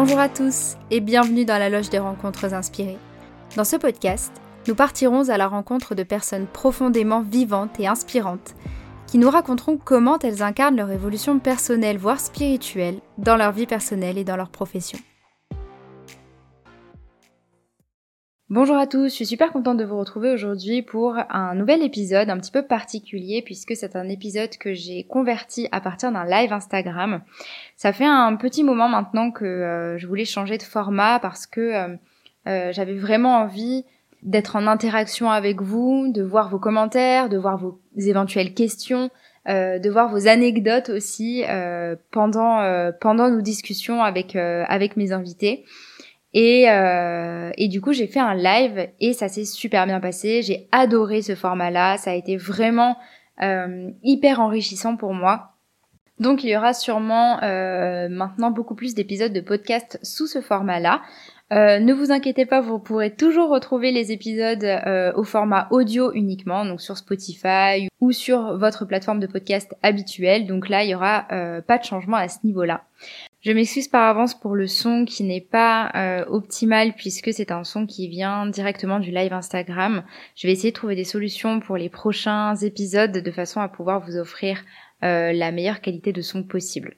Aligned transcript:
Bonjour 0.00 0.20
à 0.20 0.28
tous 0.28 0.76
et 0.92 1.00
bienvenue 1.00 1.44
dans 1.44 1.58
la 1.58 1.68
loge 1.68 1.90
des 1.90 1.98
rencontres 1.98 2.54
inspirées. 2.54 2.98
Dans 3.56 3.64
ce 3.64 3.74
podcast, 3.74 4.32
nous 4.68 4.76
partirons 4.76 5.28
à 5.28 5.36
la 5.36 5.48
rencontre 5.48 5.96
de 5.96 6.04
personnes 6.04 6.46
profondément 6.46 7.20
vivantes 7.20 7.80
et 7.80 7.88
inspirantes 7.88 8.54
qui 9.08 9.18
nous 9.18 9.28
raconteront 9.28 9.76
comment 9.76 10.16
elles 10.20 10.40
incarnent 10.40 10.76
leur 10.76 10.92
évolution 10.92 11.40
personnelle 11.40 11.98
voire 11.98 12.20
spirituelle 12.20 13.00
dans 13.18 13.36
leur 13.36 13.50
vie 13.50 13.66
personnelle 13.66 14.18
et 14.18 14.24
dans 14.24 14.36
leur 14.36 14.50
profession. 14.50 15.00
Bonjour 18.50 18.76
à 18.78 18.86
tous, 18.86 19.10
je 19.10 19.14
suis 19.14 19.26
super 19.26 19.52
contente 19.52 19.76
de 19.76 19.84
vous 19.84 19.98
retrouver 19.98 20.30
aujourd'hui 20.30 20.80
pour 20.80 21.16
un 21.28 21.54
nouvel 21.54 21.82
épisode 21.82 22.30
un 22.30 22.38
petit 22.38 22.50
peu 22.50 22.62
particulier 22.62 23.42
puisque 23.42 23.76
c'est 23.76 23.94
un 23.94 24.08
épisode 24.08 24.56
que 24.56 24.72
j'ai 24.72 25.04
converti 25.04 25.68
à 25.70 25.82
partir 25.82 26.12
d'un 26.12 26.24
live 26.24 26.50
Instagram. 26.50 27.20
Ça 27.76 27.92
fait 27.92 28.06
un 28.06 28.34
petit 28.36 28.64
moment 28.64 28.88
maintenant 28.88 29.30
que 29.32 29.44
euh, 29.44 29.98
je 29.98 30.06
voulais 30.06 30.24
changer 30.24 30.56
de 30.56 30.62
format 30.62 31.18
parce 31.20 31.46
que 31.46 31.60
euh, 31.60 31.96
euh, 32.46 32.72
j'avais 32.72 32.96
vraiment 32.96 33.36
envie 33.36 33.84
d'être 34.22 34.56
en 34.56 34.66
interaction 34.66 35.30
avec 35.30 35.60
vous, 35.60 36.10
de 36.10 36.22
voir 36.22 36.48
vos 36.48 36.58
commentaires, 36.58 37.28
de 37.28 37.36
voir 37.36 37.58
vos 37.58 37.78
éventuelles 37.98 38.54
questions, 38.54 39.10
de 39.46 39.90
voir 39.90 40.08
vos 40.10 40.26
anecdotes 40.26 40.88
aussi 40.88 41.44
pendant 42.10 42.90
pendant 43.00 43.30
nos 43.30 43.40
discussions 43.40 44.02
avec 44.02 44.34
avec 44.34 44.96
mes 44.96 45.12
invités. 45.12 45.64
Et, 46.34 46.68
euh, 46.68 47.50
et 47.56 47.68
du 47.68 47.80
coup, 47.80 47.92
j'ai 47.92 48.06
fait 48.06 48.20
un 48.20 48.34
live 48.34 48.88
et 49.00 49.12
ça 49.12 49.28
s'est 49.28 49.44
super 49.44 49.86
bien 49.86 50.00
passé. 50.00 50.42
J'ai 50.42 50.68
adoré 50.72 51.22
ce 51.22 51.34
format-là. 51.34 51.96
Ça 51.96 52.10
a 52.10 52.14
été 52.14 52.36
vraiment 52.36 52.96
euh, 53.42 53.90
hyper 54.02 54.40
enrichissant 54.40 54.96
pour 54.96 55.14
moi. 55.14 55.54
Donc, 56.18 56.42
il 56.42 56.50
y 56.50 56.56
aura 56.56 56.74
sûrement 56.74 57.40
euh, 57.42 58.08
maintenant 58.08 58.50
beaucoup 58.50 58.74
plus 58.74 58.94
d'épisodes 58.94 59.32
de 59.32 59.40
podcast 59.40 60.00
sous 60.02 60.26
ce 60.26 60.40
format-là. 60.40 61.00
Ne 61.50 61.94
vous 61.94 62.12
inquiétez 62.12 62.44
pas, 62.44 62.60
vous 62.60 62.78
pourrez 62.78 63.14
toujours 63.14 63.48
retrouver 63.48 63.90
les 63.90 64.12
épisodes 64.12 64.66
au 65.16 65.24
format 65.24 65.66
audio 65.70 66.12
uniquement, 66.12 66.66
donc 66.66 66.82
sur 66.82 66.98
Spotify 66.98 67.88
ou 68.02 68.12
sur 68.12 68.58
votre 68.58 68.84
plateforme 68.84 69.18
de 69.18 69.26
podcast 69.26 69.74
habituelle. 69.82 70.46
Donc 70.46 70.68
là, 70.68 70.84
il 70.84 70.90
y 70.90 70.94
aura 70.94 71.26
pas 71.66 71.78
de 71.78 71.84
changement 71.84 72.18
à 72.18 72.28
ce 72.28 72.40
niveau-là. 72.44 72.82
Je 73.40 73.52
m'excuse 73.52 73.86
par 73.86 74.08
avance 74.08 74.34
pour 74.34 74.56
le 74.56 74.66
son 74.66 75.04
qui 75.04 75.22
n'est 75.22 75.40
pas 75.40 75.92
euh, 75.94 76.24
optimal 76.26 76.94
puisque 76.94 77.32
c'est 77.32 77.52
un 77.52 77.62
son 77.62 77.86
qui 77.86 78.08
vient 78.08 78.46
directement 78.46 78.98
du 78.98 79.12
live 79.12 79.32
Instagram. 79.32 80.02
Je 80.34 80.48
vais 80.48 80.52
essayer 80.52 80.70
de 80.70 80.76
trouver 80.76 80.96
des 80.96 81.04
solutions 81.04 81.60
pour 81.60 81.76
les 81.76 81.88
prochains 81.88 82.56
épisodes 82.56 83.12
de 83.12 83.30
façon 83.30 83.60
à 83.60 83.68
pouvoir 83.68 84.04
vous 84.04 84.16
offrir 84.16 84.64
euh, 85.04 85.32
la 85.32 85.52
meilleure 85.52 85.80
qualité 85.80 86.12
de 86.12 86.20
son 86.20 86.42
possible. 86.42 86.96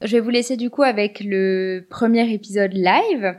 Je 0.00 0.16
vais 0.16 0.20
vous 0.20 0.30
laisser 0.30 0.56
du 0.56 0.68
coup 0.68 0.82
avec 0.82 1.20
le 1.20 1.86
premier 1.88 2.28
épisode 2.32 2.72
live 2.72 3.36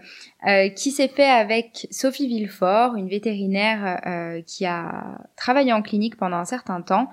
euh, 0.48 0.70
qui 0.70 0.92
s'est 0.92 1.10
fait 1.10 1.30
avec 1.30 1.88
Sophie 1.92 2.28
Villefort, 2.28 2.96
une 2.96 3.10
vétérinaire 3.10 4.00
qui 4.48 4.66
a 4.66 5.20
travaillé 5.36 5.74
en 5.74 5.82
clinique 5.82 6.16
pendant 6.16 6.38
un 6.38 6.46
certain 6.46 6.82
temps 6.82 7.10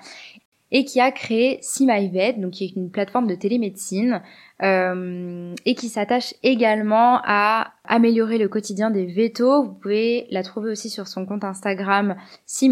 et 0.72 0.84
qui 0.84 1.00
a 1.00 1.10
créé 1.10 1.58
See 1.62 1.86
donc 1.86 2.52
qui 2.52 2.64
est 2.64 2.76
une 2.76 2.90
plateforme 2.90 3.26
de 3.26 3.34
télémédecine 3.34 4.22
euh, 4.62 5.54
et 5.64 5.74
qui 5.74 5.88
s'attache 5.88 6.34
également 6.42 7.20
à 7.24 7.72
améliorer 7.84 8.38
le 8.38 8.48
quotidien 8.48 8.90
des 8.90 9.06
vétos. 9.06 9.64
Vous 9.64 9.74
pouvez 9.74 10.26
la 10.30 10.42
trouver 10.42 10.70
aussi 10.70 10.90
sur 10.90 11.08
son 11.08 11.26
compte 11.26 11.44
Instagram 11.44 12.16
See 12.46 12.70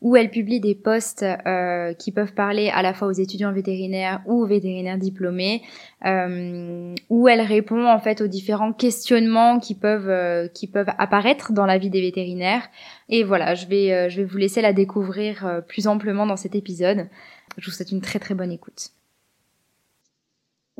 où 0.00 0.16
elle 0.16 0.30
publie 0.30 0.60
des 0.60 0.74
posts 0.74 1.24
euh, 1.24 1.92
qui 1.94 2.10
peuvent 2.12 2.32
parler 2.32 2.70
à 2.70 2.82
la 2.82 2.94
fois 2.94 3.08
aux 3.08 3.12
étudiants 3.12 3.52
vétérinaires 3.52 4.22
ou 4.26 4.42
aux 4.42 4.46
vétérinaires 4.46 4.98
diplômés, 4.98 5.62
euh, 6.06 6.94
où 7.10 7.28
elle 7.28 7.42
répond 7.42 7.86
en 7.86 7.98
fait 7.98 8.20
aux 8.20 8.26
différents 8.26 8.72
questionnements 8.72 9.58
qui 9.58 9.74
peuvent 9.74 10.08
euh, 10.08 10.48
qui 10.48 10.66
peuvent 10.66 10.90
apparaître 10.98 11.52
dans 11.52 11.66
la 11.66 11.78
vie 11.78 11.90
des 11.90 12.00
vétérinaires. 12.00 12.68
Et 13.08 13.24
voilà, 13.24 13.54
je 13.54 13.66
vais 13.66 13.92
euh, 13.92 14.08
je 14.08 14.18
vais 14.18 14.24
vous 14.24 14.38
laisser 14.38 14.62
la 14.62 14.72
découvrir 14.72 15.62
plus 15.68 15.86
amplement 15.86 16.26
dans 16.26 16.36
cet 16.36 16.54
épisode. 16.54 17.08
Je 17.58 17.66
vous 17.66 17.72
souhaite 17.72 17.92
une 17.92 18.00
très 18.00 18.18
très 18.18 18.34
bonne 18.34 18.52
écoute. 18.52 18.90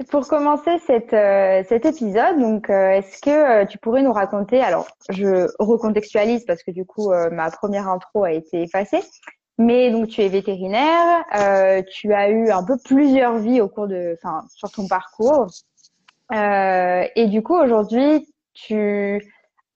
Pour 0.09 0.27
commencer 0.29 0.79
cette, 0.87 1.13
euh, 1.13 1.63
cet 1.69 1.85
épisode, 1.85 2.39
donc 2.39 2.71
euh, 2.71 2.91
est-ce 2.93 3.21
que 3.21 3.31
euh, 3.31 3.67
tu 3.67 3.77
pourrais 3.77 4.03
nous 4.03 4.13
raconter 4.13 4.63
Alors, 4.63 4.89
je 5.11 5.49
recontextualise 5.59 6.45
parce 6.47 6.63
que 6.63 6.71
du 6.71 6.87
coup 6.87 7.13
ma 7.33 7.51
première 7.51 7.89
intro 7.89 8.25
a 8.25 8.33
été 8.33 8.63
effacée. 8.63 9.03
Mais 9.59 9.91
donc 9.91 10.09
tu 10.09 10.23
es 10.23 10.29
vétérinaire, 10.29 11.25
tu 11.93 12.15
as 12.15 12.31
eu 12.31 12.51
un 12.51 12.65
peu 12.65 12.77
plusieurs 12.83 13.39
vies 13.39 13.61
au 13.61 13.69
cours 13.69 13.89
de, 13.89 14.17
enfin 14.17 14.47
sur 14.49 14.71
ton 14.71 14.89
parcours, 14.89 15.49
et 16.33 17.27
du 17.27 17.43
coup 17.43 17.55
aujourd'hui 17.55 18.27
tu 18.55 19.23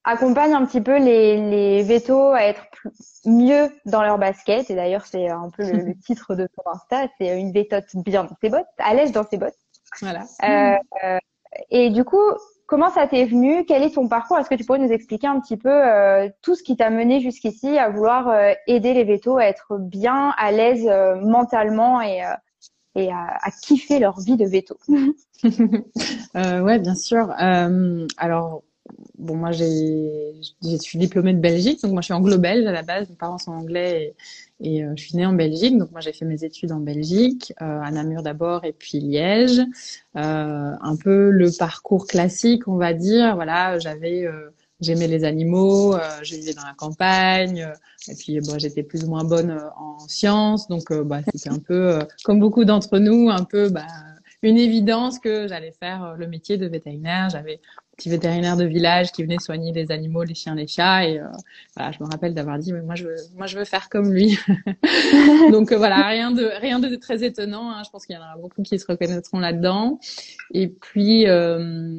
accompagnes 0.05 0.55
un 0.55 0.65
petit 0.65 0.81
peu 0.81 0.99
les, 0.99 1.37
les 1.51 1.83
vétos 1.83 2.33
à 2.33 2.45
être 2.45 2.65
mieux 3.27 3.69
dans 3.85 4.03
leur 4.03 4.17
basket. 4.17 4.71
Et 4.71 4.75
d'ailleurs 4.75 5.05
c'est 5.05 5.29
un 5.29 5.51
peu 5.51 5.71
le, 5.71 5.79
le 5.81 5.95
titre 6.07 6.35
de 6.35 6.47
ton 6.47 6.63
Insta, 6.73 7.09
c'est 7.19 7.39
une 7.39 7.53
vétote 7.53 7.85
bien 7.95 8.25
dans 8.25 8.37
ses 8.41 8.49
bottes, 8.49 8.65
à 8.79 8.95
l'aise 8.95 9.13
dans 9.13 9.27
ses 9.29 9.37
bottes. 9.37 9.64
Voilà. 10.01 10.25
Euh, 10.43 11.19
et 11.71 11.91
du 11.91 12.05
coup, 12.05 12.23
comment 12.67 12.91
ça 12.91 13.07
t'est 13.07 13.25
venu? 13.25 13.65
Quel 13.65 13.83
est 13.83 13.95
ton 13.95 14.09
parcours? 14.09 14.39
Est-ce 14.39 14.49
que 14.49 14.55
tu 14.55 14.65
pourrais 14.65 14.79
nous 14.79 14.93
expliquer 14.93 15.27
un 15.27 15.41
petit 15.41 15.57
peu 15.57 15.71
euh, 15.71 16.29
tout 16.43 16.55
ce 16.55 16.63
qui 16.63 16.77
t'a 16.77 16.91
mené 16.91 17.21
jusqu'ici 17.21 17.79
à 17.79 17.89
vouloir 17.89 18.29
euh, 18.29 18.53
aider 18.67 18.95
les 18.95 19.05
vétos 19.05 19.37
à 19.37 19.45
être 19.45 19.79
bien 19.79 20.35
à 20.37 20.53
l'aise 20.53 20.87
euh, 20.89 21.17
mentalement 21.17 22.01
et, 22.01 22.23
et 22.95 23.11
à, 23.11 23.39
à, 23.43 23.51
kiffer 23.51 23.99
leur 23.99 24.21
vie 24.21 24.37
de 24.37 24.47
véto? 24.47 24.77
Ouais, 26.35 26.79
bien 26.79 26.95
sûr. 26.95 27.31
alors, 28.17 28.63
bon, 29.25 29.37
moi, 29.37 29.53
j'ai, 29.53 30.35
je 30.63 30.77
suis 30.77 30.99
diplômée 30.99 31.33
de 31.33 31.41
Belgique, 31.41 31.83
donc 31.83 31.93
moi, 31.93 32.01
je 32.01 32.07
suis 32.07 32.15
anglo-belge 32.15 32.67
à 32.67 32.73
la 32.73 32.83
base. 32.83 33.09
Mes 33.09 33.17
parents 33.17 33.39
sont 33.39 33.53
anglais 33.53 34.15
et, 34.61 34.79
et 34.79 34.85
euh, 34.85 34.93
je 34.97 35.03
suis 35.03 35.17
née 35.17 35.27
en 35.27 35.33
Belgique. 35.33 35.77
Donc 35.77 35.91
moi, 35.91 36.01
j'ai 36.01 36.13
fait 36.13 36.25
mes 36.25 36.45
études 36.45 36.73
en 36.73 36.81
Belgique, 36.81 37.53
euh, 37.61 37.81
à 37.81 37.91
Namur 37.91 38.23
d'abord 38.23 38.65
et 38.65 38.73
puis 38.73 39.01
Liège. 39.01 39.61
Euh, 40.17 40.73
un 40.81 40.97
peu 40.97 41.31
le 41.31 41.51
parcours 41.57 42.07
classique, 42.07 42.69
on 42.69 42.77
va 42.77 42.93
dire. 42.93 43.35
Voilà, 43.35 43.79
j'avais 43.79 44.25
euh, 44.25 44.51
j'aimais 44.81 45.09
les 45.09 45.25
animaux, 45.25 45.95
euh, 45.95 46.01
je 46.23 46.35
vivais 46.37 46.53
dans 46.53 46.65
la 46.65 46.75
campagne, 46.77 47.67
et 48.09 48.15
puis 48.15 48.39
bon, 48.41 48.59
j'étais 48.59 48.83
plus 48.83 49.05
ou 49.05 49.09
moins 49.09 49.25
bonne 49.25 49.59
en 49.77 49.99
sciences, 50.09 50.69
donc 50.69 50.93
bah, 50.93 51.21
c'était 51.33 51.49
un 51.49 51.59
peu, 51.59 52.01
comme 52.25 52.39
beaucoup 52.39 52.65
d'entre 52.65 52.99
nous, 52.99 53.31
un 53.31 53.45
peu 53.45 53.71
bah, 53.71 53.87
une 54.43 54.59
évidence 54.59 55.19
que 55.19 55.49
j'allais 55.49 55.73
faire 55.73 56.17
le 56.19 56.27
métier 56.27 56.59
de 56.59 56.67
vétérinaire. 56.67 57.31
J'avais 57.31 57.61
petit 57.97 58.09
vétérinaire 58.09 58.57
de 58.57 58.65
village 58.65 59.13
qui 59.13 59.23
venait 59.23 59.39
soigner 59.39 59.73
les 59.73 59.91
animaux, 59.91 60.23
les 60.25 60.35
chiens, 60.35 60.55
les 60.55 60.67
chats. 60.67 61.07
Et 61.07 61.19
euh, 61.19 61.27
voilà, 61.77 61.93
je 61.93 62.03
me 62.03 62.09
rappelle 62.09 62.35
d'avoir 62.35 62.59
dit, 62.59 62.73
mais 62.73 62.83
moi 62.83 62.95
je 62.95 63.05
veux, 63.05 63.17
moi 63.37 63.47
je 63.47 63.59
veux 63.59 63.65
faire 63.65 63.89
comme 63.89 64.13
lui. 64.13 64.39
Donc 65.51 65.73
euh, 65.73 65.77
voilà, 65.77 66.07
rien 66.07 66.31
de 66.31 66.45
rien 66.61 66.79
de 66.79 66.95
très 66.97 67.25
étonnant. 67.25 67.71
Hein. 67.71 67.83
Je 67.85 67.91
pense 67.91 68.07
qu'il 68.07 68.17
y 68.17 68.19
en 68.19 68.23
aura 68.23 68.37
beaucoup 68.37 68.63
qui 68.63 68.79
se 68.79 68.87
reconnaîtront 68.87 69.39
là-dedans. 69.39 69.99
Et 70.53 70.69
puis 70.69 71.27
euh, 71.27 71.99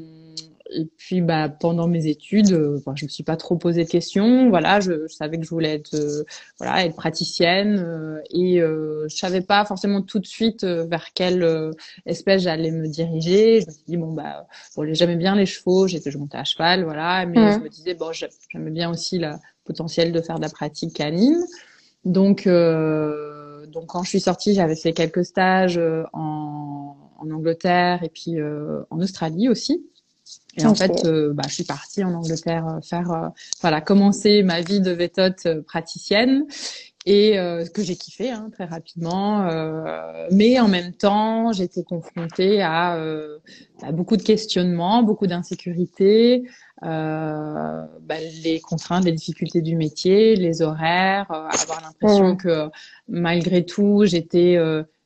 et 0.72 0.86
puis 0.98 1.22
bah 1.22 1.48
pendant 1.50 1.88
mes 1.88 2.08
études, 2.08 2.52
euh, 2.52 2.80
je 2.96 3.06
me 3.06 3.10
suis 3.10 3.24
pas 3.24 3.38
trop 3.38 3.56
posé 3.56 3.84
de 3.84 3.90
questions. 3.90 4.50
Voilà, 4.50 4.80
je, 4.80 5.08
je 5.08 5.14
savais 5.14 5.38
que 5.38 5.44
je 5.44 5.50
voulais 5.50 5.76
être 5.76 5.94
euh, 5.94 6.24
voilà 6.60 6.86
être 6.86 6.96
praticienne 6.96 7.78
euh, 7.78 8.20
et 8.32 8.62
euh, 8.62 9.06
je 9.08 9.16
savais 9.16 9.42
pas 9.42 9.64
forcément 9.66 10.02
tout 10.02 10.20
de 10.20 10.26
suite 10.26 10.64
euh, 10.64 10.86
vers 10.86 11.14
quelle 11.14 11.72
espèce 12.06 12.42
j'allais 12.44 12.72
me 12.72 12.88
diriger. 12.88 13.62
Je 13.62 13.68
me 13.68 13.72
suis 13.72 13.84
dit 13.88 13.98
bon 13.98 14.14
bah 14.14 14.48
bon 14.76 14.92
j'aimais 14.94 15.18
bien 15.18 15.36
les 15.36 15.46
chevaux, 15.46 15.88
j'étais 15.88 16.10
je 16.10 16.18
montais 16.18 16.38
à 16.38 16.44
cheval 16.44 16.84
voilà, 16.84 17.26
mais 17.26 17.54
je 17.54 17.60
me 17.60 17.70
disais 17.70 17.94
bon 17.94 18.12
j'aimais 18.12 18.72
bien 18.72 18.90
aussi 18.90 19.20
le 19.20 19.34
potentiel 19.66 20.12
de 20.12 20.22
faire 20.22 20.38
de 20.38 20.42
la 20.42 20.50
pratique 20.50 20.94
canine. 20.94 21.44
Donc 22.06 22.48
donc 22.48 23.88
quand 23.88 24.04
je 24.04 24.10
suis 24.10 24.20
sortie, 24.20 24.54
j'avais 24.56 24.76
fait 24.76 24.94
quelques 24.94 25.26
stages 25.26 25.80
en, 26.14 26.96
en 27.20 27.32
Angleterre 27.32 28.04
et 28.04 28.10
puis 28.10 28.38
en 28.90 29.00
Australie 29.00 29.50
aussi. 29.50 29.86
Et 30.58 30.66
en 30.66 30.76
fait, 30.76 31.06
euh, 31.06 31.34
bah, 31.34 31.44
je 31.48 31.54
suis 31.54 31.64
partie 31.64 32.04
en 32.04 32.14
Angleterre 32.14 32.68
euh, 32.68 32.82
faire, 32.82 33.12
euh, 33.12 33.28
voilà, 33.62 33.82
commencer 33.82 34.44
ma 34.44 34.62
vie 34.62 34.80
de 34.80 34.92
vétote 34.92 35.48
praticienne 35.66 36.46
et 37.06 37.38
euh, 37.38 37.66
que 37.66 37.84
j'ai 37.84 37.96
kiffé 37.96 38.32
hein, 38.32 38.50
très 38.52 38.66
rapidement. 38.66 39.44
Euh, 39.44 40.28
mais 40.32 40.60
en 40.60 40.68
même 40.68 40.94
temps, 40.94 41.52
j'étais 41.52 41.84
confrontée 41.84 42.62
à, 42.62 42.96
euh, 42.96 43.38
à, 43.84 43.92
beaucoup 43.92 44.18
de 44.18 44.24
questionnements, 44.24 45.04
beaucoup 45.04 45.28
d'insécurité, 45.28 46.44
bah, 46.82 47.88
les 48.44 48.60
contraintes, 48.60 49.06
les 49.06 49.12
difficultés 49.12 49.62
du 49.62 49.76
métier, 49.76 50.36
les 50.36 50.62
horaires, 50.62 51.32
avoir 51.32 51.82
l'impression 51.82 52.36
que 52.36 52.70
malgré 53.08 53.66
tout, 53.66 54.04
j'étais 54.06 54.58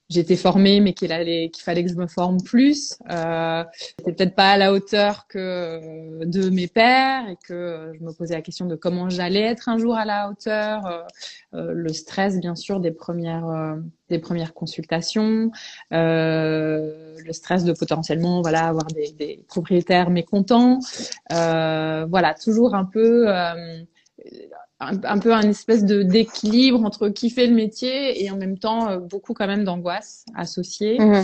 j'étais 0.09 0.35
formée, 0.35 0.79
mais 0.79 0.93
qu'il 0.93 1.11
allait, 1.11 1.49
qu'il 1.49 1.63
fallait 1.63 1.83
que 1.83 1.89
je 1.89 1.95
me 1.95 2.07
forme 2.07 2.41
plus. 2.41 2.97
Euh, 3.09 3.63
j'étais 3.99 4.11
peut-être 4.13 4.35
pas 4.35 4.51
à 4.51 4.57
la 4.57 4.73
hauteur 4.73 5.27
que 5.27 5.37
euh, 5.39 6.25
de 6.25 6.49
mes 6.49 6.67
pères 6.67 7.29
et 7.29 7.37
que 7.47 7.91
je 7.97 8.03
me 8.03 8.11
posais 8.11 8.33
la 8.33 8.41
question 8.41 8.65
de 8.65 8.75
comment 8.75 9.09
j'allais 9.09 9.41
être 9.41 9.69
un 9.69 9.77
jour 9.77 9.95
à 9.95 10.05
la 10.05 10.29
hauteur. 10.29 10.85
Euh, 10.85 11.01
euh 11.53 11.73
le 11.73 11.93
stress, 11.93 12.39
bien 12.39 12.55
sûr, 12.55 12.79
des 12.79 12.91
premières, 12.91 13.47
euh, 13.47 13.75
des 14.09 14.19
premières 14.19 14.53
consultations, 14.53 15.51
le 15.91 17.31
stress 17.31 17.63
de 17.63 17.73
potentiellement, 17.73 18.41
voilà, 18.41 18.67
avoir 18.67 18.85
des, 18.85 19.11
des 19.11 19.43
propriétaires 19.47 20.09
mécontents. 20.09 20.79
voilà, 21.29 22.33
toujours 22.33 22.73
un 22.73 22.85
peu 22.85 23.27
un, 24.79 25.19
peu 25.19 25.33
un 25.33 25.41
espèce 25.41 25.83
de 25.83 26.03
d'équilibre 26.03 26.83
entre 26.85 27.09
kiffer 27.09 27.47
le 27.47 27.55
métier 27.55 28.23
et 28.23 28.31
en 28.31 28.37
même 28.37 28.57
temps 28.57 28.89
euh, 28.89 28.99
beaucoup 28.99 29.33
quand 29.33 29.47
même 29.47 29.65
d'angoisse 29.65 30.25
associée. 30.35 30.97
Mhm. 30.99 31.23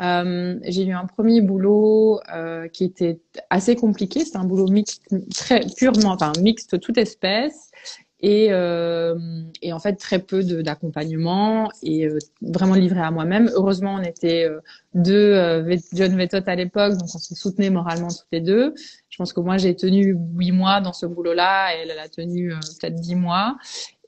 Euh, 0.00 0.58
j'ai 0.64 0.84
eu 0.84 0.92
un 0.92 1.06
premier 1.06 1.40
boulot 1.40 2.20
euh, 2.34 2.66
qui 2.68 2.84
était 2.84 3.20
assez 3.48 3.76
compliqué. 3.76 4.24
C'était 4.24 4.38
un 4.38 4.44
boulot 4.44 4.66
mixte, 4.66 5.02
très 5.34 5.60
purement, 5.76 6.10
enfin 6.10 6.32
mixte 6.40 6.80
toute 6.80 6.98
espèce 6.98 7.70
et, 8.20 8.48
euh, 8.50 9.14
et 9.60 9.72
en 9.72 9.78
fait 9.78 9.94
très 9.96 10.18
peu 10.18 10.42
d'accompagnement 10.62 11.70
et 11.82 12.06
euh, 12.06 12.18
vraiment 12.40 12.74
livré 12.74 13.00
à 13.00 13.10
moi-même. 13.10 13.50
Heureusement, 13.54 13.96
on 14.00 14.02
était 14.02 14.44
euh, 14.44 14.60
deux 14.94 15.34
euh, 15.34 15.76
jeunes 15.92 16.16
vétotes 16.16 16.48
à 16.48 16.54
l'époque, 16.54 16.94
donc 16.94 17.08
on 17.14 17.18
se 17.18 17.34
soutenait 17.34 17.68
moralement 17.68 18.08
toutes 18.08 18.26
les 18.32 18.40
deux. 18.40 18.74
Je 19.10 19.18
pense 19.18 19.32
que 19.32 19.40
moi 19.40 19.58
j'ai 19.58 19.74
tenu 19.76 20.16
huit 20.34 20.52
mois 20.52 20.80
dans 20.80 20.92
ce 20.92 21.06
boulot-là 21.06 21.74
et 21.74 21.82
elle, 21.82 21.90
elle 21.90 21.98
a 21.98 22.08
tenu 22.08 22.50
peut-être 22.80 22.94
dix 22.94 23.14
mois. 23.14 23.56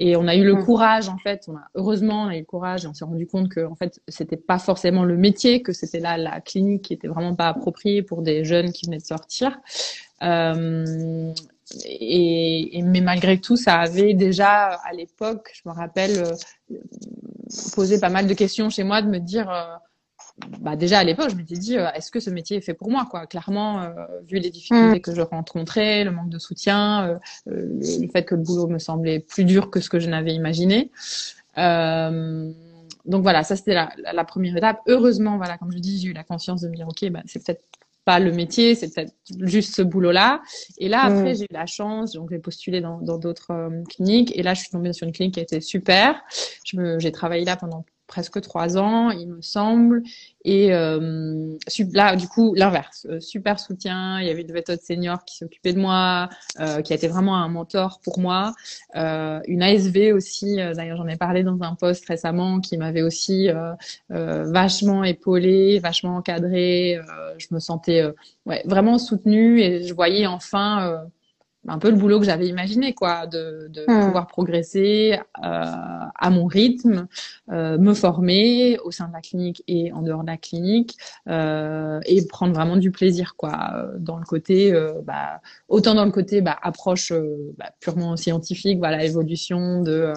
Et 0.01 0.17
on 0.17 0.27
a 0.29 0.37
eu 0.37 0.45
le 0.45 0.55
mmh. 0.55 0.65
courage 0.65 1.09
en 1.09 1.19
fait. 1.19 1.45
On 1.49 1.57
a 1.57 1.67
heureusement 1.75 2.25
on 2.25 2.29
a 2.29 2.37
eu 2.37 2.41
le 2.41 2.47
courage 2.47 2.85
et 2.85 2.89
on 2.89 2.95
s'est 2.95 3.05
rendu 3.05 3.27
compte 3.27 3.49
que 3.49 3.65
en 3.65 3.75
fait 3.75 4.01
c'était 4.09 4.37
pas 4.37 4.59
forcément 4.59 5.05
le 5.05 5.17
métier, 5.17 5.63
que 5.63 5.73
c'était 5.73 6.01
là 6.01 6.17
la 6.17 6.41
clinique 6.41 6.83
qui 6.83 6.95
était 6.95 7.09
vraiment 7.09 7.35
pas 7.35 7.49
appropriée 7.49 8.03
pour 8.03 8.23
des 8.23 8.45
jeunes 8.45 8.73
qui 8.73 8.87
venaient 8.87 8.99
de 8.99 9.03
sortir. 9.03 9.59
Euh, 10.23 11.33
et, 11.85 12.83
mais 12.83 13.01
malgré 13.01 13.39
tout, 13.41 13.57
ça 13.57 13.79
avait 13.79 14.15
déjà 14.15 14.67
à 14.67 14.93
l'époque, 14.93 15.51
je 15.55 15.69
me 15.69 15.75
rappelle, 15.75 16.19
euh, 16.19 16.77
posé 17.75 18.01
pas 18.01 18.09
mal 18.09 18.27
de 18.27 18.35
questions 18.35 18.71
chez 18.71 18.85
moi 18.85 19.03
de 19.03 19.09
me 19.09 19.19
dire, 19.19 19.51
euh, 19.51 19.77
bah 20.61 20.77
déjà 20.77 21.01
à 21.01 21.05
l'époque, 21.05 21.31
je 21.31 21.37
m'étais 21.37 21.57
dit, 21.57 21.77
euh, 21.77 21.91
est-ce 21.93 22.11
que 22.11 22.21
ce 22.21 22.31
métier 22.31 22.59
est 22.59 22.61
fait 22.61 22.75
pour 22.75 22.91
moi 22.91 23.07
quoi? 23.11 23.27
Clairement, 23.27 23.91
vu 24.27 24.39
les 24.39 24.51
difficultés 24.51 24.99
mm. 24.99 25.03
que 25.03 25.15
je 25.15 25.21
rencontrais, 25.21 26.05
le 26.05 26.11
manque 26.11 26.31
de 26.31 26.39
soutien, 26.39 27.19
le 27.47 28.09
fait 28.13 28.25
que 28.25 28.35
le 28.35 28.43
boulot 28.43 28.69
me 28.69 28.79
semblait 28.79 29.21
plus 29.21 29.45
dur 29.45 29.71
que 29.71 29.81
ce 29.81 29.91
que 29.91 30.01
je 30.01 30.09
n'avais 30.09 30.33
imaginé. 30.33 30.91
donc 31.57 33.23
voilà, 33.23 33.43
ça 33.43 33.57
c'était 33.57 33.75
la, 33.75 33.91
la, 34.13 34.25
première 34.25 34.57
étape. 34.57 34.81
Heureusement, 34.87 35.37
voilà, 35.37 35.59
comme 35.59 35.73
je 35.73 35.79
dis, 35.79 36.01
j'ai 36.01 36.09
eu 36.09 36.13
la 36.13 36.25
conscience 36.25 36.63
de 36.63 36.69
me 36.69 36.77
dire, 36.77 36.89
ok, 36.89 37.11
bah, 37.11 37.23
c'est 37.27 37.45
peut-être 37.45 37.63
pas 38.09 38.21
le 38.21 38.33
métier, 38.33 38.75
c'est 38.75 38.95
peut-être 38.95 39.13
juste 39.41 39.75
ce 39.75 39.83
boulot-là. 39.83 40.41
Et 40.79 40.89
là, 40.89 41.03
après, 41.03 41.35
mm. 41.35 41.37
j'ai 41.37 41.45
eu 41.45 41.53
la 41.53 41.67
chance, 41.67 42.13
donc 42.13 42.31
j'ai 42.31 42.39
postulé 42.39 42.81
dans 42.81 43.19
d'autres 43.19 43.51
euh, 43.51 43.83
cliniques. 43.85 44.35
Et 44.35 44.43
là, 44.43 44.55
je 44.55 44.61
suis 44.61 44.71
tombée 44.71 44.95
sur 44.95 45.07
une 45.07 45.13
clinique 45.13 45.35
qui 45.35 45.41
a 45.41 45.43
été 45.43 45.61
super. 45.61 46.19
J'ai 46.65 47.13
travaillé 47.13 47.45
là 47.45 47.57
pendant 47.57 47.85
presque 48.09 48.41
trois 48.41 48.77
ans, 48.77 49.11
il 49.11 49.29
me 49.29 49.43
semble. 49.43 50.03
Et 50.45 50.73
euh, 50.73 51.57
là, 51.93 52.17
du 52.17 52.27
coup, 52.27 52.55
l'inverse, 52.55 53.07
euh, 53.09 53.21
super 53.21 53.61
soutien. 53.61 54.21
Il 54.21 54.27
y 54.27 54.31
avait 54.31 54.43
une 54.43 54.53
méthode 54.53 54.81
senior 54.81 55.25
qui 55.25 55.37
s'occupait 55.37 55.75
de 55.75 55.79
moi, 55.79 56.29
euh, 56.59 56.81
qui 56.81 56.93
a 56.93 56.97
été 56.97 57.07
vraiment 57.07 57.37
un 57.37 57.49
mentor 57.49 58.01
pour 58.03 58.19
moi. 58.19 58.55
Euh, 58.97 59.41
une 59.47 59.63
ASV 59.63 60.13
aussi, 60.13 60.61
euh, 60.61 60.73
d'ailleurs, 60.73 60.97
j'en 60.97 61.07
ai 61.07 61.17
parlé 61.17 61.45
dans 61.45 61.63
un 61.63 61.75
post 61.75 62.07
récemment, 62.09 62.61
qui 62.61 62.79
m'avait 62.79 63.03
aussi 63.03 63.49
vachement 64.09 65.05
épaulée, 65.05 65.79
vachement 65.79 66.17
encadrée. 66.17 66.99
je 67.37 67.47
me 67.51 67.61
sentais 67.61 68.03
ouais, 68.47 68.63
vraiment 68.65 68.99
soutenue 68.99 69.61
et 69.61 69.87
je 69.87 69.95
voyais 69.95 70.27
enfin 70.27 71.05
un 71.69 71.79
peu 71.79 71.91
le 71.91 71.97
boulot 71.97 72.19
que 72.19 72.27
j'avais 72.27 72.47
imaginé, 72.47 72.95
quoi, 72.95 73.27
de, 73.27 73.69
de 73.71 73.85
hmm. 73.87 74.07
pouvoir 74.07 74.27
progresser 74.27 75.19
euh, 75.39 75.43
à 75.43 76.31
mon 76.31 76.47
rythme, 76.47 77.07
euh, 77.51 77.79
me 77.79 77.95
former 77.95 78.79
au 78.85 78.91
sein 78.91 79.09
de 79.09 79.13
la 79.13 79.21
clinique 79.21 79.63
et 79.69 79.93
en 79.93 80.03
dehors 80.03 80.23
de 80.23 80.29
la 80.29 80.37
clinique, 80.37 80.97
euh, 81.29 82.01
et 82.07 82.27
prendre 82.27 82.55
vraiment 82.55 82.77
du 82.77 82.91
plaisir, 82.91 83.35
quoi, 83.37 83.87
dans 83.99 84.19
le 84.19 84.25
côté, 84.25 84.73
euh, 84.73 85.01
bah, 85.05 85.41
autant 85.69 85.95
dans 85.95 86.05
le 86.05 86.11
côté 86.11 86.41
bah, 86.41 86.59
approche 86.63 87.13
euh, 87.13 87.55
bah, 87.57 87.71
purement 87.81 88.17
scientifique, 88.17 88.79
voilà, 88.79 89.05
évolution 89.05 89.83
de 89.83 89.93
euh, 89.93 90.15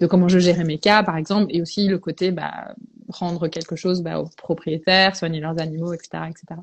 de 0.00 0.06
comment 0.06 0.28
je 0.28 0.38
gérais 0.38 0.64
mes 0.64 0.78
cas, 0.78 1.02
par 1.02 1.16
exemple, 1.16 1.46
et 1.50 1.62
aussi 1.62 1.88
le 1.88 1.98
côté 1.98 2.30
bah, 2.30 2.74
rendre 3.08 3.48
quelque 3.48 3.76
chose 3.76 4.02
bah, 4.02 4.20
aux 4.20 4.28
propriétaires, 4.36 5.16
soigner 5.16 5.40
leurs 5.40 5.60
animaux, 5.60 5.92
etc., 5.92 6.24
etc. 6.28 6.60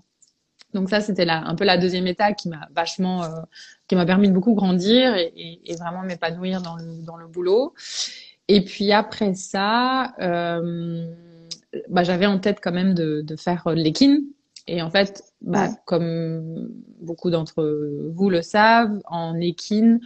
Donc 0.76 0.90
ça, 0.90 1.00
c'était 1.00 1.28
un 1.28 1.56
peu 1.56 1.64
la 1.64 1.78
deuxième 1.78 2.06
étape 2.06 2.36
qui 2.36 2.50
m'a 2.50 2.68
vachement, 2.76 3.24
euh, 3.24 3.30
qui 3.88 3.96
m'a 3.96 4.06
permis 4.06 4.28
de 4.28 4.34
beaucoup 4.34 4.54
grandir 4.54 5.16
et, 5.16 5.62
et, 5.66 5.76
vraiment 5.78 6.04
m'épanouir 6.04 6.62
dans 6.62 6.76
le, 6.76 7.02
dans 7.02 7.16
le 7.16 7.28
boulot. 7.28 7.74
Et 8.50 8.62
puis 8.62 8.92
après 8.92 9.34
ça, 9.36 10.14
euh, 10.20 11.08
bah, 11.90 12.04
j'avais 12.04 12.26
en 12.26 12.40
tête 12.40 12.60
quand 12.62 12.74
même 12.74 12.94
de, 12.94 13.22
de 13.22 13.36
faire 13.38 13.70
l'équine. 13.70 14.26
Et 14.68 14.82
en 14.82 14.92
fait, 14.92 15.24
bah, 15.42 15.70
comme 15.86 16.70
beaucoup 17.00 17.30
d'entre 17.30 18.12
vous 18.14 18.30
le 18.30 18.42
savent, 18.42 19.00
en 19.06 19.40
équine, 19.40 20.02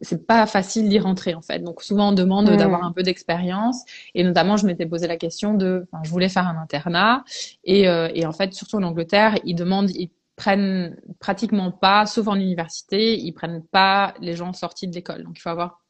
c'est 0.00 0.26
pas 0.26 0.46
facile 0.46 0.88
d'y 0.88 0.98
rentrer 0.98 1.34
en 1.34 1.42
fait. 1.42 1.60
Donc 1.60 1.82
souvent 1.82 2.10
on 2.10 2.12
demande 2.12 2.50
d'avoir 2.50 2.84
un 2.84 2.92
peu 2.92 3.02
d'expérience 3.02 3.82
et 4.14 4.22
notamment 4.24 4.56
je 4.56 4.66
m'étais 4.66 4.86
posé 4.86 5.06
la 5.06 5.16
question 5.16 5.54
de, 5.54 5.86
enfin, 5.90 6.02
je 6.04 6.10
voulais 6.10 6.28
faire 6.28 6.46
un 6.46 6.60
internat 6.60 7.24
et, 7.64 7.88
euh, 7.88 8.08
et 8.14 8.26
en 8.26 8.32
fait 8.32 8.52
surtout 8.52 8.76
en 8.76 8.82
Angleterre 8.82 9.38
ils 9.44 9.54
demandent, 9.54 9.90
ils 9.90 10.10
prennent 10.36 10.96
pratiquement 11.18 11.72
pas, 11.72 12.04
sauf 12.06 12.28
en 12.28 12.36
université, 12.36 13.18
ils 13.18 13.32
prennent 13.32 13.64
pas 13.64 14.14
les 14.20 14.36
gens 14.36 14.52
sortis 14.52 14.86
de 14.86 14.94
l'école. 14.94 15.24
Donc 15.24 15.38
il 15.38 15.40
faut 15.40 15.48
avoir 15.48 15.82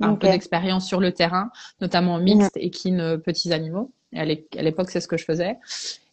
un 0.00 0.16
peu 0.16 0.28
d'expérience 0.28 0.86
sur 0.86 0.98
le 0.98 1.12
terrain, 1.12 1.50
notamment 1.80 2.18
mixte, 2.18 2.56
et 2.56 2.66
équine, 2.66 3.00
euh, 3.00 3.16
petits 3.16 3.52
animaux. 3.52 3.92
Et 4.12 4.20
à 4.20 4.62
l'époque 4.62 4.90
c'est 4.90 5.00
ce 5.00 5.08
que 5.08 5.16
je 5.16 5.24
faisais. 5.24 5.56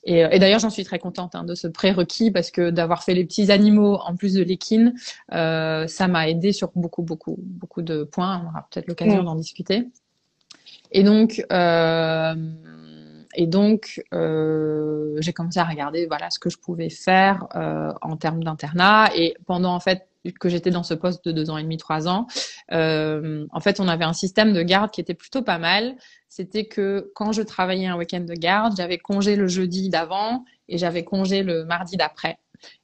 Et, 0.03 0.19
et 0.19 0.39
d'ailleurs, 0.39 0.59
j'en 0.59 0.69
suis 0.69 0.83
très 0.83 1.00
contente 1.00 1.36
hein, 1.36 1.44
de 1.44 1.56
ce 1.56 1.68
prérequis 1.68 2.31
parce 2.31 2.51
que 2.51 2.69
d'avoir 2.69 3.03
fait 3.03 3.13
les 3.13 3.24
petits 3.24 3.51
animaux 3.51 4.00
en 4.03 4.15
plus 4.15 4.33
de 4.33 4.44
l'équine, 4.44 4.94
euh, 5.33 5.88
ça 5.88 6.07
m'a 6.07 6.27
aidé 6.27 6.51
sur 6.53 6.71
beaucoup, 6.75 7.03
beaucoup, 7.03 7.36
beaucoup 7.39 7.81
de 7.81 8.03
points. 8.03 8.42
On 8.44 8.50
aura 8.50 8.68
peut-être 8.71 8.88
l'occasion 8.88 9.24
d'en 9.24 9.36
discuter. 9.36 9.88
Et 10.92 11.03
donc, 11.03 11.44
euh, 11.51 12.36
et 13.36 13.48
donc, 13.48 14.03
euh, 14.13 15.15
j'ai 15.19 15.33
commencé 15.33 15.59
à 15.59 15.63
regarder 15.63 16.06
voilà 16.06 16.30
ce 16.30 16.39
que 16.39 16.50
je 16.50 16.57
pouvais 16.57 16.89
faire 16.89 17.48
euh, 17.56 17.94
en 18.01 18.18
termes 18.18 18.44
d'internat. 18.44 19.09
Et 19.15 19.36
pendant 19.45 19.74
en 19.74 19.80
fait 19.80 20.07
que 20.40 20.50
j'étais 20.50 20.70
dans 20.72 20.84
ce 20.84 20.94
poste 20.94 21.26
de 21.26 21.32
deux 21.32 21.50
ans 21.50 21.58
et 21.58 21.64
demi, 21.64 21.78
trois 21.78 22.08
ans, 22.08 22.28
euh, 22.72 23.46
en 23.52 23.60
fait, 23.60 23.80
on 23.80 23.88
avait 23.88 24.06
un 24.06 24.14
système 24.14 24.54
de 24.54 24.62
garde 24.62 24.92
qui 24.92 25.02
était 25.02 25.14
plutôt 25.14 25.42
pas 25.42 25.58
mal. 25.58 25.96
C'était 26.30 26.66
que 26.66 27.12
quand 27.16 27.32
je 27.32 27.42
travaillais 27.42 27.88
un 27.88 27.98
week-end 27.98 28.22
de 28.22 28.34
garde, 28.34 28.75
j'avais 28.78 28.98
congé 28.98 29.36
le 29.36 29.48
jeudi 29.48 29.90
d'avant 29.90 30.46
et 30.70 30.78
j'avais 30.78 31.04
congé 31.04 31.44
le 31.44 31.66
mardi 31.66 31.98
d'après. 31.98 32.38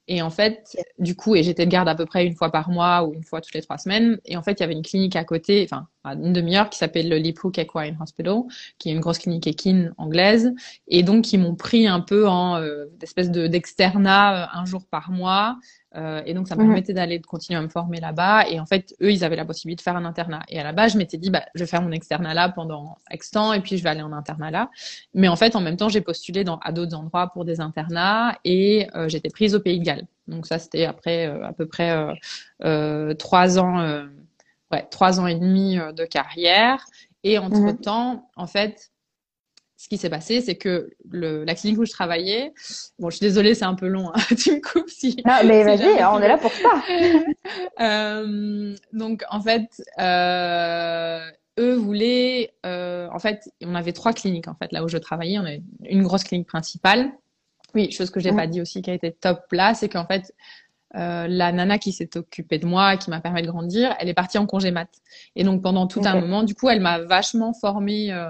Et 0.10 0.22
en 0.22 0.30
fait, 0.30 0.78
du 1.00 1.16
coup, 1.16 1.36
et 1.36 1.44
j'étais 1.44 1.66
de 1.66 1.72
garde 1.72 1.90
à 1.90 1.96
peu 1.96 2.06
près 2.06 2.26
une 2.26 2.36
fois 2.36 2.50
par 2.50 2.70
mois 2.70 3.04
ou 3.04 3.14
une 3.14 3.24
fois 3.24 3.42
toutes 3.42 3.54
les 3.54 3.62
trois 3.62 3.78
semaines. 3.78 4.20
Et 4.26 4.38
en 4.38 4.42
fait, 4.42 4.54
il 4.54 4.62
y 4.62 4.64
avait 4.64 4.74
une 4.74 4.82
clinique 4.82 5.18
à 5.18 5.26
côté, 5.26 5.68
enfin, 5.70 5.88
à 6.06 6.14
une 6.14 6.32
demi-heure, 6.32 6.70
qui 6.70 6.78
s'appelle 6.78 7.10
le 7.10 7.18
Liphook 7.18 7.58
Equine 7.58 7.98
Hospital, 8.02 8.44
qui 8.80 8.90
est 8.90 8.94
une 8.94 9.02
grosse 9.02 9.18
clinique 9.18 9.48
équine 9.48 9.94
anglaise. 9.98 10.54
Et 10.88 11.04
donc, 11.04 11.34
ils 11.34 11.40
m'ont 11.40 11.56
pris 11.56 11.88
un 11.88 12.00
peu 12.00 12.28
en 12.28 12.56
euh, 12.56 12.86
espèce 13.02 13.32
de 13.32 13.48
d'externat 13.48 14.44
euh, 14.44 14.60
un 14.60 14.66
jour 14.66 14.86
par 14.90 15.12
mois. 15.12 15.58
Euh, 15.96 16.22
et 16.26 16.34
donc, 16.34 16.48
ça 16.48 16.56
me 16.56 16.62
mhm. 16.62 16.68
permettait 16.68 16.94
d'aller 16.94 17.18
de 17.20 17.26
continuer 17.26 17.58
à 17.58 17.62
me 17.62 17.70
former 17.70 18.00
là-bas. 18.00 18.48
Et 18.50 18.60
en 18.60 18.66
fait, 18.66 18.94
eux, 19.02 19.12
ils 19.12 19.24
avaient 19.24 19.36
la 19.36 19.46
possibilité 19.46 19.82
de 19.82 19.84
faire 19.84 19.96
un 19.96 20.06
internat. 20.06 20.42
Et 20.50 20.60
à 20.60 20.64
la 20.64 20.74
base, 20.74 20.94
je 20.94 20.98
m'étais 20.98 21.18
dit, 21.18 21.30
bah, 21.30 21.44
je 21.56 21.62
vais 21.62 21.68
faire 21.68 21.82
mon 21.82 21.92
externat 21.92 22.34
là 22.34 22.50
pendant 22.50 22.98
X 23.12 23.32
temps, 23.32 23.54
et 23.54 23.62
puis 23.62 23.78
je 23.78 23.84
vais 23.84 23.90
aller 23.90 24.02
en 24.02 24.12
internat 24.12 24.52
là. 24.52 24.70
Mais 25.14 25.28
en 25.28 25.36
fait, 25.36 25.56
en 25.56 25.62
même 25.62 25.78
temps, 25.78 25.90
j'ai 25.90 26.02
postulé 26.02 26.44
dans, 26.44 26.58
à 26.60 26.72
d'autres 26.72 26.96
endroits 26.96 27.28
pour 27.28 27.46
des 27.46 27.62
internats, 27.62 28.38
et 28.44 28.88
euh, 28.96 29.10
j'étais 29.10 29.30
prise 29.30 29.56
au 29.56 29.60
Pays 29.60 29.80
de 29.80 29.86
Galles. 29.86 29.97
Donc 30.28 30.46
ça, 30.46 30.60
c'était 30.60 30.86
après 30.86 31.28
euh, 31.28 31.46
à 31.46 31.54
peu 31.54 31.66
près 31.66 31.96
euh, 32.64 33.14
trois 33.16 33.60
ans, 33.60 34.06
ouais, 34.72 34.88
trois 34.92 35.20
ans 35.20 35.28
et 35.28 35.36
demi 35.36 35.78
de 35.78 36.06
carrière. 36.06 36.86
Et 37.24 37.38
entre 37.38 37.60
mhm. 37.60 37.78
temps, 37.78 38.30
en 38.36 38.48
fait, 38.48 38.92
ce 39.78 39.88
qui 39.88 39.98
s'est 39.98 40.10
passé, 40.10 40.42
c'est 40.42 40.56
que 40.56 40.90
le, 41.10 41.44
la 41.44 41.54
clinique 41.54 41.80
où 41.80 41.86
je 41.86 41.92
travaillais, 41.92 42.52
bon, 42.98 43.10
je 43.10 43.18
suis 43.18 43.26
désolée, 43.26 43.54
c'est 43.54 43.66
un 43.66 43.76
peu 43.76 43.88
long, 43.88 44.12
hein, 44.14 44.20
tu 44.38 44.54
me 44.54 44.62
coupes 44.62 44.90
si. 44.90 45.18
Non, 45.26 45.36
mais 45.46 45.64
vas-y, 45.64 46.04
on 46.04 46.20
est 46.20 46.28
là 46.28 46.38
pour 46.38 46.52
ça. 46.52 46.82
euh, 47.80 48.76
donc, 48.92 49.24
en 49.30 49.40
fait, 49.40 49.84
euh, 50.00 51.20
eux 51.60 51.76
voulaient, 51.76 52.54
euh, 52.66 53.08
en 53.12 53.20
fait, 53.20 53.50
on 53.64 53.76
avait 53.76 53.94
trois 53.94 54.14
cliniques 54.14 54.48
en 54.48 54.56
fait 54.56 54.72
là 54.72 54.84
où 54.84 54.88
je 54.88 54.98
travaillais. 54.98 55.38
On 55.38 55.46
avait 55.46 55.62
une 55.88 56.04
grosse 56.04 56.24
clinique 56.24 56.48
principale. 56.48 57.12
Oui, 57.78 57.92
chose 57.92 58.10
que 58.10 58.20
j'ai 58.20 58.32
pas 58.32 58.48
dit 58.48 58.60
aussi 58.60 58.82
qui 58.82 58.90
a 58.90 58.94
été 58.96 59.12
top 59.12 59.52
là, 59.52 59.74
c'est 59.74 59.88
qu'en 59.88 60.06
fait. 60.06 60.34
Euh, 60.96 61.28
la 61.28 61.52
nana 61.52 61.78
qui 61.78 61.92
s'est 61.92 62.16
occupée 62.16 62.60
de 62.60 62.66
moi, 62.66 62.96
qui 62.96 63.10
m'a 63.10 63.20
permis 63.20 63.42
de 63.42 63.48
grandir, 63.48 63.94
elle 64.00 64.08
est 64.08 64.14
partie 64.14 64.38
en 64.38 64.46
congé 64.46 64.72
mat. 64.72 64.88
Et 65.36 65.44
donc 65.44 65.62
pendant 65.62 65.86
tout 65.86 66.02
un 66.06 66.20
moment, 66.20 66.44
du 66.44 66.56
coup, 66.56 66.70
elle 66.70 66.80
m'a 66.80 67.00
vachement 67.00 67.54
formée 67.54 68.14
euh, 68.14 68.30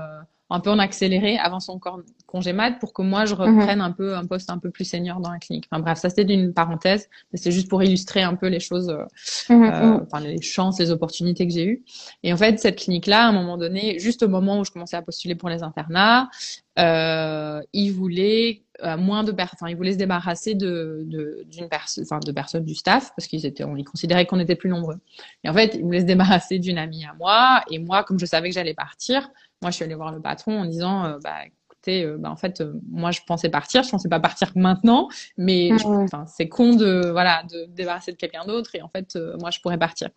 un 0.50 0.60
peu 0.60 0.70
en 0.70 0.80
accéléré 0.80 1.38
avant 1.38 1.60
son 1.60 1.80
congé 2.26 2.54
mat 2.54 2.80
pour 2.80 2.94
que 2.94 3.02
moi 3.02 3.26
je 3.26 3.36
mhm. 3.36 3.42
reprenne 3.42 3.82
un 3.82 3.92
peu 3.92 4.16
un 4.16 4.26
poste 4.26 4.50
un 4.50 4.58
peu 4.58 4.70
plus 4.70 4.86
senior 4.86 5.20
dans 5.20 5.32
la 5.32 5.40
clinique. 5.40 5.68
Enfin 5.72 5.82
bref, 5.82 5.98
ça 5.98 6.10
c'était 6.10 6.34
une 6.34 6.54
parenthèse, 6.54 7.10
mais 7.32 7.40
c'est 7.40 7.52
juste 7.52 7.70
pour 7.70 7.84
illustrer 7.84 8.22
un 8.22 8.36
peu 8.36 8.48
les 8.48 8.60
choses, 8.60 8.90
euh, 8.90 9.54
mhm, 9.54 9.64
euh, 9.64 9.82
mhm. 9.82 10.06
enfin 10.06 10.22
les 10.22 10.42
chances, 10.42 10.80
les 10.80 10.92
opportunités 10.92 11.46
que 11.48 11.54
j'ai 11.54 11.66
eues. 11.66 11.84
Et 12.24 12.32
en 12.32 12.38
fait, 12.38 12.60
cette 12.60 12.78
clinique-là, 12.78 13.26
à 13.26 13.28
un 13.28 13.34
moment 13.34 13.58
donné, 13.58 14.00
juste 14.00 14.24
au 14.24 14.30
moment 14.30 14.60
où 14.60 14.66
je 14.66 14.72
commençais 14.72 14.98
à 14.98 15.02
postuler 15.02 15.36
pour 15.36 15.50
les 15.50 15.64
internats, 15.64 16.30
euh, 16.78 17.60
ils 17.74 17.92
voulaient 17.92 18.62
euh, 18.84 18.98
moins 18.98 19.24
de 19.24 19.32
personnes, 19.32 19.70
ils 19.70 19.76
voulaient 19.76 19.94
se 19.94 19.98
débarrasser 19.98 20.54
de 20.54 21.04
d'une 21.50 21.68
personne, 21.68 22.04
enfin 22.04 22.20
de 22.20 22.32
personnes 22.32 22.64
du 22.64 22.76
staff 22.76 23.12
parce 23.16 23.28
qu'ils 23.28 23.48
étaient, 23.48 23.64
on 23.64 23.74
les 23.74 23.84
considérait 23.84 24.28
qu'on 24.28 24.40
était 24.40 24.56
plus 24.56 24.70
nombreux. 24.70 25.00
Et 25.44 25.50
en 25.50 25.54
fait, 25.54 25.74
ils 25.74 25.84
voulaient 25.84 26.02
se 26.02 26.06
débarrasser 26.06 26.60
d'une 26.60 26.78
amie 26.78 27.04
à 27.04 27.14
moi. 27.18 27.64
Et 27.72 27.80
moi, 27.80 28.04
comme 28.04 28.20
je 28.20 28.28
savais 28.28 28.50
que 28.50 28.54
j'allais 28.54 28.76
partir, 28.76 29.28
moi, 29.62 29.72
je 29.72 29.76
suis 29.76 29.86
allée 29.86 29.96
voir 29.96 30.12
le 30.12 30.22
patron 30.22 30.60
en 30.60 30.66
disant, 30.66 31.06
euh, 31.06 31.18
bah, 31.24 31.38
écoutez, 31.46 32.04
euh, 32.04 32.18
bah, 32.18 32.30
en 32.30 32.36
fait, 32.36 32.62
euh, 32.62 32.74
moi, 32.90 33.12
je 33.12 33.22
pensais 33.26 33.50
partir, 33.50 33.84
je 33.84 33.90
pensais 33.90 34.10
pas 34.10 34.20
partir 34.20 34.52
maintenant, 34.56 35.10
mais 35.38 35.72
enfin, 35.84 36.26
c'est 36.28 36.48
con 36.48 36.76
de, 36.76 37.10
voilà, 37.12 37.44
de 37.52 37.66
débarrasser 37.70 38.12
de 38.12 38.18
quelqu'un 38.18 38.46
d'autre 38.46 38.76
et 38.76 38.82
en 38.82 38.90
fait, 38.90 39.18
moi, 39.40 39.50
je 39.50 39.60
pourrais 39.60 39.78
partir. 39.78 40.10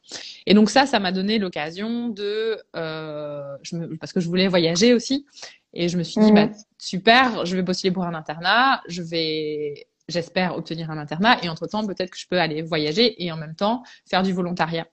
Et 0.47 0.54
donc 0.54 0.70
ça, 0.70 0.87
ça 0.87 0.99
m'a 0.99 1.12
donné 1.12 1.38
l'occasion 1.38 2.09
de, 2.09 2.59
je 2.75 3.76
me, 3.76 3.97
parce 3.97 4.12
que 4.12 4.20
je 4.20 4.28
voulais 4.28 4.49
voyager 4.49 4.94
aussi, 4.94 5.26
et 5.73 5.88
je 5.88 5.97
me 5.97 6.02
suis 6.02 6.20
dit, 6.20 6.32
bah, 6.32 6.49
super, 6.78 7.47
je 7.47 7.56
vais 7.56 7.62
postuler 7.62 7.92
pour 7.92 8.04
un 8.04 8.14
internat, 8.14 8.82
je 8.88 9.02
vais 9.02 9.87
j'espère 10.11 10.56
obtenir 10.56 10.90
un 10.90 10.99
internat 10.99 11.38
et 11.42 11.49
entre 11.49 11.66
temps 11.68 11.87
peut-être 11.87 12.11
que 12.11 12.18
je 12.18 12.26
peux 12.26 12.40
aller 12.40 12.62
voyager 12.62 13.23
et 13.23 13.30
en 13.32 13.37
même 13.37 13.54
temps 13.54 13.85
faire 14.09 14.23
du 14.23 14.32
volontariat. 14.32 14.87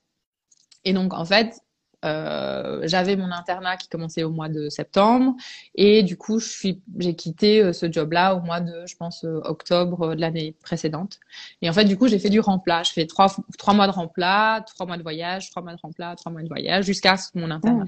Et 0.85 0.93
donc 0.93 1.13
en 1.13 1.25
fait, 1.25 1.59
euh, 2.05 2.81
j'avais 2.83 3.15
mon 3.15 3.31
internat 3.31 3.75
qui 3.75 3.87
commençait 3.87 4.23
au 4.23 4.29
mois 4.29 4.49
de 4.49 4.69
septembre 4.69 5.35
et 5.73 6.03
du 6.03 6.15
coup 6.15 6.37
je 6.37 6.47
suis 6.47 6.81
j'ai 6.99 7.15
quitté 7.15 7.63
euh, 7.63 7.73
ce 7.73 7.91
job 7.91 8.11
là 8.11 8.35
au 8.35 8.41
mois 8.41 8.59
de 8.59 8.85
je 8.85 8.95
pense 8.95 9.23
euh, 9.23 9.41
octobre 9.45 10.13
de 10.13 10.21
l'année 10.21 10.55
précédente. 10.61 11.19
Et 11.63 11.69
en 11.69 11.73
fait 11.73 11.85
du 11.85 11.97
coup 11.97 12.07
j'ai 12.07 12.19
fait 12.19 12.29
du 12.29 12.39
remplat 12.39 12.83
je 12.83 12.93
fais 12.93 13.07
trois 13.07 13.35
trois 13.57 13.73
mois 13.73 13.87
de 13.87 13.91
remplat 13.91 14.63
trois 14.67 14.85
mois 14.85 14.97
de 14.97 15.01
voyage 15.01 15.49
trois 15.49 15.63
mois 15.63 15.73
de 15.73 15.79
remplat 15.81 16.15
trois 16.15 16.31
mois 16.31 16.43
de 16.43 16.47
voyage 16.47 16.85
jusqu'à 16.85 17.15
mon 17.33 17.49
internat. 17.49 17.85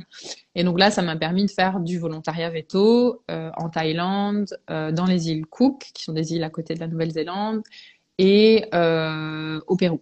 Et 0.56 0.64
donc 0.64 0.80
là 0.80 0.90
ça 0.90 1.04
m'a 1.04 1.16
permis 1.16 1.46
de 1.46 1.52
faire 1.52 1.80
du 1.80 2.00
volontariat 2.00 2.50
veto 2.50 3.24
en 3.30 3.70
Thaïlande 3.70 4.48
dans 4.68 5.06
les 5.06 5.30
îles 5.30 5.46
Cook 5.46 5.92
qui 5.94 6.04
sont 6.04 6.14
des 6.14 6.34
îles 6.34 6.44
à 6.44 6.50
côté 6.50 6.74
de 6.74 6.80
la 6.80 6.88
Nouvelle-Zélande 6.88 7.62
et 8.18 8.66
au 8.74 9.76
Pérou 9.78 10.02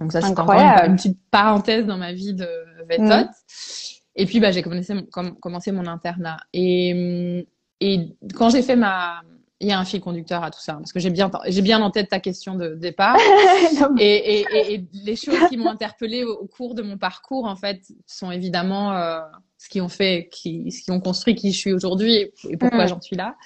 donc 0.00 0.12
ça, 0.12 0.20
c'est 0.20 0.28
encore 0.28 0.50
une, 0.50 0.96
petite 0.96 1.18
parenthèse 1.30 1.86
dans 1.86 1.98
ma 1.98 2.12
vie 2.12 2.34
de 2.34 2.48
vétote. 2.88 3.28
Et 4.16 4.26
puis, 4.26 4.40
bah, 4.40 4.52
j'ai 4.52 4.62
commencé, 4.62 4.94
commencé 5.40 5.72
mon 5.72 5.86
internat. 5.86 6.38
Et, 6.52 7.46
et 7.80 8.16
quand 8.34 8.50
j'ai 8.50 8.62
fait 8.62 8.76
ma... 8.76 9.22
Il 9.60 9.68
y 9.68 9.72
a 9.72 9.78
un 9.78 9.84
fil 9.84 10.00
conducteur 10.00 10.42
à 10.42 10.50
tout 10.50 10.60
ça, 10.60 10.74
parce 10.74 10.92
que 10.92 10.98
j'ai 10.98 11.10
bien, 11.10 11.30
j'ai 11.46 11.62
bien 11.62 11.80
en 11.80 11.90
tête 11.90 12.10
ta 12.10 12.20
question 12.20 12.54
de 12.54 12.74
départ. 12.74 13.16
et, 13.98 14.40
et, 14.40 14.74
et, 14.74 14.84
les 14.92 15.16
choses 15.16 15.38
qui 15.48 15.56
m'ont 15.56 15.70
interpellée 15.70 16.24
au, 16.24 16.44
cours 16.46 16.74
de 16.74 16.82
mon 16.82 16.98
parcours, 16.98 17.46
en 17.46 17.56
fait, 17.56 17.80
sont 18.04 18.30
évidemment 18.30 18.92
euh, 18.92 19.20
ce 19.56 19.68
qui 19.70 19.80
ont 19.80 19.88
fait, 19.88 20.28
qui, 20.30 20.70
ce 20.70 20.82
qui 20.82 20.90
ont 20.90 21.00
construit 21.00 21.34
qui 21.34 21.52
je 21.52 21.58
suis 21.58 21.72
aujourd'hui 21.72 22.32
et, 22.48 22.56
pourquoi 22.58 22.84
mm. 22.84 22.88
j'en 22.88 23.00
suis 23.00 23.16
là. 23.16 23.36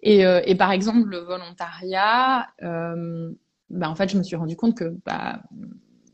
Et, 0.00 0.26
euh, 0.26 0.40
et 0.46 0.56
par 0.56 0.72
exemple, 0.72 1.08
le 1.08 1.18
volontariat, 1.18 2.48
euh, 2.62 3.30
bah, 3.72 3.90
en 3.90 3.94
fait, 3.94 4.08
je 4.08 4.18
me 4.18 4.22
suis 4.22 4.36
rendu 4.36 4.56
compte 4.56 4.76
que 4.76 4.96
bah, 5.04 5.40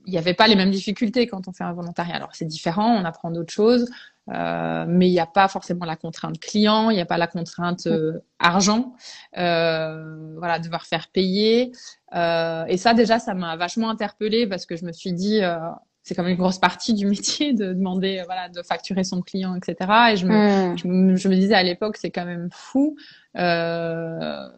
il 0.07 0.13
n'y 0.13 0.19
avait 0.19 0.35
pas 0.35 0.47
les 0.49 0.57
mêmes 0.57 0.71
difficultés 0.71 1.27
quand 1.27 1.49
on 1.49 1.53
fait 1.53 1.65
un 1.65 1.75
volontariat. 1.75 2.17
Alors 2.17 2.31
c'est 2.33 2.47
différent, 2.47 2.97
on 2.97 3.05
apprend 3.05 3.31
d'autres 3.31 3.53
choses, 3.53 3.91
euh, 4.31 4.87
mais 4.89 5.07
il 5.07 5.13
n'y 5.13 5.21
a 5.21 5.27
pas 5.27 5.49
forcément 5.49 5.85
la 5.85 5.97
contrainte 5.97 6.41
client, 6.41 6.89
il 6.89 6.95
n'y 6.95 7.03
a 7.03 7.07
pas 7.07 7.19
la 7.19 7.27
contrainte 7.27 7.87
euh, 7.87 8.19
argent, 8.39 8.95
euh, 9.37 10.35
voilà, 10.39 10.61
devoir 10.61 10.87
faire 10.87 11.09
payer. 11.09 11.73
Euh, 12.15 12.65
et 12.69 12.79
ça 12.79 12.95
déjà, 12.95 13.19
ça 13.19 13.35
m'a 13.35 13.57
vachement 13.57 13.91
interpellée 13.91 14.47
parce 14.47 14.65
que 14.65 14.77
je 14.77 14.87
me 14.87 14.93
suis 14.93 15.13
dit, 15.13 15.43
euh, 15.43 15.59
c'est 16.05 16.15
quand 16.15 16.23
même 16.23 16.33
une 16.33 16.39
grosse 16.39 16.59
partie 16.59 16.95
du 16.95 17.05
métier 17.11 17.53
de 17.53 17.75
demander, 17.75 18.23
voilà, 18.25 18.49
de 18.49 18.63
facturer 18.63 19.05
son 19.05 19.21
client, 19.21 19.55
etc. 19.57 19.77
Et 20.13 20.17
je 20.17 20.27
me, 20.27 20.73
mm. 20.73 20.79
je, 20.79 20.89
me 20.89 21.17
je 21.17 21.29
me 21.29 21.35
disais 21.35 21.55
à 21.55 21.63
l'époque, 21.63 21.99
c'est 21.99 22.11
quand 22.11 22.25
même 22.25 22.49
fou. 22.51 22.97
Euh, 23.37 24.49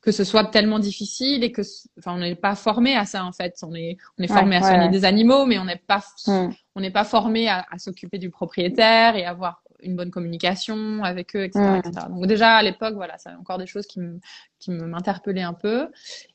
que 0.00 0.12
ce 0.12 0.24
soit 0.24 0.44
tellement 0.44 0.78
difficile 0.78 1.44
et 1.44 1.52
que 1.52 1.62
enfin 1.98 2.14
on 2.14 2.18
n'est 2.18 2.34
pas 2.34 2.54
formé 2.54 2.96
à 2.96 3.04
ça 3.04 3.24
en 3.24 3.32
fait 3.32 3.56
on 3.62 3.74
est 3.74 3.98
on 4.18 4.22
est 4.22 4.28
formé 4.28 4.56
à 4.56 4.62
soigner 4.62 4.88
des 4.88 5.04
animaux 5.04 5.46
mais 5.46 5.58
on 5.58 5.64
n'est 5.64 5.76
pas 5.76 6.02
mm. 6.26 6.48
on 6.74 6.80
n'est 6.80 6.90
pas 6.90 7.04
formé 7.04 7.48
à, 7.48 7.66
à 7.70 7.78
s'occuper 7.78 8.18
du 8.18 8.30
propriétaire 8.30 9.16
et 9.16 9.24
avoir 9.24 9.62
une 9.82 9.96
bonne 9.96 10.10
communication 10.10 11.02
avec 11.04 11.36
eux 11.36 11.44
etc, 11.44 11.60
mm. 11.60 11.76
etc. 11.76 12.06
donc 12.08 12.26
déjà 12.26 12.56
à 12.56 12.62
l'époque 12.62 12.94
voilà 12.94 13.18
c'est 13.18 13.30
encore 13.30 13.58
des 13.58 13.66
choses 13.66 13.86
qui 13.86 14.00
me 14.00 14.18
qui 14.58 14.70
m'interpellaient 14.70 15.42
un 15.42 15.54
peu 15.54 15.88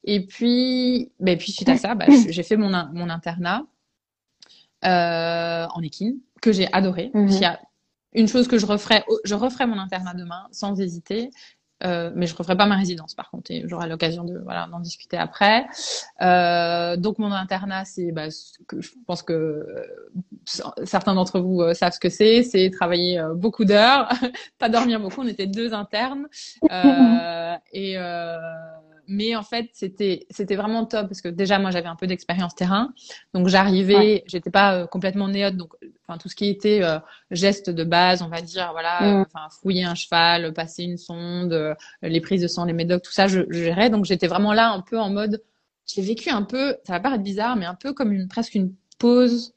et 0.03 0.25
puis 0.25 1.12
ben 1.19 1.38
puis 1.38 1.51
suite 1.51 1.69
à 1.69 1.77
ça 1.77 1.95
bah, 1.95 2.05
j'ai 2.29 2.43
fait 2.43 2.57
mon 2.57 2.69
mon 2.93 3.10
internat 3.10 3.63
euh, 4.84 5.65
en 5.74 5.81
équine 5.81 6.19
que 6.41 6.51
j'ai 6.51 6.72
adoré 6.72 7.10
mm-hmm. 7.13 7.34
il 7.34 7.41
y 7.41 7.45
a 7.45 7.60
une 8.15 8.27
chose 8.27 8.48
que 8.48 8.57
je 8.57 8.65
referais, 8.65 9.03
je 9.25 9.36
referais 9.36 9.67
mon 9.67 9.77
internat 9.77 10.13
demain 10.13 10.48
sans 10.51 10.79
hésiter. 10.79 11.29
Euh, 11.84 12.10
mais 12.15 12.25
je 12.25 12.36
referai 12.36 12.55
pas 12.55 12.67
ma 12.67 12.77
résidence 12.77 13.15
par 13.15 13.29
contre 13.29 13.51
et 13.51 13.63
j'aurai 13.65 13.89
l'occasion 13.89 14.24
de 14.24 14.39
voilà 14.39 14.67
d'en 14.72 14.79
discuter 14.79 15.17
après. 15.17 15.65
Euh, 16.22 16.96
donc 16.96 17.20
mon 17.20 17.32
internat 17.34 17.84
c'est 17.84 18.13
bah, 18.13 18.27
que 18.67 18.79
je 18.79 18.91
pense 19.05 19.24
que 19.24 19.34
euh, 19.34 19.84
certains 20.86 21.15
d'entre 21.15 21.39
vous 21.39 21.62
euh, 21.62 21.74
savent 21.74 21.91
ce 21.91 22.00
que 22.00 22.10
c'est, 22.10 22.44
c'est 22.44 22.70
travailler 22.70 23.22
beaucoup 23.36 23.65
d'heures, 23.65 24.08
pas 24.58 24.70
dormir 24.70 25.01
beaucoup. 25.01 25.22
On 25.22 25.27
était 25.27 25.48
deux 25.48 25.74
internes 25.74 26.27
et 27.74 27.98
mais 29.07 29.35
en 29.35 29.43
fait 29.43 29.69
c'était 29.74 30.25
c'était 30.29 30.55
vraiment 30.55 30.85
top 30.85 31.07
parce 31.07 31.21
que 31.21 31.29
déjà 31.29 31.59
moi 31.59 31.71
j'avais 31.71 31.88
un 31.88 31.95
peu 31.95 32.07
d'expérience 32.07 32.55
terrain. 32.55 32.93
Donc 33.33 33.47
j'arrivais 33.47 34.24
j'étais 34.27 34.51
pas 34.51 34.75
euh, 34.75 34.88
complètement 34.88 35.27
néote 35.27 35.55
donc 35.55 35.74
enfin 36.07 36.17
tout 36.17 36.29
ce 36.29 36.35
qui 36.35 36.47
était 36.50 36.83
euh, 36.83 37.00
geste 37.31 37.69
de 37.69 37.83
base 37.83 38.21
on 38.21 38.27
va 38.27 38.41
dire 38.41 38.71
voilà 38.71 39.21
mm. 39.21 39.25
fouiller 39.62 39.83
un 39.83 39.95
cheval 39.95 40.53
passer 40.53 40.83
une 40.83 40.97
sonde 40.97 41.53
euh, 41.53 41.74
les 42.01 42.21
prises 42.21 42.41
de 42.41 42.47
sang 42.47 42.65
les 42.65 42.74
médocs 42.74 43.03
tout 43.03 43.12
ça 43.12 43.27
je, 43.27 43.41
je 43.50 43.63
gérais. 43.63 43.89
Donc 43.89 44.05
j'étais 44.05 44.27
vraiment 44.27 44.53
là 44.53 44.71
un 44.71 44.81
peu 44.81 45.00
en 45.00 45.09
mode 45.09 45.43
j'ai 45.85 46.01
vécu 46.01 46.29
un 46.29 46.43
peu 46.43 46.77
ça 46.85 46.93
va 46.93 47.00
paraître 47.00 47.24
bizarre 47.24 47.55
mais 47.55 47.65
un 47.65 47.75
peu 47.75 47.93
comme 47.93 48.12
une 48.12 48.27
presque 48.27 48.55
une 48.55 48.74
pause 49.00 49.53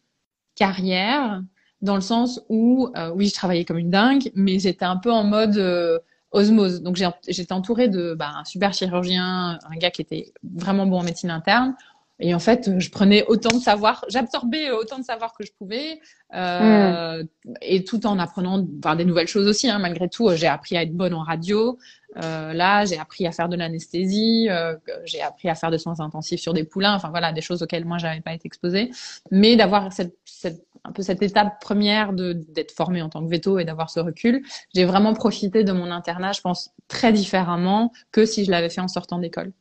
carrière 0.55 1.43
dans 1.83 1.95
le 1.95 2.00
sens 2.00 2.40
où 2.49 2.90
oui 3.14 3.28
je 3.28 3.35
travaillais 3.35 3.64
comme 3.64 3.78
une 3.78 3.90
dingue 3.90 4.31
mais 4.35 4.59
j'étais 4.59 4.85
un 4.85 4.97
peu 4.97 5.12
en 5.12 5.25
mode 5.25 6.02
osmose. 6.32 6.82
Donc 6.82 6.97
j'étais 6.97 7.52
entourée 7.52 7.88
de 7.88 8.14
bah, 8.14 8.30
un 8.37 8.44
super 8.44 8.73
chirurgien, 8.73 9.58
un 9.62 9.76
gars 9.76 9.90
qui 9.90 10.02
était 10.02 10.32
vraiment 10.42 10.87
bon 10.87 11.00
en 11.00 11.02
médecine 11.02 11.30
interne. 11.30 11.75
Et 12.20 12.35
en 12.35 12.40
fait, 12.40 12.78
je 12.78 12.90
prenais 12.90 13.25
autant 13.26 13.56
de 13.56 13.62
savoir, 13.62 14.04
j'absorbais 14.08 14.73
autant 14.73 14.99
de 14.99 15.04
savoir 15.04 15.35
que 15.35 15.47
je 15.47 15.52
pouvais, 15.52 16.00
euh, 16.35 17.23
et 17.62 17.85
tout 17.85 18.06
en 18.06 18.18
apprenant 18.18 18.66
enfin, 18.78 18.97
des 18.97 19.04
nouvelles 19.04 19.28
choses 19.28 19.47
aussi. 19.47 19.70
Hein. 19.70 19.78
Malgré 19.78 20.08
tout, 20.08 20.28
j'ai 20.35 20.49
appris 20.49 20.76
à 20.76 20.82
être 20.82 20.92
bonne 20.92 21.14
en 21.14 21.23
radio. 21.23 21.78
Euh, 22.16 22.52
là, 22.54 22.85
j'ai 22.85 22.99
appris 22.99 23.25
à 23.25 23.30
faire 23.30 23.49
de 23.49 23.54
l'anesthésie, 23.54 24.49
euh, 24.50 24.75
j'ai 25.04 25.23
appris 25.23 25.49
à 25.49 25.54
faire 25.54 25.70
des 25.70 25.78
soins 25.78 26.00
intensifs 26.00 26.40
sur 26.40 26.54
des 26.54 26.64
poulains. 26.64 26.94
Enfin 26.94 27.11
voilà, 27.11 27.32
des 27.32 27.40
choses 27.40 27.62
auxquelles 27.62 27.85
moi 27.85 27.99
j'avais 27.99 28.20
pas 28.20 28.32
été 28.32 28.47
exposée. 28.47 28.90
Mais 29.30 29.54
d'avoir 29.54 29.92
cette, 29.92 30.16
cette, 30.25 30.66
un 30.85 30.92
peu 30.92 31.02
cette 31.02 31.23
étape 31.23 31.61
première 31.61 32.12
d'être 32.12 32.73
formée 32.73 33.02
en 33.02 33.08
tant 33.08 33.25
que 33.25 33.30
veto 33.30 33.58
et 33.58 33.64
d'avoir 33.64 33.90
ce 33.90 34.00
recul, 34.00 34.42
j'ai 34.75 34.85
vraiment 34.85 35.14
profité 35.14 35.64
de 35.64 35.73
mon 35.73 35.90
internat, 35.90 36.32
je 36.32 36.40
pense, 36.40 36.70
très 36.88 37.12
différemment 37.12 37.92
que 38.12 38.25
si 38.25 38.44
je 38.44 38.50
l'avais 38.50 38.70
fait 38.70 38.80
en 38.80 38.88
sortant 38.88 39.18
d'école. 39.18 39.52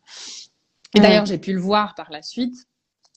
Et 0.96 1.00
d'ailleurs, 1.00 1.26
j'ai 1.26 1.38
pu 1.38 1.54
le 1.54 1.60
voir 1.60 1.96
par 1.96 2.12
la 2.12 2.22
suite. 2.22 2.68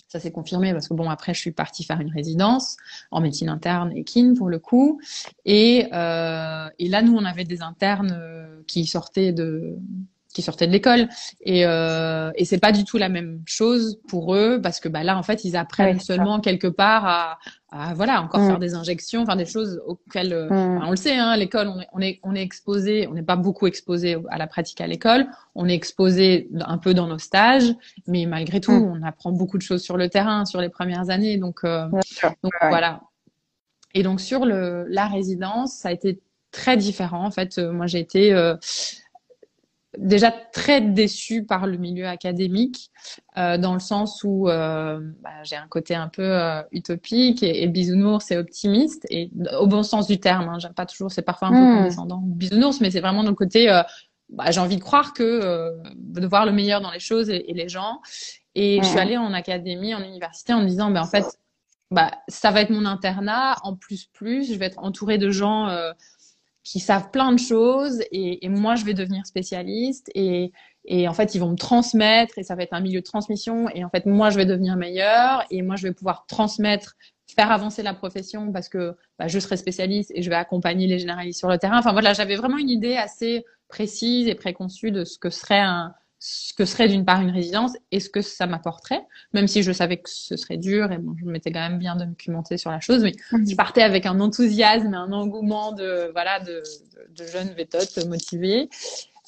Ça 0.09 0.19
s'est 0.19 0.33
confirmé 0.33 0.73
parce 0.73 0.88
que 0.88 0.95
bon, 0.95 1.09
après, 1.09 1.35
je 1.35 1.40
suis 1.40 1.52
partie 1.52 1.85
faire 1.85 2.00
une 2.00 2.11
résidence 2.11 2.76
en 3.12 3.21
médecine 3.21 3.49
interne 3.49 3.92
et 3.95 4.02
kin 4.02 4.35
pour 4.37 4.49
le 4.49 4.59
coup. 4.59 5.00
Et, 5.45 5.87
euh, 5.92 6.69
et 6.80 6.88
là, 6.88 7.02
nous, 7.02 7.16
on 7.16 7.25
avait 7.25 7.45
des 7.45 7.62
internes 7.62 8.12
euh, 8.12 8.61
qui 8.66 8.87
sortaient 8.87 9.33
de 9.33 9.78
qui 10.33 10.43
sortaient 10.43 10.67
de 10.67 10.73
l'école. 10.73 11.09
Et 11.41 11.67
euh, 11.67 12.31
et 12.37 12.45
c'est 12.45 12.59
pas 12.59 12.73
du 12.73 12.85
tout 12.85 12.99
la 12.99 13.09
même 13.09 13.43
chose 13.47 14.01
pour 14.09 14.35
eux 14.35 14.61
parce 14.63 14.81
que 14.81 14.89
bah 14.89 15.03
là 15.03 15.17
en 15.19 15.23
fait 15.23 15.45
ils 15.45 15.57
apprennent 15.57 16.01
seulement 16.01 16.41
quelque 16.41 16.69
part 16.69 17.05
à, 17.05 17.39
à 17.71 17.95
voilà 17.95 18.23
encore 18.23 18.41
mm. 18.41 18.47
faire 18.47 18.59
des 18.59 18.75
injections 18.75 19.23
enfin 19.23 19.37
des 19.37 19.47
choses 19.47 19.81
auxquelles 19.87 20.33
euh, 20.33 20.49
mm. 20.49 20.85
on 20.87 20.91
le 20.91 20.97
sait 20.97 21.17
hein 21.17 21.37
l'école 21.37 21.69
on 21.69 21.81
est 21.81 21.89
on 21.93 22.01
est 22.01 22.21
on 22.23 22.35
est 22.35 22.43
exposé 22.43 23.09
on 23.09 23.15
n'est 23.15 23.25
pas 23.25 23.37
beaucoup 23.37 23.67
exposé 23.67 24.19
à 24.31 24.39
la 24.39 24.47
pratique 24.47 24.81
à 24.81 24.87
l'école. 24.87 25.27
On 25.55 25.69
est 25.69 25.75
exposé 25.75 26.49
un 26.61 26.79
peu 26.79 26.95
dans 26.95 27.09
nos 27.09 27.19
stages 27.19 27.75
mais 28.07 28.27
malgré 28.27 28.61
tout 28.61 28.73
mm. 28.73 29.01
on 29.01 29.03
apprend 29.03 29.33
beaucoup 29.33 29.59
de 29.59 29.63
choses 29.63 29.83
sur 29.83 29.97
le 29.97 30.09
terrain 30.09 30.45
sur 30.45 30.61
les 30.61 30.69
premières 30.69 31.11
années. 31.11 31.39
Donc 31.39 31.61
euh, 31.65 31.89
donc 32.43 32.53
voilà. 32.61 33.01
Et 33.95 34.05
donc 34.05 34.21
sur 34.21 34.45
le 34.45 34.87
la 34.89 35.07
résidence 35.07 35.75
ça 35.75 35.89
a 35.89 35.93
été 35.93 36.21
très 36.53 36.77
différent. 36.77 37.25
En 37.25 37.33
fait 37.33 37.59
euh, 37.59 37.73
moi 37.73 37.87
j'ai 37.87 37.99
été 37.99 38.33
déjà 39.99 40.31
très 40.31 40.81
déçue 40.81 41.45
par 41.45 41.67
le 41.67 41.77
milieu 41.77 42.07
académique, 42.07 42.91
euh, 43.37 43.59
dans 43.59 43.75
le 43.75 43.81
sens 43.81 44.23
où 44.23 44.49
euh, 44.49 45.01
bah, 45.21 45.43
j'ai 45.43 45.57
un 45.57 45.67
côté 45.67 45.95
un 45.95 46.09
peu 46.09 46.23
euh, 46.23 46.63
utopique 46.71 47.43
et, 47.43 47.63
et, 47.63 47.67
bisounours 47.67 48.31
et 48.31 48.37
optimiste, 48.37 49.07
et 49.11 49.31
au 49.59 49.67
bon 49.67 49.83
sens 49.83 50.07
du 50.07 50.21
terme. 50.21 50.49
Hein, 50.49 50.59
J'aime 50.59 50.75
pas 50.75 50.87
toujours, 50.87 51.11
c'est 51.11 51.23
parfois 51.23 51.49
un 51.49 51.53
peu 51.53 51.59
mmh. 51.59 51.79
condescendant 51.79 52.23
bisounours, 52.23 52.81
mais 52.81 52.91
c'est 52.91 53.01
vraiment 53.01 53.25
dans 53.25 53.31
le 53.31 53.37
côté, 53.37 53.67
bah, 54.29 54.51
j'ai 54.51 54.61
envie 54.61 54.77
de 54.77 54.83
croire 54.83 55.13
que 55.13 55.73
de 55.95 56.27
voir 56.27 56.47
le 56.47 56.53
meilleur 56.53 56.81
dans 56.81 56.93
les 56.93 57.01
choses 57.01 57.29
et, 57.29 57.51
et 57.51 57.55
les 57.55 57.69
gens. 57.69 58.01
Et 58.55 58.81
je 58.83 58.87
suis 58.87 58.99
allée 58.99 59.17
en 59.17 59.33
académie, 59.33 59.95
en 59.95 60.03
université, 60.03 60.53
en 60.53 60.63
me 60.63 60.67
disant, 60.67 60.91
ben 60.91 61.03
en 61.03 61.07
fait, 61.07 61.25
bah, 61.91 62.13
ça 62.29 62.51
va 62.51 62.61
être 62.61 62.71
mon 62.71 62.85
internat. 62.85 63.57
En 63.63 63.75
plus, 63.75 64.07
plus, 64.07 64.53
je 64.53 64.59
vais 64.59 64.67
être 64.67 64.79
entourée 64.79 65.19
de 65.19 65.31
gens 65.31 65.69
qui 66.62 66.81
savent 66.81 67.11
plein 67.11 67.33
de 67.33 67.38
choses 67.38 68.02
et, 68.12 68.45
et, 68.45 68.49
moi 68.49 68.75
je 68.75 68.85
vais 68.85 68.95
devenir 68.95 69.26
spécialiste 69.26 70.11
et, 70.14 70.52
et 70.85 71.09
en 71.09 71.14
fait 71.14 71.35
ils 71.35 71.38
vont 71.38 71.50
me 71.50 71.57
transmettre 71.57 72.38
et 72.38 72.43
ça 72.43 72.55
va 72.55 72.62
être 72.62 72.75
un 72.75 72.81
milieu 72.81 73.00
de 73.00 73.05
transmission 73.05 73.69
et 73.71 73.85
en 73.85 73.88
fait 73.88 74.07
moi 74.07 74.31
je 74.31 74.37
vais 74.37 74.47
devenir 74.47 74.76
meilleur 74.76 75.45
et 75.50 75.62
moi 75.62 75.76
je 75.76 75.88
vais 75.88 75.95
pouvoir 75.95 76.26
transmettre 76.26 76.97
faire 77.35 77.50
avancer 77.50 77.83
la 77.83 77.95
profession 77.95 78.52
parce 78.52 78.69
que 78.69 78.97
bah, 79.19 79.29
je 79.29 79.38
serai 79.38 79.57
spécialiste 79.57 80.11
et 80.14 80.23
je 80.23 80.31
vais 80.31 80.37
accompagner 80.37 80.87
les 80.87 80.99
généralistes 80.99 81.38
sur 81.38 81.49
le 81.49 81.59
terrain. 81.59 81.79
Enfin 81.79 81.93
voilà 81.93 82.12
j'avais 82.12 82.37
vraiment 82.37 82.59
une 82.59 82.71
idée 82.71 82.97
assez 82.97 83.45
précise 83.69 84.26
et 84.26 84.35
préconçue 84.35 84.90
de 84.90 85.05
ce 85.05 85.19
que 85.19 85.31
serait 85.31 85.61
un, 85.61 85.95
ce 86.23 86.53
que 86.53 86.67
serait 86.67 86.87
d'une 86.87 87.07
part 87.07 87.23
une 87.23 87.31
résidence 87.31 87.73
et 87.91 87.99
ce 87.99 88.11
que 88.11 88.21
ça 88.21 88.47
m'apporterait, 88.47 89.00
même 89.33 89.49
si 89.49 89.62
je 89.62 89.73
savais 89.73 89.97
que 89.97 90.11
ce 90.11 90.37
serait 90.37 90.59
dur 90.59 90.93
et 90.93 90.99
bon, 90.99 91.17
je 91.19 91.25
m'étais 91.25 91.50
quand 91.50 91.67
même 91.67 91.79
bien 91.79 91.97
documentée 91.97 92.59
sur 92.59 92.71
la 92.71 92.79
chose, 92.79 93.03
mais 93.03 93.15
mhm. 93.33 93.49
je 93.49 93.57
partais 93.57 93.83
avec 93.83 94.05
un 94.05 94.21
enthousiasme 94.21 94.93
et 94.93 94.97
un 94.97 95.12
engouement 95.12 95.73
de 95.73 96.11
voilà 96.12 96.39
de, 96.41 96.62
de, 97.17 97.23
de 97.25 97.27
jeunes 97.27 97.50
vétotes 97.55 98.07
motivés. 98.07 98.69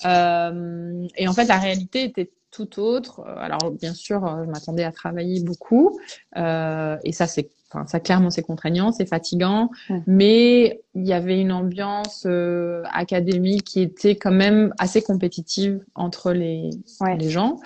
Euh, 0.04 1.06
et 1.16 1.28
en 1.28 1.32
fait, 1.32 1.46
la 1.46 1.58
réalité 1.58 2.04
était 2.04 2.30
tout 2.50 2.78
autre. 2.78 3.25
Alors 3.38 3.70
bien 3.70 3.94
sûr, 3.94 4.20
je 4.44 4.50
m'attendais 4.50 4.84
à 4.84 4.92
travailler 4.92 5.42
beaucoup 5.42 5.99
euh, 6.37 6.99
et 7.04 7.12
ça 7.12 7.26
c'est 7.26 7.49
Enfin, 7.72 7.86
ça 7.86 8.00
clairement 8.00 8.30
c'est 8.30 8.42
contraignant, 8.42 8.92
c'est 8.92 9.06
fatigant, 9.06 9.70
mais 10.06 10.82
il 10.94 11.06
y 11.06 11.12
avait 11.12 11.40
une 11.40 11.52
ambiance 11.52 12.24
euh, 12.26 12.82
académique 12.92 13.64
qui 13.64 13.80
était 13.80 14.16
quand 14.16 14.30
même 14.30 14.74
assez 14.78 15.02
compétitive 15.02 15.84
entre 15.94 16.32
les 16.32 16.70
les 17.18 17.30
gens. 17.30 17.60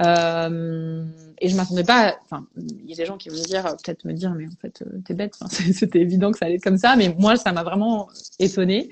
Euh, 0.00 1.04
et 1.40 1.48
je 1.48 1.56
m'attendais 1.56 1.82
pas. 1.82 2.16
Enfin, 2.24 2.46
il 2.56 2.88
y 2.88 2.92
a 2.92 2.96
des 2.96 3.04
gens 3.04 3.16
qui 3.16 3.30
vont 3.30 3.42
dire 3.42 3.64
peut-être 3.64 4.04
me 4.04 4.12
dire 4.12 4.32
mais 4.36 4.46
en 4.46 4.56
fait 4.60 4.82
euh, 4.82 5.00
t'es 5.04 5.14
bête. 5.14 5.34
Enfin, 5.40 5.48
C'était 5.72 6.00
évident 6.00 6.30
que 6.30 6.38
ça 6.38 6.46
allait 6.46 6.56
être 6.56 6.62
comme 6.62 6.78
ça, 6.78 6.94
mais 6.96 7.14
moi 7.18 7.36
ça 7.36 7.52
m'a 7.52 7.64
vraiment 7.64 8.08
étonnée. 8.38 8.90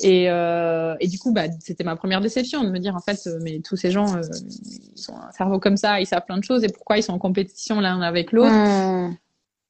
Et, 0.00 0.28
euh, 0.28 0.96
et 1.00 1.06
du 1.06 1.18
coup, 1.18 1.32
bah, 1.32 1.44
c'était 1.60 1.84
ma 1.84 1.96
première 1.96 2.20
déception 2.20 2.64
de 2.64 2.70
me 2.70 2.78
dire 2.78 2.96
en 2.96 3.00
fait, 3.00 3.26
euh, 3.26 3.38
mais 3.42 3.60
tous 3.60 3.76
ces 3.76 3.90
gens, 3.90 4.16
euh, 4.16 4.22
ils 4.96 5.10
ont 5.10 5.16
un 5.16 5.30
cerveau 5.32 5.60
comme 5.60 5.76
ça, 5.76 6.00
ils 6.00 6.06
savent 6.06 6.24
plein 6.24 6.38
de 6.38 6.44
choses, 6.44 6.64
et 6.64 6.68
pourquoi 6.68 6.98
ils 6.98 7.02
sont 7.02 7.12
en 7.12 7.18
compétition 7.18 7.80
l'un 7.80 8.00
avec 8.02 8.32
l'autre? 8.32 8.52
Mmh. 8.52 9.16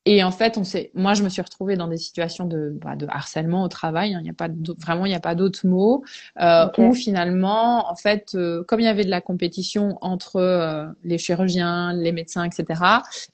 Et 0.06 0.22
en 0.22 0.30
fait, 0.30 0.58
on 0.58 0.64
sait, 0.64 0.90
moi, 0.94 1.14
je 1.14 1.22
me 1.22 1.30
suis 1.30 1.40
retrouvée 1.40 1.76
dans 1.76 1.88
des 1.88 1.96
situations 1.96 2.44
de, 2.44 2.78
bah, 2.82 2.94
de 2.94 3.06
harcèlement 3.08 3.64
au 3.64 3.68
travail. 3.68 4.14
Hein. 4.14 4.18
Il 4.20 4.24
n'y 4.24 4.30
a 4.30 4.34
pas 4.34 4.48
vraiment, 4.78 5.06
il 5.06 5.08
n'y 5.08 5.14
a 5.14 5.20
pas 5.20 5.34
d'autres 5.34 5.66
mots. 5.66 6.04
Euh, 6.40 6.66
Où 6.76 6.92
finalement, 6.92 7.90
en 7.90 7.96
fait, 7.96 8.32
euh, 8.34 8.62
comme 8.64 8.80
il 8.80 8.84
y 8.84 8.88
avait 8.88 9.04
de 9.04 9.10
la 9.10 9.22
compétition 9.22 9.96
entre 10.02 10.36
euh, 10.36 10.86
les 11.04 11.16
chirurgiens, 11.16 11.94
les 11.94 12.12
médecins, 12.12 12.44
etc., 12.44 12.80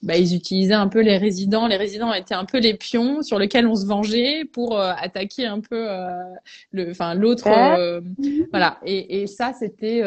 bah, 0.03 0.17
ils 0.17 0.35
utilisaient 0.37 0.75
un 0.75 0.87
peu 0.87 1.01
les 1.01 1.17
résidents. 1.17 1.67
Les 1.67 1.77
résidents 1.77 2.13
étaient 2.13 2.35
un 2.35 2.45
peu 2.45 2.61
les 2.61 2.75
pions 2.75 3.23
sur 3.23 3.41
lesquels 3.41 3.67
on 3.67 3.75
se 3.75 3.87
vengeait 3.87 4.45
pour 4.45 4.79
euh, 4.79 4.93
attaquer 4.97 5.47
un 5.47 5.61
peu 5.61 5.89
le, 6.71 6.91
enfin 6.91 7.15
l'autre. 7.15 7.49
voilà. 8.51 8.79
Et, 8.85 9.23
et 9.23 9.27
ça, 9.27 9.53
c'était 9.59 10.03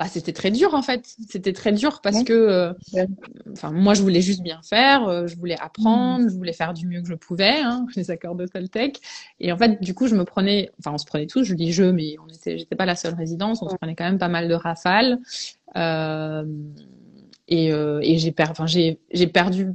bah, 0.00 0.06
c'était 0.08 0.32
très 0.32 0.50
dur 0.50 0.74
en 0.74 0.82
fait. 0.82 1.14
C'était 1.28 1.52
très 1.52 1.70
dur 1.70 2.00
parce 2.00 2.24
que, 2.24 2.32
euh, 2.32 2.72
enfin, 3.52 3.70
moi 3.70 3.94
je 3.94 4.02
voulais 4.02 4.22
juste 4.22 4.42
bien 4.42 4.60
faire, 4.62 5.06
euh, 5.06 5.28
je 5.28 5.36
voulais 5.36 5.56
apprendre, 5.60 6.28
je 6.28 6.34
voulais 6.34 6.52
faire 6.52 6.74
du 6.74 6.88
mieux 6.88 7.00
que 7.00 7.06
je 7.06 7.14
pouvais, 7.14 7.60
hein, 7.60 7.86
les 7.96 8.10
accords 8.10 8.34
de 8.34 8.46
Toltec. 8.46 9.00
Et 9.38 9.52
en 9.52 9.56
fait, 9.56 9.80
du 9.80 9.94
coup, 9.94 10.08
je 10.08 10.16
me 10.16 10.24
prenais, 10.24 10.70
enfin, 10.80 10.92
on 10.94 10.98
se 10.98 11.06
prenait 11.06 11.28
tous. 11.28 11.44
Je 11.44 11.54
dis 11.54 11.72
je, 11.72 11.84
mais 11.84 12.16
on 12.18 12.26
était, 12.26 12.58
j'étais 12.58 12.74
pas 12.74 12.86
la 12.86 12.96
seule 12.96 13.14
résidence. 13.14 13.62
On 13.62 13.68
se 13.68 13.76
prenait 13.76 13.94
quand 13.94 14.04
même 14.04 14.18
pas 14.18 14.28
mal 14.28 14.48
de 14.48 14.54
rafales. 14.54 15.20
Euh, 15.76 16.44
et, 17.46 17.72
euh, 17.72 18.00
et 18.02 18.18
j'ai 18.18 18.32
perdu, 18.32 18.50
enfin, 18.52 18.66
j'ai, 18.66 18.98
j'ai 19.12 19.28
perdu 19.28 19.74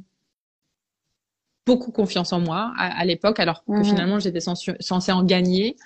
beaucoup 1.66 1.92
confiance 1.92 2.34
en 2.34 2.42
moi 2.42 2.74
à, 2.78 3.00
à 3.00 3.06
l'époque, 3.06 3.40
alors 3.40 3.64
que 3.64 3.84
finalement 3.84 4.18
j'étais 4.20 4.40
censée 4.40 5.12
en 5.12 5.24
gagner. 5.24 5.78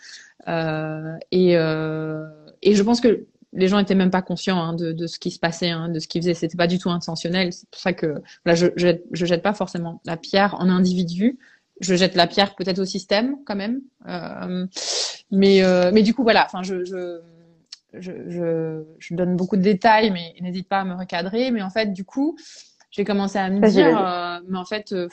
et, 0.48 1.52
et 1.52 2.76
je 2.76 2.82
pense 2.84 3.02
que 3.02 3.28
les 3.54 3.68
gens 3.68 3.80
étaient 3.80 3.96
même 3.96 4.12
pas 4.12 4.22
conscients 4.22 4.62
hein, 4.62 4.74
de, 4.74 4.92
de, 4.92 5.08
ce 5.08 5.20
qui 5.20 5.32
se 5.32 5.40
passait, 5.40 5.70
hein, 5.70 5.90
de 5.90 6.00
ce 6.00 6.08
qu'ils 6.08 6.22
faisaient. 6.22 6.34
C'était 6.34 6.58
pas 6.58 6.68
du 6.68 6.80
tout 6.80 6.90
intentionnel. 6.90 7.54
C'est 7.54 7.70
pour 7.70 7.80
ça 7.80 7.94
que 7.94 8.22
là, 8.46 8.56
je, 8.56 8.68
je, 8.76 8.90
je, 9.12 9.26
jette 9.26 9.44
pas 9.44 9.54
forcément 9.54 10.02
la 10.06 10.18
pierre 10.18 10.56
en 10.56 10.70
individu. 10.70 11.38
Je 11.82 11.96
jette 11.96 12.16
la 12.16 12.28
pierre 12.28 12.56
peut-être 12.56 12.80
au 12.80 12.86
système 12.86 13.38
quand 13.46 13.56
même. 13.56 13.82
Euh, 14.08 14.66
mais 15.32 15.64
euh, 15.64 15.92
mais 15.94 16.04
du 16.04 16.14
coup 16.14 16.24
voilà. 16.24 16.46
Enfin, 16.46 16.64
je, 16.64 16.84
je 16.84 17.20
je, 17.94 18.84
je, 19.00 19.14
donne 19.14 19.36
beaucoup 19.36 19.56
de 19.56 19.62
détails, 19.62 20.12
mais 20.12 20.34
n'hésite 20.42 20.68
pas 20.68 20.80
à 20.80 20.84
me 20.84 20.96
recadrer. 20.96 21.52
Mais 21.52 21.62
en 21.62 21.70
fait, 21.70 21.94
du 21.94 22.04
coup, 22.04 22.36
j'ai 22.92 23.04
commencé 23.04 23.38
à 23.38 23.50
me 23.50 23.68
dire, 23.70 23.98
euh, 23.98 24.40
mais 24.48 24.58
en 24.58 24.66
fait, 24.66 24.94
euh, 24.94 25.08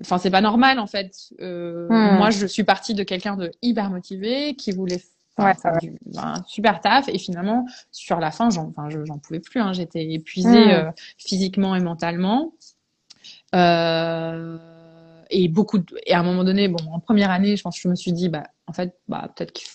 enfin, 0.00 0.18
c'est 0.18 0.30
pas 0.30 0.40
normal 0.40 0.78
en 0.78 0.86
fait. 0.86 1.14
Euh, 1.40 1.88
hmm. 1.88 2.18
Moi, 2.18 2.30
je 2.30 2.46
suis 2.46 2.64
partie 2.64 2.94
de 2.94 3.02
quelqu'un 3.02 3.36
de 3.36 3.50
hyper 3.62 3.90
motivé 3.90 4.54
qui 4.54 4.72
voulait 4.72 5.02
ouais, 5.38 5.54
du, 5.80 5.98
super 6.46 6.80
taf. 6.80 7.08
Et 7.08 7.18
finalement 7.18 7.66
sur 7.90 8.18
la 8.18 8.30
fin 8.30 8.50
j'en 8.50 8.68
enfin, 8.68 8.88
j'en 8.90 9.18
pouvais 9.18 9.40
plus 9.40 9.60
hein, 9.60 9.72
j'étais 9.72 10.12
épuisée 10.12 10.66
hmm. 10.66 10.70
euh, 10.70 10.90
physiquement 11.18 11.74
et 11.74 11.80
mentalement. 11.80 12.52
Euh, 13.54 14.58
et 15.30 15.48
beaucoup 15.48 15.78
de, 15.78 15.86
et 16.06 16.12
à 16.12 16.20
un 16.20 16.22
moment 16.22 16.44
donné 16.44 16.68
bon 16.68 16.84
en 16.90 16.98
première 16.98 17.30
année 17.30 17.56
je 17.56 17.62
pense 17.62 17.76
que 17.76 17.82
je 17.82 17.88
me 17.88 17.94
suis 17.94 18.12
dit 18.12 18.28
bah 18.28 18.44
en 18.66 18.72
fait 18.72 18.98
bah 19.08 19.30
peut-être 19.34 19.52
qu'il 19.52 19.66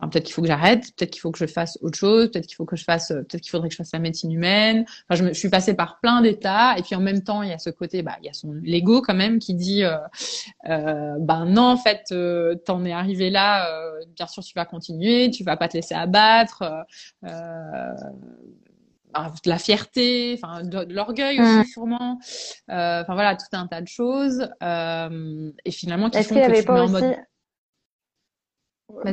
peut-être 0.00 0.24
qu'il 0.24 0.34
faut 0.34 0.42
que 0.42 0.48
j'arrête, 0.48 0.94
peut-être 0.96 1.10
qu'il 1.10 1.20
faut 1.20 1.30
que 1.30 1.38
je 1.38 1.46
fasse 1.46 1.78
autre 1.80 1.96
chose, 1.96 2.30
peut-être 2.30 2.46
qu'il 2.46 2.56
faut 2.56 2.66
que 2.66 2.76
je 2.76 2.84
fasse, 2.84 3.10
euh, 3.10 3.22
peut-être 3.22 3.40
qu'il 3.40 3.50
faudrait 3.50 3.68
que 3.68 3.72
je 3.72 3.78
fasse 3.78 3.92
la 3.92 3.98
médecine 3.98 4.30
humaine. 4.30 4.84
Enfin, 5.08 5.18
je, 5.18 5.24
me, 5.24 5.32
je 5.32 5.38
suis 5.38 5.48
passée 5.48 5.74
par 5.74 6.00
plein 6.00 6.20
d'états, 6.20 6.76
et 6.78 6.82
puis 6.82 6.94
en 6.94 7.00
même 7.00 7.22
temps, 7.22 7.42
il 7.42 7.48
y 7.48 7.52
a 7.52 7.58
ce 7.58 7.70
côté, 7.70 8.02
bah, 8.02 8.16
il 8.22 8.26
y 8.26 8.28
a 8.28 8.32
son 8.32 8.52
l'ego 8.52 9.00
quand 9.00 9.14
même 9.14 9.38
qui 9.38 9.54
dit, 9.54 9.84
euh, 9.84 9.96
euh, 10.68 11.16
ben 11.18 11.46
non, 11.46 11.62
en 11.64 11.76
fait, 11.76 12.08
euh, 12.12 12.54
t'en 12.56 12.84
es 12.84 12.92
arrivé 12.92 13.30
là, 13.30 13.70
euh, 13.70 14.04
bien 14.14 14.26
sûr, 14.26 14.42
tu 14.44 14.52
vas 14.54 14.64
continuer, 14.64 15.30
tu 15.30 15.44
vas 15.44 15.56
pas 15.56 15.68
te 15.68 15.76
laisser 15.76 15.94
abattre. 15.94 16.62
Euh, 17.24 17.92
ben, 19.14 19.32
la 19.46 19.58
fierté, 19.58 20.38
enfin 20.42 20.62
de, 20.62 20.92
l'orgueil 20.92 21.40
aussi 21.40 21.58
mmh. 21.58 21.64
sûrement, 21.64 22.18
enfin 22.68 23.14
voilà 23.14 23.34
tout 23.34 23.46
un 23.52 23.66
tas 23.66 23.80
de 23.80 23.88
choses 23.88 24.46
et 24.60 25.70
finalement 25.70 26.10
qui 26.10 26.22
font 26.22 26.34
que 26.34 26.60
tu 26.60 26.70
mets 26.70 26.80
en 26.80 26.88
mode 26.88 27.16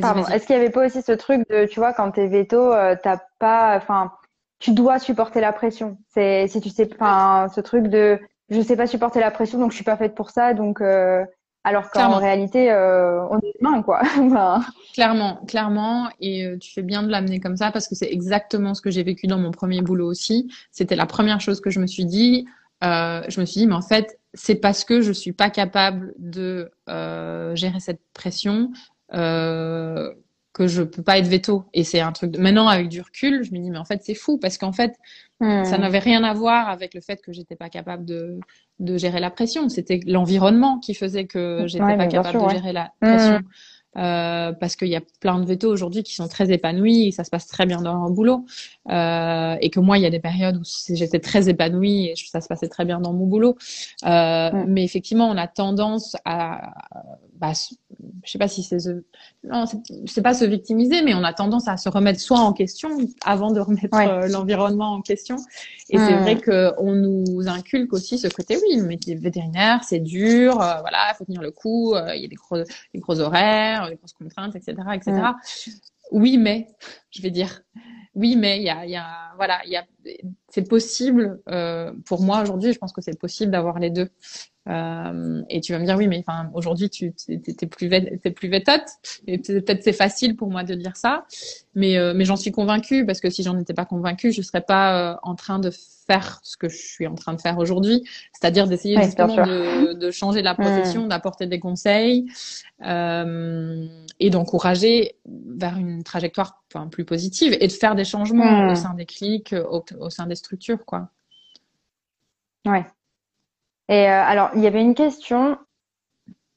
Pardon. 0.00 0.26
Est-ce 0.26 0.46
qu'il 0.46 0.56
y 0.56 0.58
avait 0.58 0.70
pas 0.70 0.86
aussi 0.86 1.02
ce 1.02 1.12
truc 1.12 1.48
de, 1.50 1.66
tu 1.66 1.80
vois, 1.80 1.92
quand 1.92 2.10
t'es 2.12 2.28
veto, 2.28 2.72
euh, 2.72 2.96
t'as 3.00 3.18
pas, 3.38 3.76
enfin, 3.76 4.12
tu 4.58 4.72
dois 4.72 4.98
supporter 4.98 5.40
la 5.40 5.52
pression. 5.52 5.98
C'est, 6.12 6.46
si 6.48 6.60
tu 6.60 6.70
sais, 6.70 6.88
enfin, 6.94 7.48
ce 7.54 7.60
truc 7.60 7.88
de, 7.88 8.18
je 8.50 8.60
sais 8.60 8.76
pas 8.76 8.86
supporter 8.86 9.20
la 9.20 9.30
pression, 9.30 9.58
donc 9.58 9.70
je 9.70 9.76
suis 9.76 9.84
pas 9.84 9.96
faite 9.96 10.14
pour 10.14 10.30
ça, 10.30 10.54
donc, 10.54 10.80
euh, 10.80 11.24
alors 11.64 11.90
qu'en 11.90 12.18
réalité, 12.18 12.70
euh, 12.70 13.26
on 13.30 13.38
est 13.38 13.52
humain, 13.60 13.82
quoi. 13.82 14.02
clairement, 14.94 15.40
clairement, 15.48 16.08
et 16.20 16.56
tu 16.60 16.72
fais 16.72 16.82
bien 16.82 17.02
de 17.02 17.08
l'amener 17.08 17.40
comme 17.40 17.56
ça 17.56 17.70
parce 17.70 17.88
que 17.88 17.94
c'est 17.94 18.10
exactement 18.10 18.74
ce 18.74 18.82
que 18.82 18.90
j'ai 18.90 19.02
vécu 19.02 19.26
dans 19.26 19.38
mon 19.38 19.50
premier 19.50 19.80
boulot 19.80 20.08
aussi. 20.08 20.52
C'était 20.70 20.96
la 20.96 21.06
première 21.06 21.40
chose 21.40 21.60
que 21.60 21.70
je 21.70 21.80
me 21.80 21.86
suis 21.86 22.04
dit. 22.04 22.46
je 22.82 23.40
me 23.40 23.46
suis 23.46 23.60
dit, 23.60 23.66
mais 23.66 23.74
en 23.74 23.82
fait, 23.82 24.20
c'est 24.34 24.56
parce 24.56 24.84
que 24.84 25.00
je 25.00 25.12
suis 25.12 25.32
pas 25.32 25.48
capable 25.48 26.12
de 26.18 26.70
gérer 27.54 27.80
cette 27.80 28.02
pression 28.12 28.70
euh, 29.14 30.12
que 30.52 30.66
je 30.68 30.82
peux 30.82 31.02
pas 31.02 31.18
être 31.18 31.26
veto. 31.26 31.64
Et 31.74 31.84
c'est 31.84 32.00
un 32.00 32.12
truc. 32.12 32.30
De... 32.32 32.38
Maintenant, 32.38 32.68
avec 32.68 32.88
du 32.88 33.00
recul, 33.00 33.42
je 33.44 33.52
me 33.52 33.58
dis 33.58 33.70
mais 33.70 33.78
en 33.78 33.84
fait 33.84 34.00
c'est 34.02 34.14
fou 34.14 34.38
parce 34.38 34.58
qu'en 34.58 34.72
fait 34.72 34.94
hmm. 35.40 35.64
ça 35.64 35.78
n'avait 35.78 35.98
rien 35.98 36.22
à 36.24 36.32
voir 36.32 36.68
avec 36.68 36.94
le 36.94 37.00
fait 37.00 37.20
que 37.22 37.32
j'étais 37.32 37.56
pas 37.56 37.68
capable 37.68 38.04
de 38.04 38.38
de 38.80 38.96
gérer 38.96 39.20
la 39.20 39.30
pression. 39.30 39.68
C'était 39.68 40.00
l'environnement 40.06 40.78
qui 40.78 40.94
faisait 40.94 41.26
que 41.26 41.64
j'étais 41.66 41.96
pas 41.96 42.06
capable 42.06 42.44
de 42.44 42.50
gérer 42.50 42.72
la 42.72 42.92
pression. 43.00 43.38
Hmm. 43.38 43.48
Euh, 43.96 44.52
parce 44.52 44.74
qu'il 44.74 44.88
y 44.88 44.96
a 44.96 45.02
plein 45.20 45.38
de 45.38 45.46
vétos 45.46 45.70
aujourd'hui 45.70 46.02
qui 46.02 46.14
sont 46.14 46.26
très 46.26 46.50
épanouis 46.50 47.08
et 47.08 47.12
ça 47.12 47.22
se 47.22 47.30
passe 47.30 47.46
très 47.46 47.64
bien 47.64 47.80
dans 47.80 47.94
leur 47.94 48.10
boulot. 48.10 48.44
Euh, 48.90 49.56
et 49.60 49.70
que 49.70 49.78
moi, 49.78 49.98
il 49.98 50.02
y 50.02 50.06
a 50.06 50.10
des 50.10 50.18
périodes 50.18 50.56
où 50.56 50.62
j'étais 50.90 51.20
très 51.20 51.48
épanouie 51.48 52.08
et 52.08 52.14
ça 52.16 52.40
se 52.40 52.48
passait 52.48 52.68
très 52.68 52.84
bien 52.84 52.98
dans 52.98 53.12
mon 53.12 53.26
boulot. 53.26 53.56
Euh, 54.04 54.50
Mais 54.66 54.84
effectivement, 54.84 55.28
on 55.28 55.36
a 55.36 55.46
tendance 55.46 56.16
à, 56.24 56.72
bah, 57.36 57.52
je 58.24 58.30
sais 58.30 58.38
pas 58.38 58.48
si 58.48 58.62
c'est 58.62 58.78
non, 59.44 59.64
c'est 60.06 60.22
pas 60.22 60.34
se 60.34 60.44
victimiser, 60.44 61.02
mais 61.02 61.14
on 61.14 61.22
a 61.22 61.32
tendance 61.32 61.68
à 61.68 61.76
se 61.76 61.88
remettre 61.88 62.18
soi 62.18 62.38
en 62.38 62.52
question 62.52 62.90
avant 63.24 63.52
de 63.52 63.60
remettre 63.60 63.96
l'environnement 64.28 64.92
en 64.94 65.02
question. 65.02 65.36
Et 65.90 65.98
c'est 65.98 66.16
vrai 66.16 66.38
que 66.38 66.72
on 66.78 66.92
nous 66.92 67.46
inculque 67.46 67.92
aussi 67.92 68.18
ce 68.18 68.26
côté, 68.26 68.56
oui, 68.56 68.78
le 68.78 68.86
métier 68.86 69.14
vétérinaire, 69.14 69.84
c'est 69.84 70.00
dur, 70.00 70.54
voilà, 70.54 71.12
il 71.12 71.14
faut 71.16 71.24
tenir 71.24 71.42
le 71.42 71.50
coup, 71.50 71.94
il 71.94 72.22
y 72.22 72.24
a 72.24 72.28
des 72.28 72.36
gros, 72.36 72.56
des 72.56 73.00
gros 73.00 73.20
horaires, 73.20 73.83
des 73.88 73.96
grosses 73.96 74.12
contraintes, 74.12 74.56
etc., 74.56 74.76
etc. 74.94 75.12
oui, 76.10 76.38
mais, 76.38 76.68
je 77.10 77.22
vais 77.22 77.30
dire. 77.30 77.62
Oui, 78.14 78.36
mais 78.36 78.58
il 78.58 78.64
y 78.64 78.70
a, 78.70 78.86
y 78.86 78.96
a, 78.96 79.32
voilà, 79.36 79.60
il 79.64 79.72
y 79.72 79.76
a, 79.76 79.84
c'est 80.48 80.68
possible. 80.68 81.42
Euh, 81.48 81.92
pour 82.06 82.22
moi 82.22 82.42
aujourd'hui, 82.42 82.72
je 82.72 82.78
pense 82.78 82.92
que 82.92 83.00
c'est 83.00 83.18
possible 83.18 83.50
d'avoir 83.50 83.78
les 83.78 83.90
deux. 83.90 84.08
Euh, 84.66 85.42
et 85.50 85.60
tu 85.60 85.72
vas 85.72 85.78
me 85.78 85.84
dire 85.84 85.96
oui, 85.96 86.08
mais 86.08 86.24
enfin 86.26 86.50
aujourd'hui 86.54 86.88
tu 86.88 87.12
t'es 87.12 87.66
plus 87.66 87.90
t'es 87.90 88.30
plus 88.30 88.48
vétote 88.48 88.86
et 89.26 89.36
peut-être 89.36 89.82
c'est 89.82 89.92
facile 89.92 90.36
pour 90.36 90.50
moi 90.50 90.64
de 90.64 90.74
dire 90.74 90.96
ça, 90.96 91.26
mais 91.74 91.98
euh, 91.98 92.14
mais 92.16 92.24
j'en 92.24 92.36
suis 92.36 92.50
convaincue 92.50 93.04
parce 93.04 93.20
que 93.20 93.28
si 93.28 93.42
j'en 93.42 93.58
étais 93.58 93.74
pas 93.74 93.84
convaincue, 93.84 94.32
je 94.32 94.40
serais 94.40 94.62
pas 94.62 95.12
euh, 95.12 95.16
en 95.22 95.34
train 95.34 95.58
de 95.58 95.70
faire 96.06 96.40
ce 96.42 96.56
que 96.56 96.70
je 96.70 96.76
suis 96.76 97.06
en 97.06 97.14
train 97.14 97.34
de 97.34 97.40
faire 97.42 97.58
aujourd'hui, 97.58 98.04
c'est-à-dire 98.32 98.66
d'essayer 98.66 99.02
justement 99.02 99.36
de, 99.36 99.92
de, 99.92 100.10
changer 100.10 100.40
la 100.40 100.54
profession, 100.54 101.04
mmh. 101.04 101.08
d'apporter 101.08 101.46
des 101.46 101.60
conseils 101.60 102.26
euh, 102.86 103.86
et 104.18 104.30
d'encourager 104.30 105.16
vers 105.26 105.76
une 105.76 106.02
trajectoire 106.04 106.62
enfin, 106.72 106.88
plus 106.88 107.04
positive 107.04 107.54
et 107.60 107.66
de 107.66 107.72
faire 107.72 107.94
des 107.94 108.04
changements 108.04 108.66
mmh. 108.66 108.70
au 108.70 108.74
sein 108.74 108.94
des 108.94 109.06
clics, 109.06 109.54
au, 109.54 109.84
au 109.98 110.08
sein 110.08 110.26
des 110.26 110.36
structures 110.36 110.86
quoi. 110.86 111.10
Ouais, 112.66 112.86
et 113.88 114.08
euh, 114.08 114.22
alors, 114.24 114.50
il 114.54 114.62
y 114.62 114.66
avait 114.66 114.82
une 114.82 114.94
question. 114.94 115.58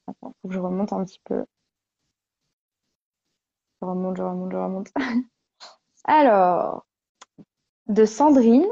Attends, 0.08 0.34
faut 0.42 0.48
que 0.48 0.54
je 0.54 0.60
remonte 0.60 0.94
un 0.94 1.04
petit 1.04 1.22
peu. 1.26 1.46
Je 3.82 3.88
remonte, 3.88 4.18
je 4.18 4.24
remonte, 4.24 4.52
je 4.52 4.58
remonte. 4.58 4.88
alors, 6.06 6.86
de 7.88 8.06
Sandrine. 8.06 8.66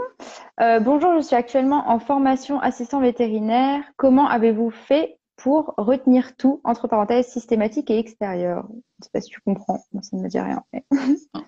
Euh, 0.62 0.80
bonjour, 0.80 1.14
je 1.16 1.22
suis 1.22 1.36
actuellement 1.36 1.90
en 1.90 2.00
formation 2.00 2.60
assistant 2.60 3.00
vétérinaire. 3.00 3.84
Comment 3.98 4.28
avez-vous 4.28 4.72
fait 4.72 5.20
pour 5.38 5.74
retenir 5.78 6.36
tout, 6.38 6.62
entre 6.64 6.88
parenthèses, 6.88 7.28
systématique 7.28 7.90
et 7.90 8.00
extérieur? 8.00 8.66
Je 8.70 8.76
ne 8.76 9.04
sais 9.04 9.10
pas 9.14 9.22
si 9.22 9.30
tu 9.30 9.42
comprends, 9.42 9.84
Moi, 9.92 10.02
ça 10.02 10.16
ne 10.18 10.24
me 10.24 10.30
dit 10.30 10.40
rien. 10.40 10.64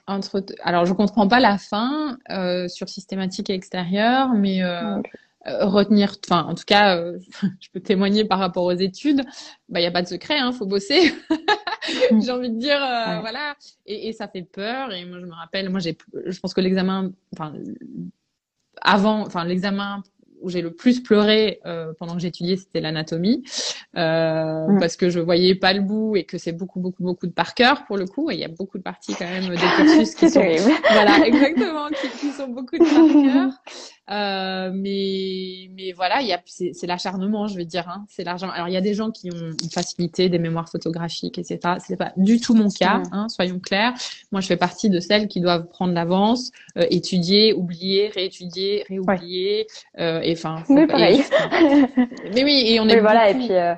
entre... 0.08 0.44
Alors, 0.62 0.86
je 0.86 0.92
ne 0.92 0.98
comprends 0.98 1.28
pas 1.28 1.40
la 1.40 1.58
fin 1.58 2.18
euh, 2.30 2.68
sur 2.68 2.90
systématique 2.90 3.50
et 3.50 3.54
extérieur, 3.54 4.34
mais 4.34 4.62
euh, 4.64 5.02
retenir, 5.48 6.16
enfin 6.30 6.44
en 6.44 6.56
tout 6.56 6.64
cas, 6.66 6.98
euh, 6.98 7.20
je 7.60 7.70
peux 7.74 7.80
témoigner 7.80 8.26
par 8.26 8.40
rapport 8.40 8.64
aux 8.64 8.72
études, 8.72 9.24
bah 9.70 9.80
il 9.80 9.84
y 9.84 9.88
a 9.88 9.92
pas 9.92 10.02
de 10.02 10.08
secret, 10.08 10.38
hein, 10.38 10.52
faut 10.52 10.66
bosser. 10.66 11.14
j'ai 12.22 12.32
envie 12.32 12.50
de 12.50 12.60
dire, 12.60 12.82
euh, 12.82 13.20
voilà, 13.20 13.56
et, 13.86 14.10
et, 14.10 14.14
ça 14.14 14.28
fait 14.28 14.44
peur. 14.44 14.94
Et 14.94 15.06
moi 15.06 15.20
je 15.20 15.26
me 15.26 15.34
rappelle, 15.34 15.70
moi 15.70 15.80
j'ai, 15.80 15.98
je 16.26 16.40
pense 16.40 16.54
que 16.54 16.62
l'examen, 16.62 17.12
enfin 17.34 17.54
avant, 18.82 19.26
enfin 19.26 19.46
l'examen 19.46 20.04
où 20.42 20.50
j'ai 20.50 20.62
le 20.62 20.72
plus 20.72 21.02
pleuré 21.02 21.60
euh, 21.66 21.94
pendant 21.98 22.16
que 22.16 22.22
j'étudiais, 22.22 22.58
c'était 22.58 22.82
l'anatomie, 22.82 23.44
euh, 23.98 24.68
parce 24.80 24.96
que 24.96 25.10
je 25.10 25.20
voyais 25.20 25.56
pas 25.56 25.74
le 25.74 25.82
bout 25.82 26.16
et 26.16 26.26
que 26.26 26.38
c'est 26.38 26.52
beaucoup, 26.52 26.80
beaucoup, 26.80 27.04
beaucoup 27.04 27.28
de 27.28 27.32
par 27.32 27.54
cœur 27.54 27.86
pour 27.86 27.98
le 27.98 28.06
coup. 28.06 28.30
Et 28.30 28.36
il 28.36 28.40
y 28.40 28.46
a 28.46 28.50
beaucoup 28.50 28.78
de 28.78 28.84
parties 28.84 29.16
quand 29.16 29.26
même 29.26 29.50
des 29.50 29.58
cursus 29.58 30.16
qui 30.16 30.30
sont, 30.30 30.44
voilà, 30.92 31.26
exactement, 31.26 31.88
qui, 31.88 32.10
qui, 32.20 32.32
sont 32.32 32.48
beaucoup 32.50 32.78
de 32.78 32.84
par 32.84 33.34
cœur. 33.34 33.52
Euh, 34.10 34.72
mais 34.74 35.70
mais 35.76 35.92
voilà, 35.92 36.20
c'est 36.46 36.88
l'acharnement, 36.88 37.48
je 37.48 37.58
veux 37.58 37.66
dire. 37.66 37.90
Hein, 37.90 38.06
c'est 38.08 38.24
l'argent. 38.24 38.50
Alors 38.50 38.68
il 38.70 38.74
y 38.74 38.78
a 38.78 38.82
des 38.82 38.94
gens 38.94 39.12
qui 39.12 39.30
ont 39.32 39.52
une 39.62 39.70
facilité, 39.70 40.30
des 40.30 40.40
mémoires 40.40 40.70
photographiques, 40.70 41.38
etc. 41.38 41.76
C'est 41.80 41.98
pas 41.98 42.14
du 42.16 42.40
tout 42.40 42.54
mon 42.54 42.70
cas, 42.70 43.02
hein, 43.12 43.28
soyons 43.30 43.60
clairs. 43.60 43.94
Moi, 44.32 44.42
je 44.42 44.48
fais 44.48 44.58
partie 44.58 44.90
de 44.90 45.00
celles 45.00 45.28
qui 45.28 45.42
doivent 45.42 45.68
prendre 45.68 45.94
l'avance, 45.94 46.52
euh, 46.78 46.86
étudier, 46.90 47.54
oublier, 47.54 48.10
réétudier, 48.10 48.86
réoublier. 48.88 49.68
Euh, 50.00 50.22
et 50.22 50.34
enfin. 50.34 50.64
Oui, 50.70 50.88
pareil. 50.88 51.24
mais 52.34 52.44
oui, 52.44 52.64
et 52.68 52.80
on 52.80 52.88
est. 52.88 53.00
voilà, 53.00 53.30
et 53.30 53.34
puis. 53.34 53.52
Euh, 53.54 53.76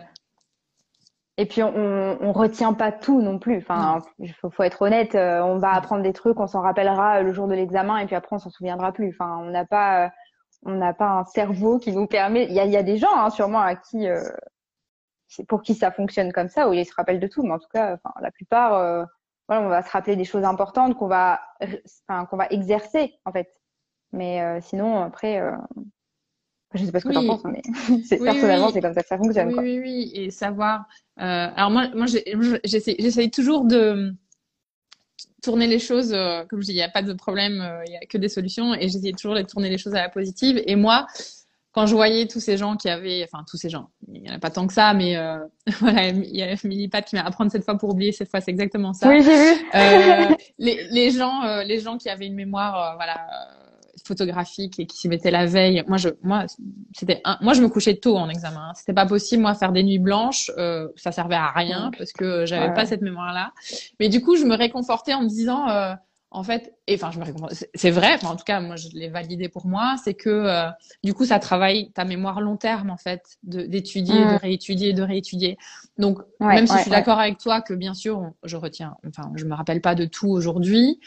et 1.40 1.46
puis 1.46 1.64
on, 1.64 2.18
on 2.20 2.34
retient 2.34 2.74
pas 2.74 2.92
tout 2.92 3.22
non 3.22 3.40
plus. 3.40 3.60
Enfin, 3.60 4.02
il 4.20 4.34
faut, 4.34 4.50
faut, 4.50 4.64
être 4.64 4.82
honnête. 4.82 5.16
Euh, 5.16 5.42
on 5.42 5.58
va 5.58 5.72
apprendre 5.72 6.04
des 6.04 6.12
trucs, 6.12 6.38
on 6.38 6.48
s'en 6.48 6.60
rappellera 6.60 7.22
le 7.22 7.32
jour 7.32 7.48
de 7.48 7.54
l'examen, 7.54 7.98
et 7.98 8.06
puis 8.08 8.16
après 8.16 8.36
on 8.36 8.40
s'en 8.40 8.50
souviendra 8.50 8.92
plus. 8.92 9.16
Enfin, 9.18 9.40
on 9.42 9.50
n'a 9.50 9.64
pas, 9.64 10.12
on 10.64 10.74
n'a 10.74 10.94
pas 10.94 11.10
un 11.10 11.26
cerveau 11.26 11.80
qui 11.80 11.92
nous 11.92 12.08
permet. 12.08 12.46
Il 12.46 12.54
y 12.54 12.60
a, 12.60 12.66
y 12.66 12.78
a 12.78 12.84
des 12.84 12.98
gens, 12.98 13.16
hein, 13.16 13.30
sûrement, 13.30 13.62
à 13.62 13.76
qui, 13.76 14.08
euh, 14.08 14.22
pour 15.48 15.62
qui 15.62 15.76
ça 15.76 15.92
fonctionne 15.92 16.32
comme 16.34 16.50
ça, 16.50 16.70
où 16.70 16.74
ils 16.74 16.86
se 16.86 16.94
rappellent 16.94 17.20
de 17.20 17.28
tout. 17.28 17.44
Mais 17.44 17.54
en 17.54 17.60
tout 17.60 17.70
cas, 17.74 17.94
enfin, 17.94 18.14
la 18.22 18.32
plupart, 18.32 18.74
euh, 18.74 19.06
voilà, 19.48 19.66
on 19.66 19.70
va 19.70 19.82
se 19.82 19.92
rappeler 19.92 20.16
des 20.16 20.26
choses 20.26 20.44
importantes 20.44 20.96
qu'on 20.96 21.08
va, 21.08 21.40
enfin, 22.08 22.26
qu'on 22.26 22.38
va 22.38 22.48
exercer 22.48 23.14
en 23.26 23.32
fait. 23.32 23.50
Mais 24.12 24.60
sinon, 24.62 25.04
après, 25.04 25.40
je 26.76 26.86
sais 26.86 26.92
pas 26.92 27.00
ce 27.00 27.06
que 27.06 27.12
tu 27.12 27.18
en 27.18 27.26
penses, 27.26 27.44
mais 27.46 27.62
personnellement, 28.24 28.70
c'est 28.70 28.82
comme 28.82 28.94
ça 28.94 29.02
que 29.02 29.08
ça 29.08 29.18
fonctionne. 29.18 29.48
Oui, 29.50 29.58
oui, 29.58 29.80
oui. 29.80 30.12
Et 30.14 30.30
savoir. 30.30 30.86
Euh, 31.20 31.48
alors, 31.56 31.72
moi, 31.72 31.88
moi 31.96 32.06
j'essaye 32.06 33.32
toujours 33.32 33.66
de 33.66 34.14
tourner 35.42 35.68
les 35.68 35.80
choses. 35.80 36.14
Euh, 36.14 36.44
comme 36.46 36.62
je 36.62 36.68
dis, 36.68 36.72
il 36.74 36.76
n'y 36.76 36.82
a 36.82 36.90
pas 36.90 37.02
de 37.02 37.14
problème, 37.14 37.62
euh, 37.62 37.84
il 37.88 37.92
n'y 37.92 37.98
a 37.98 38.02
que 38.02 38.18
des 38.18 38.30
solutions. 38.30 38.74
Et 38.74 38.90
j'essayais 38.90 39.14
toujours 39.14 39.36
de 39.36 39.42
tourner 39.42 39.70
les 39.70 39.78
choses 39.78 39.94
à 39.94 40.02
la 40.02 40.10
positive. 40.10 40.62
Et 40.66 40.76
moi, 40.76 41.08
quand 41.72 41.86
je 41.86 41.94
voyais 41.94 42.28
tous 42.28 42.40
ces 42.40 42.58
gens 42.58 42.76
qui 42.76 42.90
avaient. 42.90 43.24
Enfin, 43.24 43.44
tous 43.50 43.58
ces 43.58 43.70
gens. 43.70 43.90
Il 44.12 44.22
n'y 44.22 44.30
en 44.30 44.36
a 44.36 44.40
pas 44.40 44.50
tant 44.50 44.68
que 44.68 44.74
ça, 44.74 44.94
mais 44.94 45.16
euh, 45.18 45.38
voilà, 45.80 46.08
il 46.10 46.36
y 46.36 46.42
a 46.42 46.52
Emily 46.52 46.88
Pat 46.88 47.06
qui 47.06 47.16
m'a 47.16 47.24
apprendre 47.24 47.52
cette 47.52 47.66
fois 47.66 47.78
pour 47.78 47.90
oublier. 47.90 48.12
Cette 48.12 48.30
fois, 48.30 48.42
c'est 48.42 48.52
exactement 48.52 48.94
ça. 48.94 49.08
Oui, 49.08 49.24
j'ai 49.24 49.54
vu. 49.54 49.66
Les, 50.58 50.88
les, 50.92 51.12
gens, 51.12 51.62
les 51.64 51.80
gens 51.80 51.98
qui 51.98 52.10
avaient 52.10 52.28
une 52.28 52.36
mémoire, 52.36 52.96
voilà 52.98 53.28
photographique 54.10 54.80
et 54.80 54.86
qui 54.86 54.98
s'y 54.98 55.08
mettait 55.08 55.32
la 55.32 55.46
veille. 55.46 55.84
Moi, 55.88 55.98
je, 55.98 56.10
moi, 56.24 56.46
c'était, 56.94 57.22
moi, 57.42 57.54
je 57.54 57.62
me 57.62 57.70
couchais 57.70 57.96
tôt 57.96 58.18
en 58.18 58.28
examen. 58.28 58.70
Hein. 58.70 58.74
C'était 58.76 58.94
pas 58.94 59.06
possible, 59.06 59.42
moi, 59.42 59.54
faire 59.54 59.72
des 59.72 59.84
nuits 59.84 60.00
blanches, 60.00 60.52
euh, 60.58 60.88
ça 60.96 61.12
servait 61.12 61.36
à 61.36 61.52
rien 61.52 61.92
parce 61.98 62.12
que 62.12 62.46
j'avais 62.46 62.74
pas 62.74 62.86
cette 62.86 63.02
mémoire-là. 63.02 63.54
Mais 64.00 64.10
du 64.10 64.22
coup, 64.22 64.36
je 64.36 64.44
me 64.44 64.56
réconfortais 64.56 65.14
en 65.14 65.22
me 65.22 65.30
disant, 65.30 65.70
euh, 65.70 65.94
en 66.32 66.44
fait, 66.44 66.76
et 66.88 66.96
enfin, 66.96 67.12
je 67.12 67.20
me 67.20 67.26
C'est 67.74 67.92
vrai, 67.92 68.24
en 68.24 68.36
tout 68.36 68.44
cas, 68.44 68.60
moi, 68.60 68.76
je 68.76 68.90
l'ai 68.94 69.10
validé 69.10 69.48
pour 69.48 69.66
moi, 69.68 69.96
c'est 70.04 70.16
que 70.16 70.30
euh, 70.30 70.70
du 71.04 71.14
coup, 71.14 71.26
ça 71.26 71.40
travaille 71.40 71.92
ta 71.92 72.06
mémoire 72.06 72.42
long 72.42 72.58
terme, 72.58 72.90
en 72.90 72.98
fait, 72.98 73.38
d'étudier, 73.44 74.20
de, 74.20 74.34
mm. 74.34 74.38
réétudier, 74.38 74.94
de 74.94 75.04
réétudier. 75.04 75.58
Donc, 75.98 76.20
même 76.40 76.68
si 76.68 76.76
je 76.78 76.82
suis 76.82 76.92
d'accord 76.92 77.20
avec 77.20 77.38
toi 77.38 77.62
que 77.62 77.74
bien 77.74 77.94
sûr, 77.94 78.32
je 78.44 78.58
retiens, 78.58 78.96
enfin, 79.08 79.32
je 79.36 79.46
me 79.46 79.54
rappelle 79.54 79.82
pas 79.82 79.96
de 79.96 80.06
tout 80.06 80.30
aujourd'hui 80.30 81.00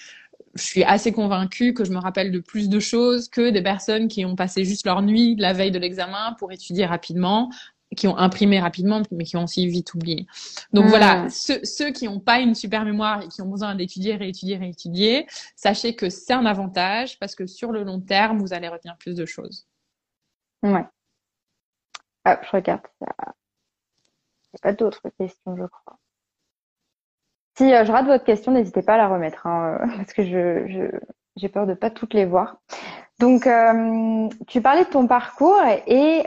je 0.55 0.63
suis 0.63 0.85
assez 0.85 1.13
convaincue 1.13 1.75
que 1.75 1.85
je 1.85 1.93
me 1.93 1.99
rappelle 1.99 2.31
de 2.31 2.39
plus 2.39 2.69
de 2.69 2.79
choses 2.79 3.29
que 3.29 3.51
des 3.51 3.63
personnes 3.63 4.09
qui 4.09 4.25
ont 4.25 4.37
passé 4.37 4.65
juste 4.65 4.87
leur 4.87 5.03
nuit 5.03 5.37
la 5.39 5.53
veille 5.53 5.71
de 5.71 5.79
l'examen 5.79 6.35
pour 6.39 6.53
étudier 6.53 6.85
rapidement, 6.87 7.51
qui 7.97 8.09
ont 8.09 8.17
imprimé 8.17 8.61
rapidement, 8.61 9.03
mais 9.11 9.25
qui 9.25 9.37
ont 9.37 9.45
aussi 9.45 9.67
vite 9.67 9.95
oublié. 9.95 10.27
Donc 10.73 10.87
voilà, 10.87 11.25
hmm. 11.25 11.31
ceux, 11.31 11.65
ceux 11.65 11.91
qui 11.91 12.07
n'ont 12.07 12.21
pas 12.21 12.41
une 12.41 12.55
super 12.55 12.85
mémoire 12.85 13.23
et 13.23 13.29
qui 13.29 13.43
ont 13.43 13.49
besoin 13.49 13.75
d'étudier, 13.75 14.17
réétudier, 14.17 14.57
réétudier, 14.57 15.27
sachez 15.57 15.95
que 15.95 16.09
c'est 16.09 16.33
un 16.33 16.47
avantage 16.47 17.19
parce 17.19 17.35
que 17.35 17.47
sur 17.47 17.73
le 17.73 17.83
long 17.83 18.01
terme, 18.01 18.39
vous 18.39 18.53
allez 18.53 18.69
retenir 18.69 18.97
plus 18.97 19.15
de 19.15 19.27
choses. 19.27 19.67
Ouais. 20.63 20.85
Ah, 22.25 22.41
je 22.43 22.51
regarde. 22.51 22.83
Il 23.01 23.05
n'y 23.05 24.59
a 24.59 24.63
pas 24.63 24.73
d'autres 24.73 25.09
questions, 25.19 25.57
je 25.57 25.65
crois. 25.65 25.99
Si 27.57 27.73
euh, 27.73 27.85
je 27.85 27.93
rate 27.93 28.07
votre 28.07 28.25
question, 28.25 28.53
n'hésitez 28.53 28.83
pas 28.83 28.95
à 28.95 28.99
la 28.99 29.09
remettre, 29.09 29.47
hein, 29.47 29.79
euh, 29.81 29.87
parce 29.97 30.13
que 30.13 30.25
je, 30.25 30.91
j'ai 31.37 31.49
peur 31.49 31.67
de 31.67 31.75
pas 31.75 31.91
toutes 31.91 32.15
les 32.15 32.25
voir. 32.25 32.57
Donc, 33.21 33.47
euh, 33.47 34.29
tu 34.49 34.61
parlais 34.61 34.85
de 34.85 34.91
ton 34.91 35.07
parcours 35.07 35.61
et 35.87 36.23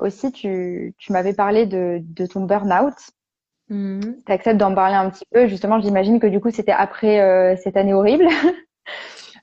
aussi 0.00 0.32
tu, 0.32 0.94
tu 0.96 1.12
m'avais 1.12 1.34
parlé 1.34 1.66
de, 1.66 1.98
de 2.00 2.26
ton 2.26 2.44
burn-out. 2.44 2.94
Mm-hmm. 3.68 4.24
Tu 4.24 4.32
acceptes 4.32 4.58
d'en 4.58 4.74
parler 4.74 4.94
un 4.94 5.10
petit 5.10 5.26
peu. 5.30 5.46
Justement, 5.48 5.80
j'imagine 5.80 6.18
que 6.18 6.26
du 6.26 6.40
coup, 6.40 6.50
c'était 6.50 6.72
après 6.72 7.56
cette 7.62 7.76
année 7.76 7.92
horrible. 7.92 8.26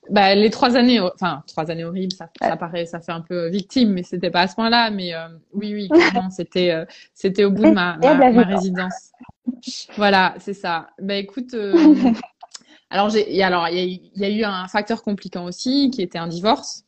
bah, 0.09 0.35
les 0.35 0.49
trois 0.49 0.75
années, 0.75 0.99
enfin 0.99 1.43
trois 1.47 1.69
années 1.71 1.85
horribles, 1.85 2.13
ça, 2.13 2.29
ça 2.41 2.57
paraît, 2.57 2.85
ça 2.85 2.99
fait 2.99 3.11
un 3.11 3.21
peu 3.21 3.49
victime, 3.49 3.91
mais 3.91 4.03
c'était 4.03 4.31
pas 4.31 4.41
à 4.41 4.47
ce 4.47 4.55
point-là. 4.55 4.91
Mais 4.91 5.13
oui, 5.53 5.73
oui, 5.73 5.89
clairement, 5.89 6.29
c'était, 6.29 6.85
c'était 7.13 7.43
au 7.43 7.51
bout 7.51 7.63
de 7.63 7.71
ma, 7.71 7.97
ma, 7.97 8.31
ma 8.31 8.43
résidence. 8.43 9.11
Voilà, 9.97 10.35
c'est 10.39 10.53
ça. 10.53 10.89
Ben 10.99 11.17
écoute, 11.17 11.53
euh, 11.53 11.73
alors 12.89 13.09
j'ai, 13.09 13.41
alors 13.43 13.67
il 13.69 14.01
y, 14.15 14.25
a 14.25 14.29
eu 14.29 14.43
un 14.43 14.67
facteur 14.67 15.03
compliquant 15.03 15.45
aussi, 15.45 15.89
qui 15.91 16.01
était 16.01 16.17
un 16.17 16.27
divorce. 16.27 16.85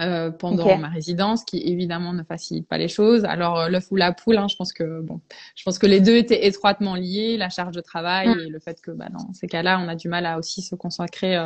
Euh, 0.00 0.30
pendant 0.30 0.78
ma 0.78 0.88
résidence, 0.88 1.44
qui 1.44 1.58
évidemment 1.58 2.12
ne 2.12 2.22
facilite 2.22 2.68
pas 2.68 2.78
les 2.78 2.86
choses. 2.86 3.24
Alors 3.24 3.58
euh, 3.58 3.68
l'œuf 3.68 3.90
ou 3.90 3.96
la 3.96 4.12
poule, 4.12 4.36
hein, 4.36 4.46
je 4.48 4.54
pense 4.54 4.72
que 4.72 5.00
bon, 5.00 5.20
je 5.56 5.64
pense 5.64 5.78
que 5.78 5.86
les 5.86 6.00
deux 6.00 6.16
étaient 6.16 6.46
étroitement 6.46 6.94
liés, 6.94 7.36
la 7.36 7.48
charge 7.48 7.74
de 7.74 7.80
travail 7.80 8.28
mm. 8.28 8.40
et 8.40 8.48
le 8.48 8.60
fait 8.60 8.80
que 8.80 8.92
bah, 8.92 9.08
dans 9.10 9.32
ces 9.32 9.48
cas-là, 9.48 9.80
on 9.82 9.88
a 9.88 9.96
du 9.96 10.08
mal 10.08 10.24
à 10.24 10.38
aussi 10.38 10.62
se 10.62 10.76
consacrer 10.76 11.36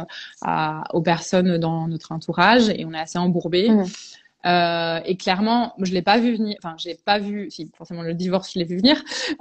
à, 0.43 0.85
aux 0.93 1.01
personnes 1.01 1.57
dans 1.57 1.89
notre 1.89 2.13
entourage 2.13 2.69
et 2.69 2.85
on 2.85 2.93
est 2.93 2.99
assez 2.99 3.19
embourbé. 3.19 3.71
Mm. 3.71 3.85
Euh, 4.45 5.01
et 5.05 5.17
clairement, 5.17 5.75
je 5.79 5.93
l'ai 5.93 6.03
pas 6.03 6.19
vu 6.19 6.37
venir. 6.37 6.57
Enfin, 6.63 6.75
j'ai 6.79 6.95
pas 6.95 7.19
vu. 7.19 7.51
Si 7.51 7.71
forcément 7.77 8.03
le 8.03 8.15
divorce, 8.15 8.53
je 8.53 8.59
l'ai 8.59 8.65
vu 8.65 8.77
venir. 8.77 9.03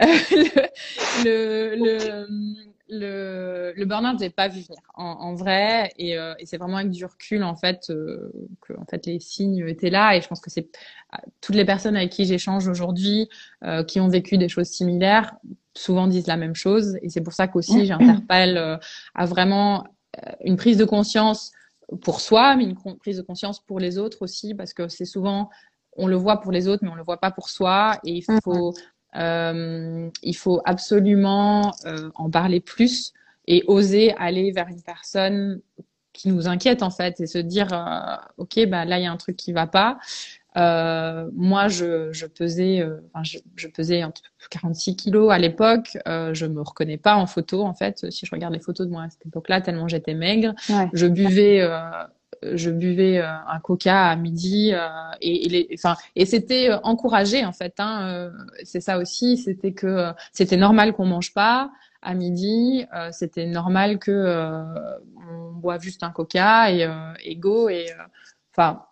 le, 1.25 1.75
le, 1.75 1.97
le, 1.97 2.70
le, 2.91 3.73
le 3.75 3.85
burn-out, 3.85 4.21
je 4.21 4.27
pas 4.27 4.49
vu 4.49 4.61
venir 4.61 4.81
en, 4.95 5.05
en 5.05 5.33
vrai, 5.33 5.91
et, 5.97 6.17
euh, 6.17 6.35
et 6.39 6.45
c'est 6.45 6.57
vraiment 6.57 6.77
avec 6.77 6.91
du 6.91 7.05
recul 7.05 7.41
en 7.43 7.55
fait 7.55 7.89
euh, 7.89 8.31
que 8.61 8.73
en 8.73 8.85
fait 8.85 9.05
les 9.05 9.19
signes 9.19 9.65
étaient 9.67 9.89
là, 9.89 10.15
et 10.15 10.21
je 10.21 10.27
pense 10.27 10.41
que 10.41 10.49
c'est 10.49 10.67
toutes 11.39 11.55
les 11.55 11.65
personnes 11.65 11.95
avec 11.95 12.11
qui 12.11 12.25
j'échange 12.25 12.67
aujourd'hui 12.67 13.29
euh, 13.63 13.83
qui 13.83 13.99
ont 13.99 14.09
vécu 14.09 14.37
des 14.37 14.49
choses 14.49 14.67
similaires 14.67 15.35
souvent 15.73 16.07
disent 16.07 16.27
la 16.27 16.37
même 16.37 16.55
chose, 16.55 16.97
et 17.01 17.09
c'est 17.09 17.21
pour 17.21 17.33
ça 17.33 17.47
qu'aussi 17.47 17.85
j'interpelle 17.85 18.57
euh, 18.57 18.77
à 19.15 19.25
vraiment 19.25 19.85
euh, 20.17 20.31
une 20.43 20.57
prise 20.57 20.77
de 20.77 20.85
conscience 20.85 21.53
pour 22.01 22.19
soi, 22.19 22.55
mais 22.57 22.65
une 22.65 22.75
prise 22.75 23.17
de 23.17 23.21
conscience 23.21 23.61
pour 23.61 23.79
les 23.79 23.97
autres 23.97 24.21
aussi, 24.21 24.53
parce 24.53 24.73
que 24.73 24.89
c'est 24.89 25.05
souvent 25.05 25.49
on 25.97 26.07
le 26.07 26.15
voit 26.15 26.39
pour 26.41 26.51
les 26.51 26.67
autres, 26.67 26.83
mais 26.83 26.89
on 26.89 26.95
le 26.95 27.03
voit 27.03 27.19
pas 27.19 27.31
pour 27.31 27.49
soi, 27.49 27.99
et 28.05 28.11
il 28.17 28.23
faut 28.43 28.69
euh, 28.69 28.71
il 29.15 30.35
faut 30.35 30.61
absolument 30.65 31.73
euh, 31.85 32.09
en 32.15 32.29
parler 32.29 32.59
plus 32.59 33.13
et 33.47 33.63
oser 33.67 34.13
aller 34.17 34.51
vers 34.51 34.67
une 34.67 34.81
personne 34.81 35.61
qui 36.13 36.29
nous 36.29 36.47
inquiète 36.47 36.83
en 36.83 36.89
fait 36.89 37.19
et 37.21 37.27
se 37.27 37.37
dire 37.37 37.73
euh, 37.73 38.15
ok 38.37 38.67
bah 38.67 38.85
là 38.85 38.99
il 38.99 39.03
y 39.03 39.07
a 39.07 39.11
un 39.11 39.17
truc 39.17 39.35
qui 39.37 39.53
va 39.53 39.67
pas. 39.67 39.97
Euh, 40.57 41.29
moi 41.33 41.69
je, 41.69 42.11
je 42.11 42.25
pesais 42.25 42.81
euh, 42.81 42.99
enfin, 43.13 43.23
je, 43.23 43.37
je, 43.55 43.69
pesais 43.69 44.03
46 44.49 44.97
kilos 44.97 45.31
à 45.31 45.37
l'époque. 45.39 45.97
Euh, 46.07 46.33
je 46.33 46.45
me 46.45 46.61
reconnais 46.61 46.97
pas 46.97 47.15
en 47.15 47.25
photo 47.25 47.63
en 47.63 47.73
fait. 47.73 48.11
Si 48.11 48.25
je 48.25 48.31
regarde 48.31 48.53
les 48.53 48.59
photos 48.59 48.87
de 48.87 48.91
moi 48.91 49.03
à 49.03 49.09
cette 49.09 49.25
époque 49.25 49.47
là 49.47 49.61
tellement 49.61 49.87
j'étais 49.87 50.13
maigre 50.13 50.53
Ouais. 50.69 50.89
je 50.93 51.07
buvais 51.07 51.61
je 52.43 52.69
buvais 52.71 53.19
euh, 53.19 53.27
un 53.47 53.59
coca 53.59 54.07
à 54.07 54.15
midi 54.15 54.71
euh, 54.73 54.87
et, 55.21 55.45
et, 55.45 55.49
les, 55.49 55.69
enfin, 55.73 55.95
et 56.15 56.25
c'était 56.25 56.69
euh, 56.71 56.79
encouragé 56.83 57.45
en 57.45 57.53
fait. 57.53 57.75
Hein, 57.79 58.07
euh, 58.07 58.31
c'est 58.63 58.81
ça 58.81 58.97
aussi, 58.97 59.37
c'était 59.37 59.73
que 59.73 59.87
euh, 59.87 60.11
c'était 60.33 60.57
normal 60.57 60.93
qu'on 60.93 61.05
mange 61.05 61.33
pas 61.33 61.71
à 62.01 62.13
midi, 62.15 62.85
euh, 62.95 63.09
c'était 63.11 63.45
normal 63.45 63.99
que 63.99 64.11
euh, 64.11 64.63
on 65.29 65.51
boive 65.53 65.81
juste 65.81 66.03
un 66.03 66.11
coca 66.11 66.71
et, 66.71 66.89
et 67.23 67.35
go 67.35 67.69
et 67.69 67.85
enfin. 68.53 68.83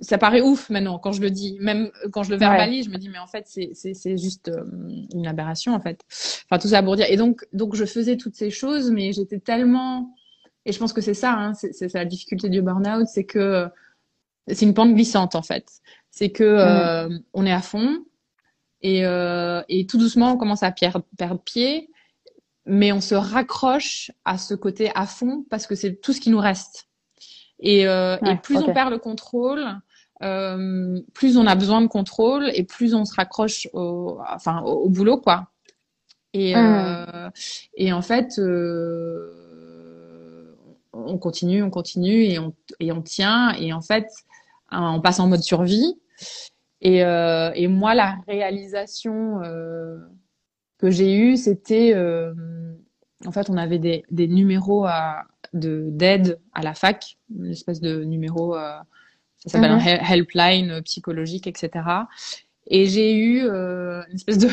ça 0.00 0.18
paraît 0.18 0.40
ouf 0.40 0.70
maintenant 0.70 0.98
quand 0.98 1.12
je 1.12 1.20
le 1.20 1.30
dis, 1.30 1.56
même 1.60 1.90
quand 2.12 2.22
je 2.22 2.30
le 2.30 2.36
verbalise, 2.36 2.86
ouais. 2.86 2.92
je 2.92 2.96
me 2.96 3.00
dis 3.00 3.08
mais 3.08 3.18
en 3.18 3.26
fait 3.26 3.44
c'est 3.46 3.70
c'est 3.74 3.94
c'est 3.94 4.16
juste 4.16 4.50
une 5.12 5.26
aberration 5.26 5.74
en 5.74 5.80
fait. 5.80 6.00
Enfin 6.44 6.58
tout 6.60 6.68
ça 6.68 6.82
pour 6.82 6.94
dire 6.94 7.06
et 7.08 7.16
donc 7.16 7.44
donc 7.52 7.74
je 7.74 7.84
faisais 7.84 8.16
toutes 8.16 8.36
ces 8.36 8.50
choses 8.50 8.92
mais 8.92 9.12
j'étais 9.12 9.40
tellement 9.40 10.14
et 10.68 10.72
je 10.72 10.78
pense 10.78 10.92
que 10.92 11.00
c'est 11.00 11.14
ça, 11.14 11.32
hein, 11.32 11.54
c'est 11.54 11.94
la 11.94 12.04
difficulté 12.04 12.50
du 12.50 12.60
burn-out, 12.60 13.06
c'est 13.08 13.24
que 13.24 13.68
c'est 14.46 14.66
une 14.66 14.74
pente 14.74 14.92
glissante 14.94 15.34
en 15.34 15.40
fait. 15.40 15.66
C'est 16.10 16.28
que 16.28 16.44
euh, 16.44 17.08
mmh. 17.08 17.22
on 17.32 17.46
est 17.46 17.52
à 17.52 17.62
fond 17.62 18.04
et, 18.82 19.06
euh, 19.06 19.62
et 19.70 19.86
tout 19.86 19.96
doucement 19.96 20.32
on 20.32 20.36
commence 20.36 20.62
à 20.62 20.70
perdre, 20.70 21.06
perdre 21.16 21.40
pied, 21.40 21.88
mais 22.66 22.92
on 22.92 23.00
se 23.00 23.14
raccroche 23.14 24.10
à 24.26 24.36
ce 24.36 24.52
côté 24.52 24.92
à 24.94 25.06
fond 25.06 25.46
parce 25.48 25.66
que 25.66 25.74
c'est 25.74 26.02
tout 26.02 26.12
ce 26.12 26.20
qui 26.20 26.28
nous 26.28 26.38
reste. 26.38 26.88
Et, 27.60 27.88
euh, 27.88 28.18
ouais, 28.18 28.34
et 28.34 28.36
plus 28.36 28.58
okay. 28.58 28.66
on 28.68 28.74
perd 28.74 28.90
le 28.90 28.98
contrôle, 28.98 29.64
euh, 30.22 31.00
plus 31.14 31.38
on 31.38 31.46
a 31.46 31.54
besoin 31.54 31.80
de 31.80 31.86
contrôle 31.86 32.50
et 32.52 32.62
plus 32.62 32.94
on 32.94 33.06
se 33.06 33.14
raccroche 33.14 33.68
au, 33.72 34.18
enfin, 34.28 34.60
au, 34.66 34.82
au 34.82 34.88
boulot 34.90 35.16
quoi. 35.16 35.48
Et, 36.34 36.54
mmh. 36.54 37.30
et 37.78 37.90
en 37.94 38.02
fait 38.02 38.38
euh, 38.38 39.47
on 41.06 41.18
continue, 41.18 41.62
on 41.62 41.70
continue 41.70 42.24
et 42.24 42.38
on, 42.38 42.54
et 42.80 42.92
on 42.92 43.02
tient. 43.02 43.52
Et 43.54 43.72
en 43.72 43.80
fait, 43.80 44.06
on 44.70 45.00
passe 45.00 45.20
en 45.20 45.28
mode 45.28 45.42
survie. 45.42 45.98
Et, 46.80 47.04
euh, 47.04 47.50
et 47.54 47.66
moi, 47.66 47.94
la 47.94 48.18
réalisation 48.26 49.42
euh, 49.42 49.98
que 50.78 50.90
j'ai 50.90 51.16
eue, 51.16 51.36
c'était, 51.36 51.92
euh, 51.94 52.32
en 53.26 53.32
fait, 53.32 53.50
on 53.50 53.56
avait 53.56 53.78
des, 53.78 54.04
des 54.10 54.28
numéros 54.28 54.84
à, 54.86 55.24
de 55.54 55.88
d'aide 55.90 56.38
à 56.52 56.62
la 56.62 56.74
fac, 56.74 57.16
une 57.34 57.50
espèce 57.50 57.80
de 57.80 58.04
numéro, 58.04 58.54
ça 58.54 58.84
s'appelle 59.46 59.76
mm 59.76 59.78
-hmm. 59.78 60.00
un 60.00 60.12
helpline 60.12 60.82
psychologique, 60.82 61.46
etc. 61.46 61.70
Et 62.66 62.86
j'ai 62.86 63.14
eu 63.16 63.48
une 63.48 64.14
espèce 64.14 64.38
de 64.38 64.50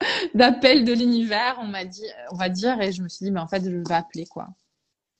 d'appel 0.34 0.84
de 0.84 0.94
l'univers, 0.94 1.58
on 1.60 1.66
m'a 1.66 1.84
dit, 1.84 2.06
on 2.32 2.36
va 2.36 2.48
dire, 2.48 2.80
et 2.80 2.90
je 2.90 3.02
me 3.02 3.08
suis 3.08 3.24
dit, 3.26 3.32
mais 3.32 3.40
en 3.40 3.48
fait, 3.48 3.62
je 3.64 3.70
vais 3.70 3.94
appeler 3.94 4.26
quoi 4.26 4.48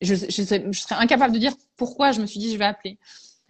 je, 0.00 0.14
je, 0.14 0.42
serais, 0.42 0.64
je, 0.70 0.80
serais, 0.80 0.94
incapable 0.96 1.34
de 1.34 1.38
dire 1.38 1.52
pourquoi 1.76 2.12
je 2.12 2.20
me 2.20 2.26
suis 2.26 2.40
dit 2.40 2.52
je 2.52 2.58
vais 2.58 2.64
appeler. 2.64 2.98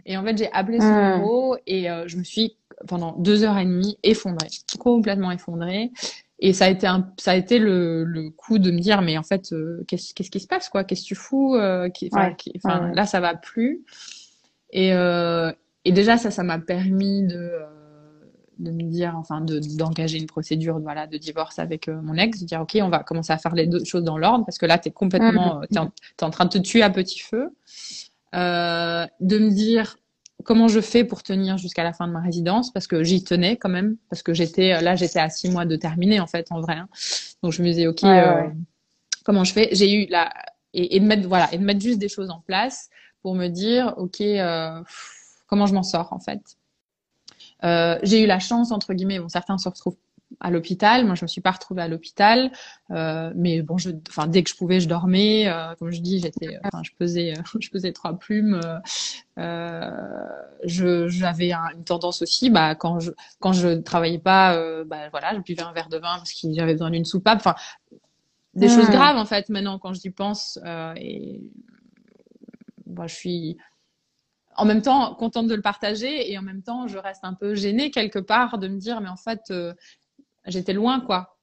Et 0.07 0.17
en 0.17 0.25
fait, 0.25 0.37
j'ai 0.37 0.51
appelé 0.53 0.81
ce 0.81 0.85
mmh. 0.85 0.95
numéro 0.95 1.57
et 1.67 1.91
euh, 1.91 2.09
je 2.09 2.17
me 2.17 2.25
suis 2.25 2.57
pendant 2.89 3.13
deux 3.19 3.45
heures 3.45 3.59
et 3.59 3.65
demie 3.65 3.99
effondrée, 4.03 4.49
complètement 4.79 5.31
effondrée. 5.31 5.91
Et 6.39 6.55
ça 6.55 6.65
a 6.65 6.69
été 6.71 6.87
un, 6.87 7.13
ça 7.19 7.33
a 7.33 7.37
été 7.37 7.59
le, 7.59 8.05
le 8.05 8.31
coup 8.31 8.59
de 8.59 8.71
me 8.71 8.79
dire 8.79 9.03
mais 9.03 9.19
en 9.19 9.23
fait 9.23 9.53
euh, 9.53 9.85
qu'est-ce 9.87 10.15
qu'est-ce 10.15 10.31
qui 10.31 10.41
se 10.41 10.47
passe 10.47 10.71
quoi? 10.71 10.85
Qu'est-ce 10.85 11.03
que 11.03 11.09
tu 11.09 11.15
fous 11.15 11.55
euh, 11.55 11.91
qui, 11.91 12.09
ouais. 12.13 12.35
qui, 12.39 12.53
ouais. 12.65 12.95
Là, 12.95 13.05
ça 13.05 13.21
va 13.21 13.35
plus. 13.35 13.85
Et, 14.73 14.91
et 15.85 15.93
déjà 15.93 16.17
ça, 16.17 16.31
ça 16.31 16.43
m'a 16.45 16.59
permis 16.59 17.27
de 17.27 17.51
de 18.61 18.71
me 18.71 18.83
dire, 18.83 19.15
enfin, 19.17 19.41
d'engager 19.41 20.19
une 20.19 20.27
procédure, 20.27 20.79
voilà, 20.79 21.07
de 21.07 21.17
divorce 21.17 21.59
avec 21.59 21.89
euh, 21.89 22.01
mon 22.03 22.15
ex, 22.15 22.41
de 22.41 22.47
dire, 22.47 22.61
ok, 22.61 22.79
on 22.83 22.89
va 22.89 23.01
commencer 23.01 23.33
à 23.33 23.39
faire 23.39 23.55
les 23.55 23.67
deux 23.67 23.85
choses 23.85 24.05
dans 24.05 24.19
l'ordre, 24.19 24.45
parce 24.45 24.59
que 24.59 24.67
là, 24.67 24.79
t'es 24.79 24.91
complètement, 24.91 25.61
t'es 25.71 25.79
en, 25.79 25.87
es 25.87 26.25
en 26.25 26.31
train 26.31 26.45
de 26.45 26.51
te 26.51 26.59
tuer 26.59 26.83
à 26.83 26.91
petit 26.91 27.21
feu. 27.21 27.51
Euh, 28.35 29.07
de 29.19 29.39
me 29.39 29.51
dire 29.51 29.97
comment 30.45 30.69
je 30.69 30.81
fais 30.81 31.03
pour 31.03 31.25
tenir 31.25 31.59
jusqu'à 31.59 31.83
la 31.83 31.93
fin 31.93 32.07
de 32.07 32.13
ma 32.13 32.21
résidence, 32.21 32.73
parce 32.73 32.87
que 32.87 33.03
j'y 33.03 33.25
tenais 33.25 33.57
quand 33.57 33.69
même, 33.69 33.97
parce 34.09 34.23
que 34.23 34.35
j'étais, 34.35 34.81
là, 34.81 34.95
j'étais 34.95 35.19
à 35.19 35.29
six 35.29 35.51
mois 35.51 35.65
de 35.65 35.77
terminer, 35.77 36.21
en 36.21 36.27
fait, 36.27 36.47
en 36.51 36.61
vrai. 36.61 36.75
Hein. 36.75 36.89
Donc, 37.43 37.53
je 37.53 37.63
me 37.63 37.69
disais, 37.69 37.87
ok, 37.87 38.03
ouais, 38.03 38.21
euh, 38.21 38.35
ouais. 38.43 38.53
comment 39.25 39.45
je 39.45 39.53
fais? 39.53 39.71
J'ai 39.73 39.93
eu 39.93 40.07
la, 40.09 40.33
et, 40.73 40.97
et, 40.97 41.01
de 41.01 41.05
mettre, 41.05 41.27
voilà, 41.29 41.53
et 41.53 41.59
de 41.59 41.65
mettre 41.65 41.81
juste 41.81 41.99
des 41.99 42.09
choses 42.09 42.31
en 42.31 42.41
place 42.41 42.89
pour 43.23 43.35
me 43.35 43.49
dire, 43.49 43.95
ok, 43.97 44.21
euh, 44.21 44.81
comment 45.47 45.67
je 45.67 45.75
m'en 45.75 45.83
sors, 45.83 46.13
en 46.13 46.21
fait. 46.21 46.41
Euh, 47.65 47.99
j'ai 48.03 48.23
eu 48.23 48.27
la 48.27 48.39
chance 48.39 48.73
entre 48.73 48.95
guillemets, 48.95 49.19
bon 49.19 49.29
certains 49.29 49.59
se 49.59 49.69
retrouvent 49.69 49.97
à 50.39 50.51
l'hôpital, 50.51 51.05
moi 51.07 51.15
je 51.17 51.25
me 51.25 51.29
suis 51.29 51.41
pas 51.41 51.51
retrouvée 51.51 51.83
à 51.83 51.89
l'hôpital, 51.89 52.53
euh, 52.93 53.33
mais 53.35 53.63
bon, 53.63 53.79
je, 53.79 53.91
enfin 54.09 54.27
dès 54.29 54.43
que 54.45 54.51
je 54.51 54.55
pouvais, 54.55 54.79
je 54.79 54.89
dormais. 54.89 55.49
Euh, 55.49 55.75
comme 55.79 55.91
je 55.91 56.01
dis, 56.01 56.21
j'étais, 56.21 56.59
enfin 56.65 56.83
je 56.85 56.93
pesais, 56.97 57.35
je 57.61 57.71
pesais 57.71 57.93
trois 57.93 58.17
plumes. 58.17 58.61
Euh, 59.39 59.91
je, 60.65 61.09
j'avais 61.09 61.53
un, 61.53 61.69
une 61.75 61.85
tendance 61.85 62.23
aussi, 62.23 62.51
bah 62.51 62.75
quand 62.75 63.01
je 63.01 63.11
quand 63.41 63.53
je 63.53 63.81
travaillais 63.81 64.19
pas, 64.19 64.55
euh, 64.55 64.85
bah 64.85 65.09
voilà, 65.11 65.35
je 65.35 65.41
buvais 65.41 65.63
un 65.63 65.73
verre 65.73 65.89
de 65.89 65.99
vin 65.99 66.17
parce 66.17 66.33
que 66.33 66.53
j'avais 66.53 66.75
besoin 66.75 66.91
d'une 66.91 67.05
soupape. 67.05 67.39
Enfin 67.39 67.57
des 68.55 68.67
mmh. 68.67 68.71
choses 68.71 68.91
graves 68.91 69.17
en 69.17 69.27
fait 69.27 69.49
maintenant 69.49 69.79
quand 69.79 69.95
j'y 69.95 70.11
pense 70.11 70.59
euh, 70.65 70.93
et 70.97 71.41
bah, 72.87 73.07
je 73.07 73.15
suis 73.15 73.57
en 74.61 74.65
même 74.67 74.83
temps 74.83 75.15
contente 75.15 75.47
de 75.47 75.55
le 75.55 75.63
partager 75.63 76.31
et 76.31 76.39
en 76.39 76.43
même 76.43 76.63
temps 76.63 76.87
je 76.87 76.99
reste 76.99 77.25
un 77.25 77.35
peu 77.35 77.55
gênée 77.55 77.91
quelque 77.91 78.19
part 78.19 78.59
de 78.59 78.69
me 78.69 78.77
dire 78.77 79.01
mais 79.01 79.09
en 79.09 79.17
fait 79.17 79.41
euh, 79.51 79.73
j'étais 80.47 80.73
loin 80.75 81.01
quoi. 81.01 81.37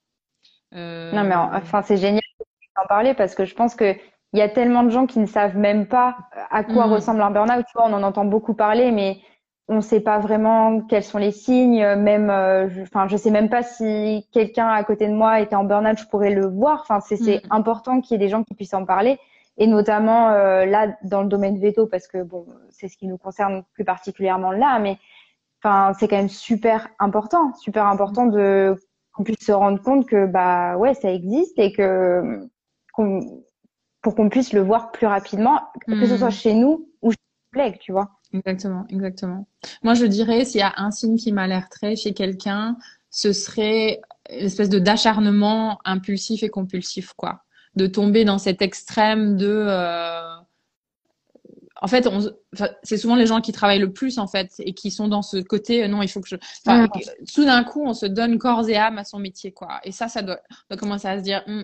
Euh... 0.75 1.11
Non 1.11 1.23
mais 1.23 1.35
enfin 1.35 1.81
c'est 1.81 1.97
génial 1.97 2.21
d'en 2.75 2.87
parler 2.87 3.13
parce 3.13 3.35
que 3.35 3.45
je 3.45 3.55
pense 3.55 3.75
que 3.75 3.95
il 4.33 4.39
y 4.39 4.41
a 4.41 4.49
tellement 4.49 4.83
de 4.83 4.89
gens 4.89 5.07
qui 5.07 5.19
ne 5.19 5.25
savent 5.25 5.57
même 5.57 5.87
pas 5.87 6.17
à 6.51 6.63
quoi 6.63 6.87
mmh. 6.87 6.91
ressemble 6.91 7.21
un 7.21 7.31
burn-out. 7.31 7.65
Tu 7.65 7.71
vois, 7.75 7.87
on 7.87 7.93
en 7.93 8.03
entend 8.03 8.25
beaucoup 8.25 8.53
parler, 8.53 8.91
mais 8.91 9.19
on 9.69 9.77
ne 9.77 9.81
sait 9.81 10.01
pas 10.01 10.19
vraiment 10.19 10.81
quels 10.81 11.03
sont 11.03 11.17
les 11.17 11.31
signes. 11.31 11.95
Même, 11.95 12.29
euh, 12.29 12.69
je, 12.69 12.81
enfin, 12.81 13.07
je 13.07 13.15
sais 13.15 13.31
même 13.31 13.49
pas 13.49 13.63
si 13.63 14.27
quelqu'un 14.33 14.67
à 14.67 14.83
côté 14.83 15.07
de 15.07 15.13
moi 15.13 15.39
était 15.39 15.55
en 15.55 15.63
burn-out, 15.63 15.97
je 15.97 16.05
pourrais 16.07 16.31
le 16.31 16.45
voir. 16.45 16.81
Enfin, 16.81 16.99
c'est 16.99 17.37
mmh. 17.37 17.47
important 17.51 18.01
qu'il 18.01 18.15
y 18.15 18.15
ait 18.15 18.25
des 18.25 18.29
gens 18.29 18.43
qui 18.43 18.53
puissent 18.53 18.73
en 18.73 18.85
parler 18.85 19.17
et 19.57 19.67
notamment 19.67 20.29
euh, 20.29 20.65
là 20.65 20.95
dans 21.03 21.21
le 21.21 21.27
domaine 21.27 21.59
veto 21.59 21.87
parce 21.87 22.07
que 22.07 22.23
bon 22.23 22.45
c'est 22.69 22.87
ce 22.87 22.97
qui 22.97 23.07
nous 23.07 23.17
concerne 23.17 23.63
plus 23.73 23.83
particulièrement 23.83 24.51
là 24.51 24.79
mais 24.79 24.97
enfin 25.61 25.93
c'est 25.99 26.07
quand 26.07 26.17
même 26.17 26.29
super 26.29 26.87
important 26.99 27.53
super 27.55 27.87
important 27.87 28.27
de 28.27 28.75
qu'on 29.13 29.23
puisse 29.23 29.43
se 29.43 29.51
rendre 29.51 29.81
compte 29.81 30.07
que 30.07 30.27
bah 30.27 30.77
ouais 30.77 30.93
ça 30.93 31.11
existe 31.11 31.57
et 31.57 31.71
que 31.73 32.47
qu 32.95 33.01
pour 34.01 34.15
qu'on 34.15 34.29
puisse 34.29 34.53
le 34.53 34.61
voir 34.61 34.91
plus 34.91 35.07
rapidement 35.07 35.61
mmh. 35.87 35.99
que 35.99 36.07
ce 36.07 36.17
soit 36.17 36.29
chez 36.29 36.53
nous 36.53 36.89
ou 37.01 37.11
chez 37.11 37.17
nos 37.17 37.59
collègues 37.59 37.79
tu 37.79 37.91
vois. 37.91 38.11
Exactement 38.33 38.85
exactement. 38.89 39.47
Moi 39.83 39.95
je 39.95 40.05
dirais 40.05 40.45
s'il 40.45 40.59
y 40.59 40.63
a 40.63 40.73
un 40.77 40.91
signe 40.91 41.17
qui 41.17 41.31
m'alerterait 41.31 41.95
chez 41.95 42.13
quelqu'un 42.13 42.77
ce 43.09 43.33
serait 43.33 44.01
une 44.29 44.45
espèce 44.45 44.69
de 44.69 44.79
d'acharnement 44.79 45.79
impulsif 45.83 46.43
et 46.43 46.49
compulsif 46.49 47.13
quoi 47.13 47.41
de 47.77 47.87
tomber 47.87 48.25
dans 48.25 48.37
cet 48.39 48.61
extrême 48.61 49.37
de 49.37 49.47
euh... 49.47 50.35
en 51.81 51.87
fait 51.87 52.07
on... 52.07 52.19
enfin, 52.53 52.69
c'est 52.83 52.97
souvent 52.97 53.15
les 53.15 53.27
gens 53.27 53.39
qui 53.39 53.51
travaillent 53.51 53.79
le 53.79 53.93
plus 53.93 54.17
en 54.17 54.27
fait 54.27 54.51
et 54.59 54.73
qui 54.73 54.91
sont 54.91 55.07
dans 55.07 55.21
ce 55.21 55.37
côté 55.37 55.83
euh, 55.83 55.87
non 55.87 56.01
il 56.01 56.09
faut 56.09 56.19
que 56.19 56.27
je 56.27 56.35
enfin, 56.65 56.85
mmh. 56.85 57.25
soudain 57.25 57.63
coup 57.63 57.85
on 57.85 57.93
se 57.93 58.05
donne 58.05 58.37
corps 58.37 58.67
et 58.67 58.75
âme 58.75 58.97
à 58.97 59.03
son 59.03 59.19
métier 59.19 59.51
quoi 59.51 59.79
et 59.83 59.91
ça 59.91 60.07
ça 60.07 60.21
doit, 60.23 60.39
doit 60.69 60.77
commencer 60.77 61.07
à 61.07 61.19
se 61.19 61.23
dire 61.23 61.43
hm, 61.47 61.63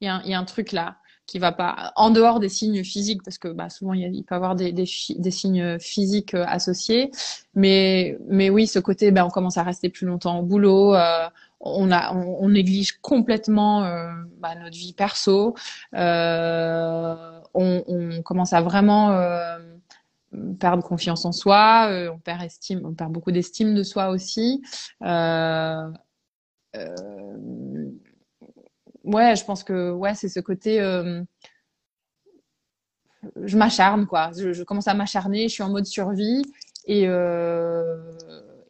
il 0.00 0.08
y, 0.24 0.30
y, 0.30 0.34
a 0.34 0.38
un 0.38 0.44
truc 0.44 0.72
là 0.72 0.96
qui 1.26 1.38
va 1.38 1.52
pas 1.52 1.92
en 1.96 2.10
dehors 2.10 2.40
des 2.40 2.48
signes 2.48 2.82
physiques 2.82 3.22
parce 3.22 3.38
que 3.38 3.48
bah, 3.48 3.70
souvent 3.70 3.92
il, 3.92 4.00
y 4.00 4.04
a, 4.04 4.08
il 4.08 4.24
peut 4.24 4.34
y 4.34 4.36
avoir 4.36 4.56
des, 4.56 4.72
des, 4.72 4.88
des 5.16 5.30
signes 5.30 5.78
physiques 5.78 6.34
euh, 6.34 6.44
associés 6.46 7.10
mais 7.54 8.18
mais 8.28 8.50
oui 8.50 8.66
ce 8.66 8.80
côté 8.80 9.12
ben 9.12 9.24
on 9.24 9.30
commence 9.30 9.56
à 9.56 9.62
rester 9.62 9.88
plus 9.88 10.06
longtemps 10.06 10.40
au 10.40 10.42
boulot 10.42 10.94
euh, 10.94 11.28
on, 11.62 11.90
a, 11.92 12.12
on, 12.14 12.48
néglige 12.48 12.98
complètement 13.00 13.84
euh, 13.84 14.10
bah, 14.38 14.54
notre 14.56 14.76
vie 14.76 14.92
perso. 14.92 15.54
Euh, 15.94 17.40
on, 17.54 17.84
on, 17.86 18.22
commence 18.22 18.52
à 18.52 18.60
vraiment 18.60 19.12
euh, 19.12 19.58
perdre 20.58 20.82
confiance 20.82 21.24
en 21.24 21.32
soi. 21.32 21.86
Euh, 21.88 22.10
on 22.12 22.18
perd 22.18 22.42
estime, 22.42 22.82
on 22.84 22.94
perd 22.94 23.12
beaucoup 23.12 23.30
d'estime 23.30 23.74
de 23.74 23.84
soi 23.84 24.08
aussi. 24.08 24.60
Euh, 25.02 25.88
ouais, 29.04 29.36
je 29.36 29.44
pense 29.44 29.62
que 29.62 29.92
ouais, 29.92 30.14
c'est 30.14 30.28
ce 30.28 30.40
côté 30.40 30.80
je 33.44 33.56
m'acharne 33.56 34.06
quoi. 34.06 34.30
Je, 34.36 34.52
je, 34.52 34.62
commence 34.64 34.88
à 34.88 34.94
m'acharner, 34.94 35.48
je 35.48 35.54
suis 35.54 35.62
en 35.62 35.70
mode 35.70 35.86
survie 35.86 36.42
et 36.86 37.06
euh, 37.06 37.96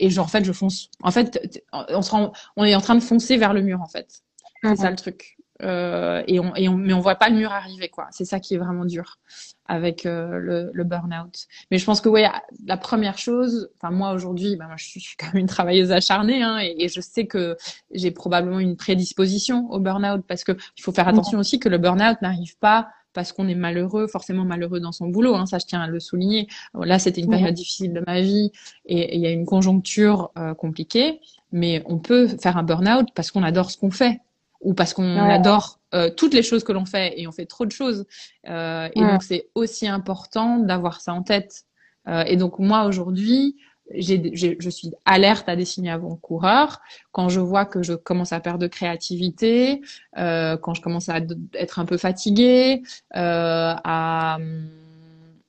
et 0.03 0.11
genre 0.11 0.27
en 0.27 0.29
fait 0.29 0.45
je 0.45 0.53
fonce. 0.53 0.91
En 1.03 1.11
fait, 1.11 1.63
on 1.73 2.03
se 2.03 2.11
rend, 2.11 2.33
on 2.57 2.65
est 2.65 2.75
en 2.75 2.81
train 2.81 2.97
de 2.97 3.01
foncer 3.01 3.37
vers 3.37 3.55
le 3.55 3.63
mur 3.63 3.81
en 3.81 3.87
fait. 3.87 4.23
C'est 4.63 4.71
mhm. 4.71 4.77
ça 4.77 4.91
le 4.91 4.97
truc. 4.97 5.37
Euh, 5.63 6.25
et 6.27 6.41
on, 6.41 6.57
et 6.57 6.69
on, 6.69 6.77
mais 6.77 6.93
on 6.93 6.99
voit 6.99 7.15
pas 7.15 7.29
le 7.29 7.37
mur 7.37 7.53
arriver 7.53 7.89
quoi. 7.89 8.09
C'est 8.11 8.25
ça 8.25 8.41
qui 8.41 8.55
est 8.55 8.59
vraiment 8.59 8.85
dur 8.85 9.19
avec 9.67 10.07
euh, 10.07 10.39
le, 10.39 10.71
le 10.75 10.85
burn-out. 10.85 11.47
Mais 11.71 11.79
je 11.79 11.85
pense 11.85 12.01
que 12.01 12.09
ouais, 12.09 12.27
la 12.67 12.77
première 12.77 13.17
chose, 13.17 13.71
enfin 13.77 13.95
moi 13.95 14.13
aujourd'hui, 14.13 14.57
bah, 14.57 14.67
moi, 14.67 14.75
je, 14.77 14.87
suis, 14.87 15.01
je, 15.01 15.07
suis, 15.07 15.17
quand 15.17 15.27
même 15.27 15.37
une 15.37 15.47
travailleuse 15.47 15.93
acharnée 15.93 16.43
hein, 16.43 16.59
et, 16.59 16.75
et, 16.81 16.89
je 16.89 17.01
sais 17.01 17.27
que 17.27 17.57
j'ai 17.93 18.11
probablement 18.11 18.59
une 18.59 18.77
prédisposition 18.77 19.71
au 19.71 19.79
burn-out 19.79 20.25
parce 20.27 20.43
que 20.43 20.53
il 20.77 20.83
faut 20.83 20.93
faire 20.93 21.07
attention 21.07 21.39
aussi 21.39 21.61
que 21.61 21.69
le 21.69 21.79
burn-out 21.79 22.21
n'arrive 22.23 22.59
pas 22.59 22.89
parce 23.13 23.33
qu'on 23.33 23.49
est 23.49 23.55
malheureux, 23.55 24.07
forcément 24.07 24.45
malheureux 24.45 24.81
dans 24.81 24.93
son 24.93 25.09
boulot. 25.09 25.35
Hein, 25.35 25.47
ça, 25.47 25.59
je 25.59 25.67
tiens 25.67 25.81
à 25.81 25.87
le 25.87 26.01
souligner. 26.01 26.49
Là, 26.75 26.99
c'était 26.99 27.21
une 27.21 27.31
période 27.31 27.55
difficile 27.55 27.93
de 27.93 28.03
ma 28.07 28.21
vie 28.21 28.53
et 28.87 29.15
il 29.17 29.21
y 29.21 29.27
a 29.27 29.31
une 29.31 29.47
conjoncture 29.47 30.31
euh, 30.39 30.55
compliquée, 30.55 31.21
mais 31.53 31.83
on 31.87 31.99
peut 31.99 32.29
faire 32.29 32.57
un 32.57 32.63
burn-out 32.63 33.09
parce 33.15 33.31
qu'on 33.31 33.43
adore 33.43 33.71
ce 33.71 33.77
qu'on 33.77 33.91
fait 33.91 34.21
ou 34.63 34.75
parce 34.75 34.95
qu'on 34.95 35.19
adore 35.19 35.81
euh, 35.95 36.09
toutes 36.09 36.35
les 36.35 36.43
choses 36.43 36.65
que 36.65 36.73
l'on 36.73 36.87
fait 36.87 37.21
et 37.21 37.27
on 37.27 37.33
fait 37.33 37.47
trop 37.47 37.67
de 37.67 37.73
choses. 37.73 38.07
Euh, 38.49 38.89
et 38.95 39.01
donc, 39.01 39.23
c'est 39.23 39.49
aussi 39.55 39.87
important 39.89 40.59
d'avoir 40.59 41.01
ça 41.01 41.13
en 41.13 41.23
tête. 41.23 41.65
Euh, 42.09 42.25
et 42.25 42.37
donc, 42.37 42.59
moi, 42.59 42.85
aujourd'hui, 42.85 43.57
je 43.91 44.71
suis 44.71 44.93
alerte 45.05 45.49
à 45.49 45.57
des 45.57 45.65
signes 45.65 45.91
avant-coureurs. 45.91 46.81
Quand 47.11 47.29
je 47.29 47.41
vois 47.41 47.65
que 47.65 47.83
je 47.83 47.95
commence 47.95 48.33
à 48.33 48.41
perdre 48.41 48.61
de 48.61 48.67
créativité, 48.67 49.83
euh, 50.19 50.57
quand 50.57 50.75
je 50.75 50.83
commence 50.83 51.09
à 51.09 51.19
être 51.55 51.79
un 51.79 51.85
peu 51.85 51.97
fatiguée, 51.97 52.83
euh, 53.17 53.75
à, 53.85 54.39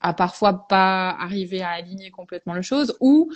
à 0.01 0.13
parfois 0.13 0.67
pas 0.67 1.09
arriver 1.11 1.61
à 1.61 1.69
aligner 1.69 2.11
complètement 2.11 2.53
les 2.53 2.63
choses, 2.63 2.95
ou, 2.99 3.31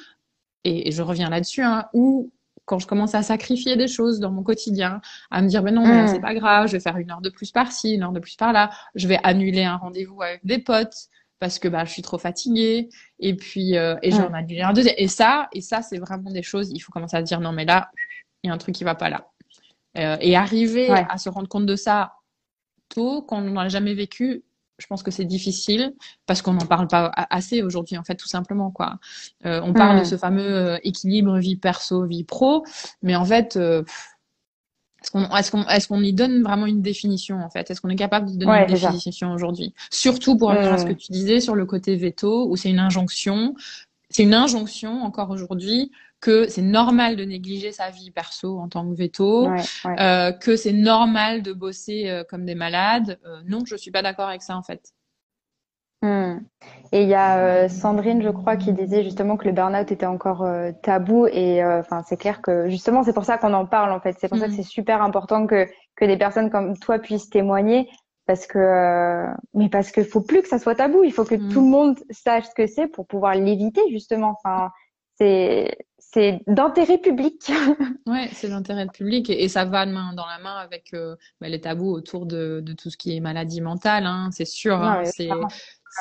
et, 0.63 0.91
je 0.91 1.01
reviens 1.01 1.29
là-dessus, 1.29 1.63
hein, 1.63 1.86
ou 1.93 2.31
quand 2.65 2.79
je 2.79 2.88
commence 2.88 3.15
à 3.15 3.23
sacrifier 3.23 3.77
des 3.77 3.88
choses 3.88 4.19
dans 4.19 4.31
mon 4.31 4.43
quotidien, 4.43 4.99
à 5.31 5.41
me 5.41 5.47
dire 5.47 5.63
ben 5.63 5.73
non, 5.73 5.88
mais 5.88 6.03
mmh. 6.03 6.07
c'est 6.07 6.19
pas 6.19 6.33
grave, 6.33 6.67
je 6.67 6.73
vais 6.73 6.81
faire 6.81 6.97
une 6.97 7.10
heure 7.12 7.21
de 7.21 7.29
plus 7.29 7.51
par-ci, 7.51 7.93
une 7.93 8.03
heure 8.03 8.12
de 8.12 8.19
plus 8.19 8.36
par-là, 8.36 8.71
je 8.93 9.07
vais 9.07 9.19
annuler 9.23 9.63
un 9.63 9.77
rendez-vous 9.77 10.21
avec 10.21 10.45
des 10.45 10.60
potes, 10.60 11.07
parce 11.39 11.60
que 11.60 11.67
bah, 11.67 11.86
je 11.86 11.91
suis 11.91 12.02
trop 12.02 12.17
fatiguée 12.17 12.89
et 13.19 13.36
puis 13.36 13.78
euh, 13.78 13.95
et 14.02 14.12
j'en 14.12 14.34
ai 14.34 14.62
un 14.62 14.73
deuxième. 14.73 14.95
Et 14.97 15.08
ça 15.08 15.47
et 15.54 15.62
ça 15.62 15.82
c'est 15.82 15.97
vraiment 15.97 16.32
des 16.32 16.43
choses 16.43 16.71
il 16.71 16.80
faut 16.80 16.91
commencer 16.91 17.17
à 17.17 17.21
se 17.21 17.26
dire 17.26 17.39
non 17.39 17.52
mais 17.52 17.65
là 17.65 17.91
il 18.43 18.47
y 18.47 18.52
a 18.52 18.54
un 18.54 18.58
truc 18.58 18.76
qui 18.76 18.84
va 18.84 18.95
pas 18.95 19.10
là. 19.10 19.28
Euh, 19.97 20.17
et 20.19 20.36
arriver 20.36 20.89
à 20.89 21.17
se 21.17 21.30
rendre 21.30 21.47
compte 21.47 21.65
de 21.65 21.76
ça 21.76 22.13
tôt 22.89 23.21
quand 23.21 23.38
on 23.38 23.50
n'en 23.50 23.62
a 23.62 23.69
jamais 23.69 23.93
vécu 23.93 24.43
je 24.78 24.86
pense 24.86 25.02
que 25.02 25.10
c'est 25.10 25.26
difficile 25.26 25.95
parce 26.28 26.43
qu'on 26.43 26.54
n'en 26.54 26.67
parle 26.67 26.88
pas 26.88 27.12
assez 27.15 27.63
aujourd'hui 27.63 27.97
en 27.97 28.04
fait 28.04 28.13
tout 28.13 28.28
simplement 28.28 28.69
quoi. 28.69 29.00
Euh, 29.45 29.60
on 29.63 29.73
parle 29.73 30.00
de 30.00 30.04
ce 30.04 30.17
fameux 30.17 30.80
équilibre 30.84 31.39
vie 31.39 31.56
perso 31.56 32.06
vie 32.06 32.23
pro 32.23 32.63
mais 33.02 33.15
en 33.15 33.26
fait 33.26 33.58
est-ce 35.15 35.52
qu'on 35.52 35.63
est 35.63 35.88
qu'on 35.88 36.02
y 36.02 36.13
donne 36.13 36.43
vraiment 36.43 36.65
une 36.65 36.82
définition 36.82 37.39
en 37.39 37.50
fait? 37.50 37.70
Est-ce 37.70 37.82
qu'on 37.82 37.89
est 37.89 37.96
capable 37.96 38.32
de 38.32 38.38
donner 38.38 38.62
une 38.62 38.74
définition 38.74 39.32
aujourd'hui? 39.34 39.74
Surtout 39.91 40.38
pour 40.38 40.50
revenir 40.50 40.74
à 40.74 40.78
ce 40.78 40.86
que 40.86 40.93
tu 40.93 41.12
disais 41.12 41.39
sur 41.39 41.56
le 41.56 41.65
côté 41.65 41.96
veto, 41.96 42.50
où 42.50 42.56
c'est 42.56 42.70
une 42.70 42.80
injonction. 42.80 43.56
C'est 44.10 44.24
une 44.24 44.34
injonction 44.34 45.04
encore 45.04 45.30
aujourd'hui 45.32 45.91
que 46.20 46.48
c'est 46.48 46.62
normal 46.62 47.15
de 47.15 47.24
négliger 47.24 47.72
sa 47.72 47.89
vie 47.89 48.12
perso 48.12 48.58
en 48.58 48.70
tant 48.70 48.89
que 48.89 48.96
veto, 48.96 49.50
euh, 49.86 50.32
que 50.32 50.56
c'est 50.56 50.74
normal 50.74 51.43
de 51.43 51.54
bosser 51.54 52.10
euh, 52.10 52.24
comme 52.24 52.46
des 52.46 52.56
malades. 52.56 53.20
Euh, 53.26 53.41
non, 53.46 53.63
je 53.65 53.76
suis 53.76 53.91
pas 53.91 54.02
d'accord 54.02 54.28
avec 54.28 54.41
ça 54.41 54.58
en 54.58 54.63
fait. 54.63 54.93
Hmm. 56.08 56.39
Et 56.93 57.04
il 57.04 57.10
y 57.10 57.15
a 57.15 57.39
euh, 57.39 57.67
Sandrine, 57.67 58.22
je 58.22 58.30
crois, 58.30 58.56
qui 58.56 58.72
disait 58.72 59.04
justement 59.04 59.36
que 59.36 59.46
le 59.46 59.52
burn-out 59.52 59.91
était 59.91 60.06
encore 60.06 60.43
euh, 60.43 60.72
tabou. 60.84 61.28
Et 61.28 61.62
euh, 61.62 61.80
enfin, 61.80 62.02
c'est 62.08 62.17
clair 62.17 62.41
que 62.41 62.70
justement, 62.70 63.04
c'est 63.04 63.13
pour 63.13 63.26
ça 63.26 63.38
qu'on 63.38 63.54
en 63.54 63.65
parle 63.65 63.91
en 63.91 64.00
fait. 64.00 64.15
C'est 64.20 64.30
pour 64.30 64.38
ça 64.38 64.48
que 64.48 64.54
hmm. 64.54 64.56
c'est 64.56 64.63
super 64.63 65.02
important 65.02 65.48
que 65.48 65.67
que 65.96 66.06
des 66.06 66.17
personnes 66.17 66.50
comme 66.50 66.78
toi 66.78 67.00
puissent 67.00 67.30
témoigner, 67.30 67.89
parce 68.26 68.48
que 68.48 69.26
mais 69.54 69.70
parce 69.70 69.91
qu'il 69.91 70.06
faut 70.06 70.22
plus 70.22 70.41
que 70.41 70.48
ça 70.48 70.60
soit 70.60 70.76
tabou. 70.76 71.04
Il 71.04 71.12
faut 71.12 71.26
que 71.26 71.36
hmm. 71.36 71.50
tout 71.50 71.62
le 71.62 71.67
monde 71.67 71.98
sache 72.10 72.46
ce 72.46 72.56
que 72.56 72.67
c'est 72.67 72.88
pour 72.88 73.06
pouvoir 73.06 73.36
l'éviter 73.36 73.82
justement. 73.91 74.38
Enfin, 74.43 74.70
c'est 75.15 75.78
c'est 76.00 76.39
d'intérêt 76.48 77.00
public. 77.00 77.52
ouais, 78.08 78.30
c'est 78.32 78.48
d'intérêt 78.48 78.88
public 78.88 79.30
et, 79.30 79.50
ça 79.50 79.65
va 79.65 79.86
main 79.86 80.13
dans 80.13 80.26
la 80.26 80.39
main 80.39 80.56
avec 80.56 80.93
bah, 81.41 81.50
les 81.50 81.60
tabous 81.60 81.91
autour 81.91 82.26
de, 82.26 82.62
de, 82.63 82.72
tout 82.72 82.89
ce 82.89 82.96
qui 82.96 83.17
est 83.17 83.20
maladie 83.20 83.60
mentale. 83.60 84.06
Hein, 84.06 84.30
c'est 84.32 84.46
sûr. 84.46 84.82
Hein, 84.82 85.04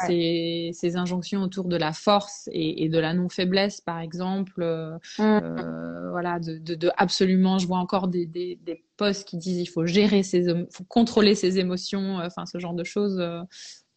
ces, 0.07 0.71
ces, 0.73 0.97
injonctions 0.97 1.43
autour 1.43 1.65
de 1.65 1.77
la 1.77 1.93
force 1.93 2.49
et, 2.53 2.85
et 2.85 2.89
de 2.89 2.99
la 2.99 3.15
non-faiblesse, 3.15 3.81
par 3.81 4.01
exemple. 4.01 4.63
Euh, 4.63 4.97
mmh. 5.19 5.23
euh, 5.23 6.11
voilà, 6.11 6.39
de, 6.39 6.59
de, 6.59 6.75
de, 6.75 6.91
absolument, 6.97 7.59
je 7.59 7.67
vois 7.67 7.79
encore 7.79 8.09
des, 8.09 8.27
des, 8.27 8.59
des 8.63 8.85
posts 8.97 9.29
qui 9.29 9.37
disent 9.37 9.61
il 9.61 9.67
faut 9.67 9.87
gérer 9.87 10.23
ses, 10.23 10.47
faut 10.71 10.85
contrôler 10.85 11.35
ses 11.35 11.59
émotions, 11.59 12.21
euh, 12.21 12.27
enfin 12.27 12.47
ce 12.47 12.59
genre 12.59 12.75
de 12.75 12.85
choses. 12.85 13.23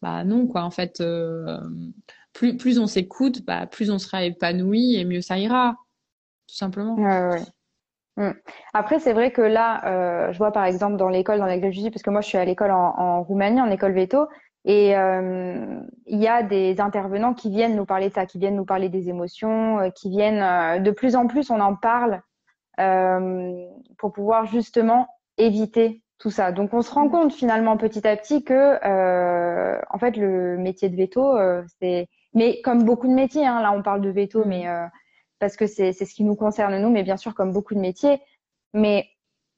Bah 0.02 0.24
non, 0.24 0.46
quoi. 0.46 0.62
En 0.62 0.70
fait, 0.70 1.02
plus, 2.32 2.56
plus 2.56 2.78
on 2.78 2.86
s'écoute, 2.86 3.44
bah, 3.44 3.66
plus 3.66 3.90
on 3.90 3.98
sera 3.98 4.24
épanoui 4.24 4.96
et 4.96 5.04
mieux 5.04 5.20
ça 5.20 5.38
ira, 5.38 5.76
tout 6.46 6.56
simplement. 6.56 6.94
Ouais, 6.96 7.28
ouais. 7.28 7.42
Mmh. 8.16 8.32
Après, 8.74 8.98
c'est 8.98 9.12
vrai 9.12 9.32
que 9.32 9.40
là, 9.40 9.84
euh, 9.86 10.32
je 10.32 10.38
vois 10.38 10.52
par 10.52 10.64
exemple 10.64 10.96
dans 10.96 11.08
l'école 11.08 11.38
dans 11.38 11.46
laquelle 11.46 11.72
je 11.72 11.80
suis, 11.80 11.90
parce 11.90 12.02
que 12.02 12.10
moi 12.10 12.20
je 12.20 12.28
suis 12.28 12.38
à 12.38 12.44
l'école 12.44 12.70
en, 12.70 12.94
en 12.98 13.22
Roumanie, 13.22 13.60
en 13.60 13.70
école 13.70 13.92
veto, 13.92 14.26
et 14.64 14.96
euh, 14.96 15.80
il 16.06 16.18
y 16.18 16.28
a 16.28 16.42
des 16.42 16.80
intervenants 16.80 17.34
qui 17.34 17.50
viennent 17.50 17.76
nous 17.76 17.86
parler 17.86 18.08
de 18.08 18.14
ça, 18.14 18.26
qui 18.26 18.38
viennent 18.38 18.56
nous 18.56 18.66
parler 18.66 18.88
des 18.88 19.08
émotions, 19.08 19.78
euh, 19.78 19.90
qui 19.90 20.10
viennent 20.10 20.42
euh, 20.42 20.78
de 20.80 20.90
plus 20.90 21.16
en 21.16 21.26
plus, 21.26 21.50
on 21.50 21.60
en 21.60 21.76
parle 21.76 22.22
pour 23.98 24.14
pouvoir 24.14 24.46
justement 24.46 25.06
éviter 25.36 26.02
tout 26.18 26.30
ça. 26.30 26.50
Donc 26.50 26.72
on 26.72 26.80
se 26.80 26.90
rend 26.90 27.10
compte 27.10 27.30
finalement 27.30 27.76
petit 27.76 28.08
à 28.08 28.16
petit 28.16 28.42
que 28.42 28.76
en 29.92 29.98
fait 29.98 30.16
le 30.16 30.56
métier 30.56 30.88
de 30.88 30.96
veto, 30.96 31.36
c'est, 31.78 32.08
mais 32.32 32.62
comme 32.62 32.84
beaucoup 32.84 33.06
de 33.06 33.12
métiers, 33.12 33.46
hein, 33.46 33.60
là 33.60 33.72
on 33.72 33.82
parle 33.82 34.00
de 34.00 34.08
veto, 34.08 34.44
mais 34.46 34.64
parce 35.40 35.56
que 35.58 35.66
c'est 35.66 35.92
c'est 35.92 36.06
ce 36.06 36.14
qui 36.14 36.24
nous 36.24 36.36
concerne 36.36 36.78
nous, 36.78 36.88
mais 36.88 37.02
bien 37.02 37.18
sûr 37.18 37.34
comme 37.34 37.52
beaucoup 37.52 37.74
de 37.74 37.80
métiers, 37.80 38.22
mais 38.72 39.10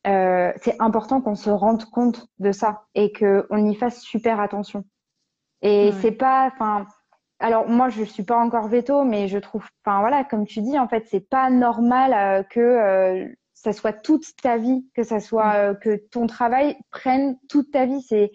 euh, 0.06 0.52
c'est 0.56 0.80
important 0.80 1.20
qu'on 1.20 1.36
se 1.36 1.50
rende 1.50 1.84
compte 1.84 2.26
de 2.38 2.50
ça 2.50 2.86
et 2.94 3.12
qu'on 3.12 3.70
y 3.70 3.74
fasse 3.74 4.00
super 4.00 4.40
attention. 4.40 4.84
Et 5.62 5.92
c'est 6.00 6.12
pas, 6.12 6.50
enfin, 6.52 6.86
alors 7.38 7.68
moi 7.68 7.88
je 7.88 8.02
suis 8.02 8.24
pas 8.24 8.36
encore 8.36 8.68
veto, 8.68 9.04
mais 9.04 9.28
je 9.28 9.38
trouve, 9.38 9.64
enfin 9.84 10.00
voilà, 10.00 10.24
comme 10.24 10.46
tu 10.46 10.60
dis, 10.60 10.78
en 10.78 10.88
fait, 10.88 11.06
c'est 11.08 11.28
pas 11.28 11.50
normal 11.50 12.12
euh, 12.14 12.42
que 12.42 12.60
euh, 12.60 13.28
ça 13.54 13.72
soit 13.72 13.92
toute 13.92 14.24
ta 14.42 14.56
vie, 14.56 14.84
que 14.94 15.02
ça 15.04 15.20
soit 15.20 15.54
euh, 15.54 15.74
que 15.74 15.96
ton 16.10 16.26
travail 16.26 16.76
prenne 16.90 17.36
toute 17.48 17.70
ta 17.70 17.86
vie. 17.86 18.02
C'est, 18.02 18.32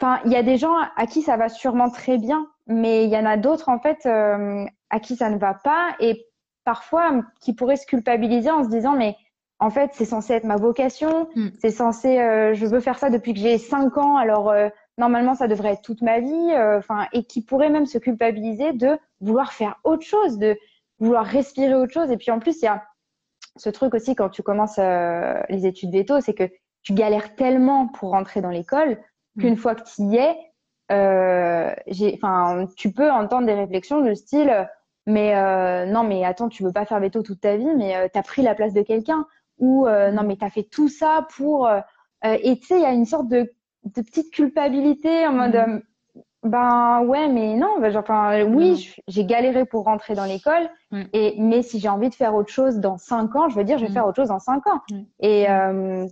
enfin, 0.00 0.20
il 0.24 0.32
y 0.32 0.36
a 0.36 0.42
des 0.42 0.56
gens 0.56 0.74
à 0.96 1.06
qui 1.06 1.22
ça 1.22 1.36
va 1.36 1.48
sûrement 1.48 1.90
très 1.90 2.16
bien, 2.16 2.46
mais 2.66 3.04
il 3.04 3.10
y 3.10 3.16
en 3.16 3.26
a 3.26 3.36
d'autres 3.36 3.68
en 3.68 3.78
fait 3.78 4.06
à 4.06 5.00
qui 5.00 5.16
ça 5.16 5.28
ne 5.30 5.38
va 5.38 5.54
pas 5.54 5.94
et 6.00 6.26
parfois 6.64 7.22
qui 7.40 7.54
pourraient 7.54 7.76
se 7.76 7.86
culpabiliser 7.86 8.50
en 8.50 8.64
se 8.64 8.68
disant 8.70 8.94
mais 8.94 9.16
en 9.60 9.70
fait, 9.70 9.90
c'est 9.94 10.04
censé 10.04 10.34
être 10.34 10.44
ma 10.44 10.56
vocation, 10.56 11.28
mm. 11.34 11.48
c'est 11.60 11.70
censé, 11.70 12.20
euh, 12.20 12.54
je 12.54 12.66
veux 12.66 12.80
faire 12.80 12.98
ça 12.98 13.10
depuis 13.10 13.34
que 13.34 13.40
j'ai 13.40 13.58
cinq 13.58 13.96
ans, 13.96 14.16
alors 14.16 14.50
euh, 14.50 14.68
normalement 14.98 15.34
ça 15.34 15.48
devrait 15.48 15.72
être 15.72 15.82
toute 15.82 16.02
ma 16.02 16.20
vie, 16.20 16.50
euh, 16.52 16.78
enfin, 16.78 17.06
et 17.12 17.24
qui 17.24 17.42
pourrait 17.42 17.70
même 17.70 17.86
se 17.86 17.98
culpabiliser 17.98 18.72
de 18.72 18.98
vouloir 19.20 19.52
faire 19.52 19.78
autre 19.84 20.04
chose, 20.04 20.38
de 20.38 20.56
vouloir 20.98 21.24
respirer 21.24 21.74
autre 21.74 21.92
chose. 21.92 22.10
Et 22.10 22.16
puis 22.16 22.30
en 22.30 22.38
plus, 22.38 22.60
il 22.62 22.64
y 22.64 22.68
a 22.68 22.84
ce 23.56 23.70
truc 23.70 23.94
aussi 23.94 24.14
quand 24.14 24.28
tu 24.28 24.42
commences 24.42 24.78
les 24.78 25.66
études 25.66 25.92
veto, 25.92 26.20
c'est 26.20 26.34
que 26.34 26.48
tu 26.82 26.92
galères 26.92 27.34
tellement 27.34 27.88
pour 27.88 28.10
rentrer 28.10 28.40
dans 28.40 28.50
l'école 28.50 28.98
mm. 29.36 29.40
qu'une 29.40 29.56
fois 29.56 29.74
que 29.74 29.82
tu 29.82 30.02
y 30.02 30.16
es, 30.16 30.36
enfin, 32.14 32.66
tu 32.76 32.92
peux 32.92 33.10
entendre 33.10 33.46
des 33.46 33.54
réflexions 33.54 34.00
de 34.00 34.14
style, 34.14 34.68
mais 35.06 35.34
non, 35.86 36.04
mais 36.04 36.24
attends, 36.24 36.48
tu 36.48 36.62
veux 36.62 36.72
pas 36.72 36.84
faire 36.84 37.00
veto 37.00 37.22
toute 37.22 37.40
ta 37.40 37.56
vie, 37.56 37.74
mais 37.76 38.08
tu 38.12 38.18
as 38.18 38.22
pris 38.22 38.42
la 38.42 38.54
place 38.54 38.74
de 38.74 38.82
quelqu'un 38.82 39.26
ou 39.58 39.86
euh, 39.86 40.10
non 40.10 40.22
mais 40.22 40.36
t'as 40.36 40.50
fait 40.50 40.64
tout 40.64 40.88
ça 40.88 41.26
pour 41.36 41.66
euh, 41.66 41.80
euh, 42.24 42.36
et 42.42 42.58
tu 42.58 42.66
sais 42.66 42.76
il 42.76 42.82
y 42.82 42.86
a 42.86 42.92
une 42.92 43.06
sorte 43.06 43.28
de, 43.28 43.52
de 43.84 44.02
petite 44.02 44.32
culpabilité 44.32 45.26
en 45.26 45.32
mode 45.32 45.54
mm. 45.54 45.82
Ben 46.44 47.00
ouais, 47.02 47.28
mais 47.28 47.54
non. 47.54 47.80
Ben, 47.80 47.96
enfin, 47.96 48.44
oui, 48.44 48.94
j'ai 49.08 49.24
galéré 49.24 49.64
pour 49.64 49.84
rentrer 49.84 50.14
dans 50.14 50.24
l'école. 50.24 50.70
Et 51.12 51.34
mais 51.38 51.62
si 51.62 51.80
j'ai 51.80 51.88
envie 51.88 52.08
de 52.08 52.14
faire 52.14 52.34
autre 52.34 52.52
chose 52.52 52.76
dans 52.76 52.96
cinq 52.96 53.34
ans, 53.34 53.48
je 53.48 53.56
veux 53.56 53.64
dire, 53.64 53.78
je 53.78 53.86
vais 53.86 53.92
faire 53.92 54.06
autre 54.06 54.16
chose 54.16 54.28
dans 54.28 54.38
cinq 54.38 54.66
ans. 54.68 54.80
Et 55.20 55.50
euh, 55.50 56.06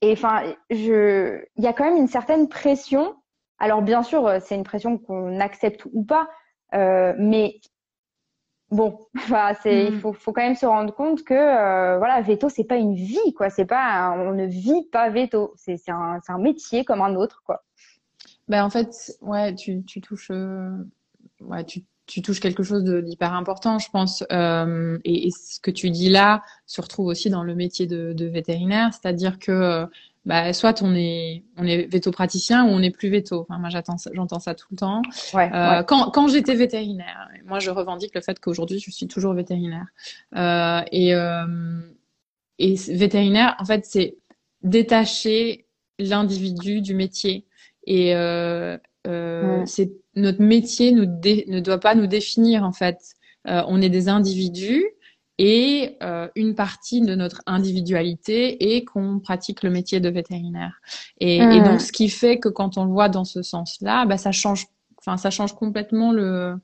et 0.00 0.12
enfin, 0.12 0.42
je, 0.68 1.40
il 1.56 1.64
y 1.64 1.66
a 1.66 1.72
quand 1.72 1.84
même 1.84 1.96
une 1.96 2.08
certaine 2.08 2.48
pression. 2.48 3.14
Alors 3.58 3.82
bien 3.82 4.02
sûr, 4.02 4.28
c'est 4.40 4.56
une 4.56 4.64
pression 4.64 4.98
qu'on 4.98 5.38
accepte 5.38 5.86
ou 5.92 6.04
pas, 6.04 6.28
euh, 6.74 7.14
mais 7.16 7.60
bon, 8.70 8.98
enfin, 9.16 9.52
c'est, 9.62 9.86
il 9.86 10.00
faut, 10.00 10.12
faut 10.12 10.32
quand 10.32 10.42
même 10.42 10.54
se 10.54 10.66
rendre 10.66 10.94
compte 10.94 11.24
que 11.24 11.34
euh, 11.34 11.98
voilà, 11.98 12.20
veto, 12.20 12.48
c'est 12.48 12.64
pas 12.64 12.76
une 12.76 12.94
vie, 12.94 13.34
quoi. 13.36 13.50
C'est 13.50 13.66
pas, 13.66 14.14
on 14.16 14.32
ne 14.32 14.46
vit 14.46 14.84
pas 14.90 15.10
veto. 15.10 15.52
C'est, 15.56 15.76
c'est 15.76 15.90
un, 15.90 16.20
un 16.26 16.38
métier 16.38 16.84
comme 16.84 17.02
un 17.02 17.14
autre, 17.14 17.42
quoi. 17.44 17.64
Ben 18.48 18.62
en 18.64 18.70
fait, 18.70 19.16
ouais, 19.22 19.54
tu, 19.54 19.84
tu 19.84 20.00
touches, 20.00 20.30
euh, 20.30 20.70
ouais, 21.40 21.64
tu, 21.64 21.82
tu 22.06 22.20
touches 22.20 22.40
quelque 22.40 22.62
chose 22.62 22.84
d'hyper 22.84 23.32
important, 23.32 23.78
je 23.78 23.88
pense. 23.90 24.22
Euh, 24.32 24.98
et, 25.04 25.28
et, 25.28 25.30
ce 25.30 25.60
que 25.60 25.70
tu 25.70 25.90
dis 25.90 26.10
là 26.10 26.42
se 26.66 26.80
retrouve 26.82 27.06
aussi 27.06 27.30
dans 27.30 27.42
le 27.42 27.54
métier 27.54 27.86
de, 27.86 28.12
de 28.12 28.26
vétérinaire, 28.26 28.90
c'est-à-dire 28.92 29.38
que 29.38 29.86
bah, 30.24 30.52
soit 30.52 30.82
on 30.82 30.94
est 30.94 31.44
on 31.56 31.66
est 31.66 31.86
veto 31.86 32.10
praticien 32.10 32.64
ou 32.64 32.68
on 32.68 32.80
n'est 32.80 32.90
plus 32.90 33.10
veto. 33.10 33.42
Enfin, 33.42 33.58
moi 33.58 33.68
j'entends 33.68 33.98
ça, 33.98 34.10
j'entends 34.14 34.40
ça 34.40 34.54
tout 34.54 34.68
le 34.70 34.76
temps. 34.76 35.02
Ouais, 35.34 35.50
euh, 35.54 35.82
Quand 35.82 36.10
quand 36.10 36.28
j'étais 36.28 36.54
vétérinaire, 36.54 37.28
moi 37.44 37.58
je 37.58 37.70
revendique 37.70 38.14
le 38.14 38.20
fait 38.20 38.38
qu'aujourd'hui 38.40 38.80
je 38.80 38.90
suis 38.90 39.06
toujours 39.06 39.34
vétérinaire. 39.34 39.86
Euh, 40.36 40.80
et 40.92 41.14
euh, 41.14 41.80
et 42.58 42.74
vétérinaire, 42.74 43.56
en 43.58 43.64
fait, 43.64 43.84
c'est 43.84 44.16
détacher 44.62 45.66
l'individu 45.98 46.80
du 46.80 46.94
métier. 46.94 47.46
Et 47.86 48.14
euh, 48.14 48.78
euh, 49.06 49.62
c'est 49.66 49.92
notre 50.14 50.40
métier 50.40 50.92
nous 50.92 51.04
ne 51.04 51.60
doit 51.60 51.80
pas 51.80 51.94
nous 51.94 52.06
définir 52.06 52.64
en 52.64 52.72
fait. 52.72 52.98
Euh, 53.46 53.62
on 53.68 53.82
est 53.82 53.90
des 53.90 54.08
individus 54.08 54.84
et 55.38 55.96
euh, 56.02 56.28
une 56.36 56.54
partie 56.54 57.00
de 57.00 57.14
notre 57.14 57.42
individualité 57.46 58.74
est 58.74 58.84
qu'on 58.84 59.18
pratique 59.18 59.62
le 59.62 59.70
métier 59.70 60.00
de 60.00 60.08
vétérinaire. 60.08 60.80
Et, 61.18 61.38
et, 61.38 61.60
donc 61.60 61.80
ce 61.80 61.92
qui 61.92 62.08
fait 62.08 62.38
que 62.38 62.48
quand 62.48 62.78
on 62.78 62.84
le 62.84 62.92
voit 62.92 63.08
dans 63.08 63.24
ce 63.24 63.42
sens-là, 63.42 64.06
bah, 64.06 64.16
ça 64.16 64.32
change, 64.32 64.66
enfin 64.98 65.16
ça 65.16 65.30
change 65.30 65.54
complètement 65.54 66.12
le 66.12 66.56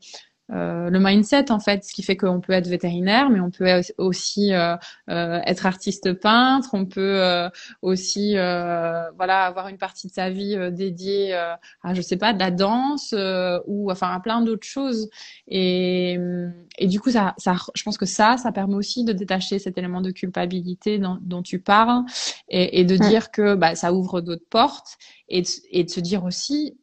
le 0.53 0.99
mindset 0.99 1.51
en 1.53 1.61
fait, 1.61 1.85
ce 1.85 1.93
qui 1.93 2.03
fait 2.03 2.17
qu'on 2.17 2.41
peut 2.41 2.53
être 2.53 2.67
vétérinaire, 2.67 3.31
mais 3.31 3.41
on 3.41 3.51
peut 3.51 3.81
aussi 3.99 4.53
euh, 4.53 4.77
euh, 5.09 5.41
être 5.47 5.67
artiste 5.67 6.13
peintre, 6.15 6.71
on 6.73 6.87
peut 6.87 7.23
euh, 7.23 7.49
aussi 7.83 8.37
euh, 8.37 9.11
voilà 9.17 9.45
avoir 9.45 9.69
une 9.69 9.79
partie 9.79 10.09
de 10.09 10.13
sa 10.13 10.31
vie 10.31 10.57
dédiée 10.73 11.35
à 11.35 11.95
je 11.95 12.03
sais 12.03 12.17
pas 12.17 12.33
de 12.33 12.39
la 12.39 12.51
danse 12.51 13.15
ou 13.67 13.91
enfin 13.91 14.13
à 14.13 14.21
plein 14.21 14.41
d'autres 14.41 14.67
choses. 14.67 15.09
Et, 15.47 16.19
et 16.79 16.87
du 16.87 17.01
coup 17.01 17.11
ça, 17.11 17.35
ça, 17.39 17.57
je 17.75 17.83
pense 17.83 17.99
que 17.99 18.07
ça, 18.07 18.37
ça 18.37 18.53
permet 18.53 18.75
aussi 18.75 19.05
de 19.05 19.13
détacher 19.13 19.59
cet 19.59 19.79
élément 19.79 20.01
de 20.01 20.11
culpabilité 20.11 20.99
dont, 20.99 21.19
dont 21.21 21.43
tu 21.43 21.61
parles 21.61 22.05
et, 22.49 22.81
et 22.81 22.85
de 22.85 22.97
dire 22.97 23.31
que 23.31 23.55
bah, 23.55 23.75
ça 23.75 23.93
ouvre 23.93 24.21
d'autres 24.21 24.49
portes 24.51 24.99
et 25.29 25.43
de, 25.43 25.49
et 25.71 25.85
de 25.85 25.91
se 25.91 26.01
dire 26.01 26.25
aussi 26.25 26.79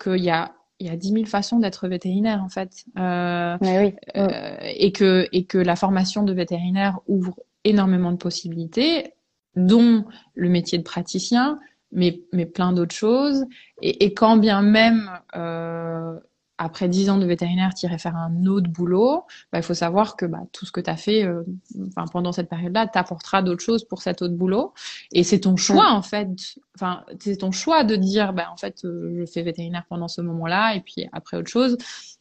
qu'il 0.00 0.22
y 0.22 0.30
a 0.30 0.54
il 0.82 0.88
y 0.88 0.90
a 0.90 0.96
dix 0.96 1.12
mille 1.12 1.28
façons 1.28 1.60
d'être 1.60 1.86
vétérinaire 1.86 2.42
en 2.42 2.48
fait. 2.48 2.84
Euh, 2.98 3.56
oui. 3.60 3.94
euh, 4.16 4.56
et 4.62 4.90
que 4.90 5.28
et 5.32 5.44
que 5.44 5.58
la 5.58 5.76
formation 5.76 6.24
de 6.24 6.32
vétérinaire 6.32 6.98
ouvre 7.06 7.38
énormément 7.64 8.10
de 8.10 8.16
possibilités, 8.16 9.12
dont 9.54 10.04
le 10.34 10.48
métier 10.48 10.78
de 10.78 10.82
praticien, 10.82 11.60
mais 11.92 12.20
mais 12.32 12.46
plein 12.46 12.72
d'autres 12.72 12.94
choses. 12.94 13.44
Et, 13.80 14.04
et, 14.04 14.12
quand 14.12 14.36
bien 14.36 14.60
même 14.62 15.10
euh, 15.36 16.18
après 16.62 16.88
dix 16.88 17.10
ans 17.10 17.18
de 17.18 17.26
vétérinaire, 17.26 17.74
tu 17.74 17.86
irais 17.86 17.98
faire 17.98 18.16
un 18.16 18.46
autre 18.46 18.70
boulot, 18.70 19.24
bah, 19.52 19.58
il 19.58 19.64
faut 19.64 19.74
savoir 19.74 20.16
que 20.16 20.26
bah, 20.26 20.40
tout 20.52 20.64
ce 20.64 20.70
que 20.70 20.80
tu 20.80 20.88
as 20.88 20.96
fait 20.96 21.24
euh, 21.24 21.42
enfin, 21.88 22.06
pendant 22.10 22.30
cette 22.30 22.48
période-là 22.48 22.86
t'apportera 22.86 23.42
d'autres 23.42 23.62
choses 23.62 23.84
pour 23.84 24.00
cet 24.00 24.22
autre 24.22 24.34
boulot. 24.34 24.72
Et 25.10 25.24
c'est 25.24 25.40
ton 25.40 25.56
choix, 25.56 25.90
en 25.90 26.02
fait. 26.02 26.28
Enfin, 26.76 27.04
c'est 27.18 27.38
ton 27.38 27.50
choix 27.50 27.82
de 27.82 27.96
dire, 27.96 28.32
bah, 28.32 28.46
en 28.52 28.56
fait, 28.56 28.84
euh, 28.84 29.12
je 29.18 29.26
fais 29.26 29.42
vétérinaire 29.42 29.84
pendant 29.88 30.08
ce 30.08 30.20
moment-là 30.20 30.76
et 30.76 30.80
puis 30.80 31.08
après 31.12 31.36
autre 31.36 31.50
chose. 31.50 31.76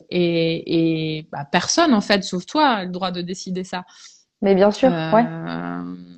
Et, 0.09 1.17
et 1.17 1.27
bah, 1.31 1.45
personne, 1.45 1.93
en 1.93 2.01
fait, 2.01 2.23
sauf 2.23 2.45
toi, 2.45 2.67
a 2.67 2.85
le 2.85 2.91
droit 2.91 3.11
de 3.11 3.21
décider 3.21 3.63
ça. 3.63 3.85
Mais 4.41 4.55
bien 4.55 4.71
sûr, 4.71 4.91
euh, 4.91 5.11
ouais. 5.11 5.25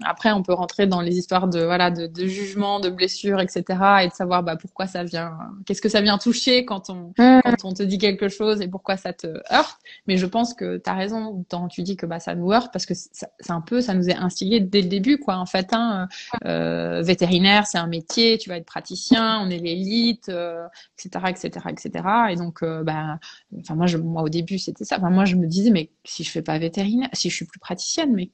Après, 0.05 0.31
on 0.31 0.43
peut 0.43 0.53
rentrer 0.53 0.87
dans 0.87 1.01
les 1.01 1.17
histoires 1.17 1.47
de 1.47 1.63
voilà 1.63 1.91
de, 1.91 2.07
de 2.07 2.25
jugement, 2.27 2.79
de 2.79 2.89
blessures, 2.89 3.39
etc. 3.39 3.63
Et 4.03 4.07
de 4.07 4.13
savoir 4.13 4.43
bah, 4.43 4.55
pourquoi 4.55 4.87
ça 4.87 5.03
vient, 5.03 5.37
qu'est-ce 5.65 5.81
que 5.81 5.89
ça 5.89 6.01
vient 6.01 6.17
toucher 6.17 6.65
quand 6.65 6.89
on 6.89 7.13
mmh. 7.17 7.41
quand 7.43 7.65
on 7.65 7.73
te 7.73 7.83
dit 7.83 7.97
quelque 7.97 8.29
chose 8.29 8.61
et 8.61 8.67
pourquoi 8.67 8.97
ça 8.97 9.13
te 9.13 9.27
heurte. 9.51 9.77
Mais 10.07 10.17
je 10.17 10.25
pense 10.25 10.53
que 10.53 10.77
tu 10.77 10.89
as 10.89 10.93
raison 10.93 11.45
quand 11.49 11.67
tu 11.67 11.83
dis 11.83 11.95
que 11.95 12.05
bah 12.05 12.19
ça 12.19 12.35
nous 12.35 12.51
heurte 12.51 12.71
parce 12.73 12.85
que 12.85 12.93
c'est 12.93 13.27
un 13.49 13.61
peu 13.61 13.81
ça 13.81 13.93
nous 13.93 14.09
est 14.09 14.15
instillé 14.15 14.59
dès 14.59 14.81
le 14.81 14.89
début 14.89 15.17
quoi. 15.17 15.37
En 15.37 15.45
fait, 15.45 15.73
hein, 15.73 16.07
euh, 16.45 17.01
vétérinaire 17.01 17.65
c'est 17.67 17.77
un 17.77 17.87
métier, 17.87 18.37
tu 18.37 18.49
vas 18.49 18.57
être 18.57 18.65
praticien, 18.65 19.39
on 19.41 19.49
est 19.49 19.59
l'élite, 19.59 20.29
euh, 20.29 20.65
etc., 20.97 21.25
etc., 21.29 21.67
etc. 21.69 22.05
Et 22.31 22.35
donc 22.35 22.63
euh, 22.63 22.83
bah 22.83 23.19
enfin 23.59 23.75
moi 23.75 23.87
je, 23.87 23.97
moi 23.97 24.23
au 24.23 24.29
début 24.29 24.59
c'était 24.59 24.85
ça. 24.85 24.97
Enfin 24.97 25.09
moi 25.09 25.25
je 25.25 25.35
me 25.35 25.47
disais 25.47 25.71
mais 25.71 25.89
si 26.03 26.23
je 26.23 26.31
fais 26.31 26.41
pas 26.41 26.57
vétérinaire, 26.57 27.09
si 27.13 27.29
je 27.29 27.35
suis 27.35 27.45
plus 27.45 27.59
praticienne 27.59 28.12
mais 28.13 28.31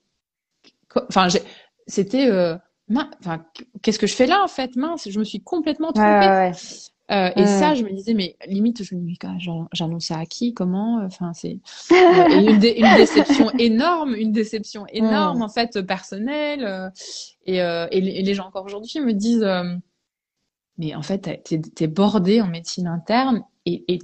enfin 1.10 1.28
c'était 1.88 2.28
euh, 2.30 2.56
enfin 3.20 3.46
qu'est-ce 3.82 4.00
que 4.00 4.08
je 4.08 4.16
fais 4.16 4.28
là 4.28 4.44
en 4.44 4.48
fait? 4.48 4.76
Mince 4.76 5.10
je 5.10 5.20
me 5.20 5.24
suis 5.24 5.42
complètement 5.42 5.92
trompée. 5.92 6.10
ouais, 6.10 6.52
ouais. 6.52 6.52
Euh, 7.12 7.32
et 7.36 7.48
ça 7.48 7.74
je 7.74 7.84
me 7.84 7.92
disais 7.92 8.14
mais 8.14 8.36
limite 8.46 8.84
je 8.84 8.94
me 8.94 9.02
dis 9.02 9.18
j'annonce 9.74 10.06
ça 10.06 10.20
à 10.20 10.26
qui? 10.28 10.54
Comment? 10.54 11.04
Enfin 11.04 11.34
c'est 11.34 11.60
euh, 11.92 12.30
une, 12.30 12.60
dé 12.60 12.76
une, 12.78 12.96
déception 12.98 13.50
énorme 13.58 14.14
une 14.14 14.32
déception 14.32 14.86
énorme 14.90 15.40
mmh. 15.40 15.44
en 15.44 15.50
fait 15.50 15.82
personnelle 15.82 16.92
et, 17.48 17.64
euh, 17.64 17.88
et, 17.92 17.98
et, 17.98 18.22
les 18.22 18.34
gens 18.36 18.46
encore 18.46 18.66
aujourd'hui 18.66 19.00
me 19.00 19.14
disent 19.14 19.48
mais 20.78 20.94
en 20.94 21.02
fait 21.02 21.42
t'es 21.44 21.62
es 21.80 21.88
bordé 21.88 22.42
en 22.42 22.48
médecine 22.48 22.86
interne 22.86 23.44
et, 23.66 23.86
et 23.92 24.00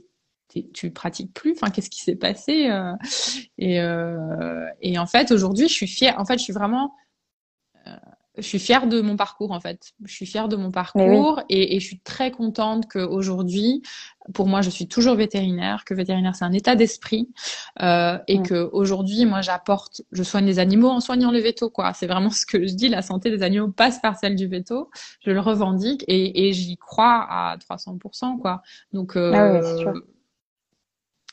tu 0.64 0.92
pratiques 0.92 1.34
plus 1.34 1.54
enfin 1.54 1.70
qu'est-ce 1.70 1.90
qui 1.90 2.02
s'est 2.02 2.16
passé 2.16 2.70
euh, 2.70 2.94
et, 3.58 3.82
euh, 3.82 4.68
et 4.82 4.98
en 4.98 5.06
fait 5.06 5.32
aujourd'hui 5.32 5.68
je 5.68 5.74
suis 5.74 5.88
fière 5.88 6.20
en 6.20 6.26
fait 6.26 6.38
je 6.38 6.44
suis 6.44 6.54
vraiment 6.54 6.94
euh, 7.88 7.92
je 8.38 8.42
suis 8.42 8.60
fière 8.60 8.88
de 8.88 9.02
mon 9.02 9.16
parcours 9.16 9.52
en 9.52 9.60
fait. 9.60 9.94
Je 10.04 10.14
suis 10.14 10.26
fière 10.26 10.48
de 10.48 10.56
mon 10.56 10.72
parcours 10.72 11.38
oui. 11.38 11.44
et, 11.50 11.76
et, 11.76 11.80
je 11.80 11.86
suis 11.86 12.00
très 12.00 12.32
contente 12.32 12.86
qu'aujourd'hui 12.92 13.82
pour 14.34 14.48
moi 14.48 14.62
je 14.62 14.70
suis 14.70 14.88
toujours 14.88 15.16
vétérinaire 15.16 15.86
que 15.86 15.94
vétérinaire 15.94 16.36
c'est 16.36 16.46
un 16.46 16.52
état 16.52 16.76
d'esprit 16.76 17.30
euh, 17.82 18.18
et 18.28 18.40
mmh. 18.40 18.44
que 18.44 18.70
aujourd'hui 18.74 19.26
moi 19.26 19.42
j'apporte 19.42 20.02
je 20.12 20.24
soigne 20.24 20.46
les 20.46 20.60
animaux 20.60 20.90
en 20.90 21.00
soignant 21.00 21.32
le 21.32 21.40
veto 21.40 21.70
quoi. 21.70 21.94
C'est 21.94 22.08
vraiment 22.08 22.30
ce 22.30 22.46
que 22.46 22.66
je 22.66 22.74
dis 22.74 22.90
la 22.90 23.02
santé 23.02 23.30
des 23.30 23.44
animaux 23.44 23.70
passe 23.70 24.00
par 24.00 24.18
celle 24.18 24.36
du 24.36 24.48
veto 24.48 24.90
je 25.22 25.32
le 25.32 25.40
revendique 25.40 26.04
et, 26.08 26.48
et 26.48 26.54
j'y 26.54 26.78
crois 26.78 27.26
à 27.30 27.58
300% 27.58 28.40
quoi. 28.40 28.62
Donc 28.94 29.16
euh, 29.16 29.32
ah 29.34 29.92
oui, 29.94 30.02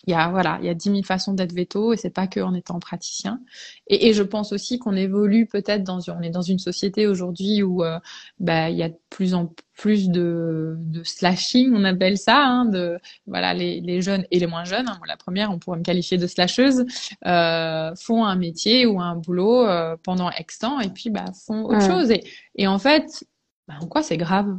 il 0.07 0.11
y 0.12 0.14
a 0.14 0.28
voilà, 0.28 0.59
il 0.61 0.66
y 0.66 0.68
a 0.68 0.74
dix 0.74 0.90
mille 0.90 1.07
façons 1.07 1.32
d'être 1.32 1.53
veto 1.53 1.92
et 1.92 1.96
c'est 1.96 2.11
pas 2.11 2.26
que 2.26 2.40
en 2.40 2.55
étant 2.55 2.78
praticien. 2.80 3.40
Et, 3.86 4.09
et 4.09 4.14
je 4.14 4.22
pense 4.22 4.53
aussi 4.53 4.78
qu'on 4.78 4.96
évolue 4.96 5.46
peut-être 5.46 5.84
dans 5.84 6.00
on 6.09 6.20
est 6.22 6.30
dans 6.30 6.42
une 6.42 6.59
société 6.59 7.07
aujourd'hui 7.07 7.62
où 7.62 7.84
euh, 7.84 7.98
bah 8.40 8.70
il 8.70 8.76
y 8.76 8.82
a 8.82 8.88
de 8.88 8.98
plus 9.11 9.34
en 9.34 9.55
plus 9.74 10.11
de, 10.11 10.76
de 10.78 11.03
slashing, 11.03 11.72
on 11.74 11.84
appelle 11.84 12.18
ça, 12.18 12.44
hein, 12.44 12.66
de 12.66 12.98
voilà 13.26 13.55
les, 13.55 13.80
les 13.80 14.03
jeunes 14.03 14.26
et 14.30 14.38
les 14.38 14.46
moins 14.46 14.64
jeunes. 14.64 14.88
Hein, 14.88 15.00
la 15.07 15.16
première, 15.16 15.50
on 15.50 15.59
pourrait 15.59 15.78
me 15.78 15.82
qualifier 15.82 16.18
de 16.18 16.26
slasheuse, 16.26 16.84
euh, 17.26 17.94
font 17.96 18.24
un 18.24 18.36
métier 18.36 18.86
ou 18.86 19.00
un 19.00 19.16
boulot 19.16 19.66
euh, 19.66 19.96
pendant 20.03 20.30
X 20.30 20.59
temps 20.59 20.80
et 20.80 20.90
puis 20.90 21.11
bah 21.11 21.24
font 21.46 21.64
autre 21.64 21.78
ouais. 21.78 21.88
chose. 21.88 22.11
Et, 22.11 22.24
et 22.57 22.66
en 22.66 22.78
fait, 22.78 23.24
bah, 23.68 23.74
en 23.80 23.86
quoi 23.86 24.03
c'est 24.03 24.18
grave? 24.18 24.59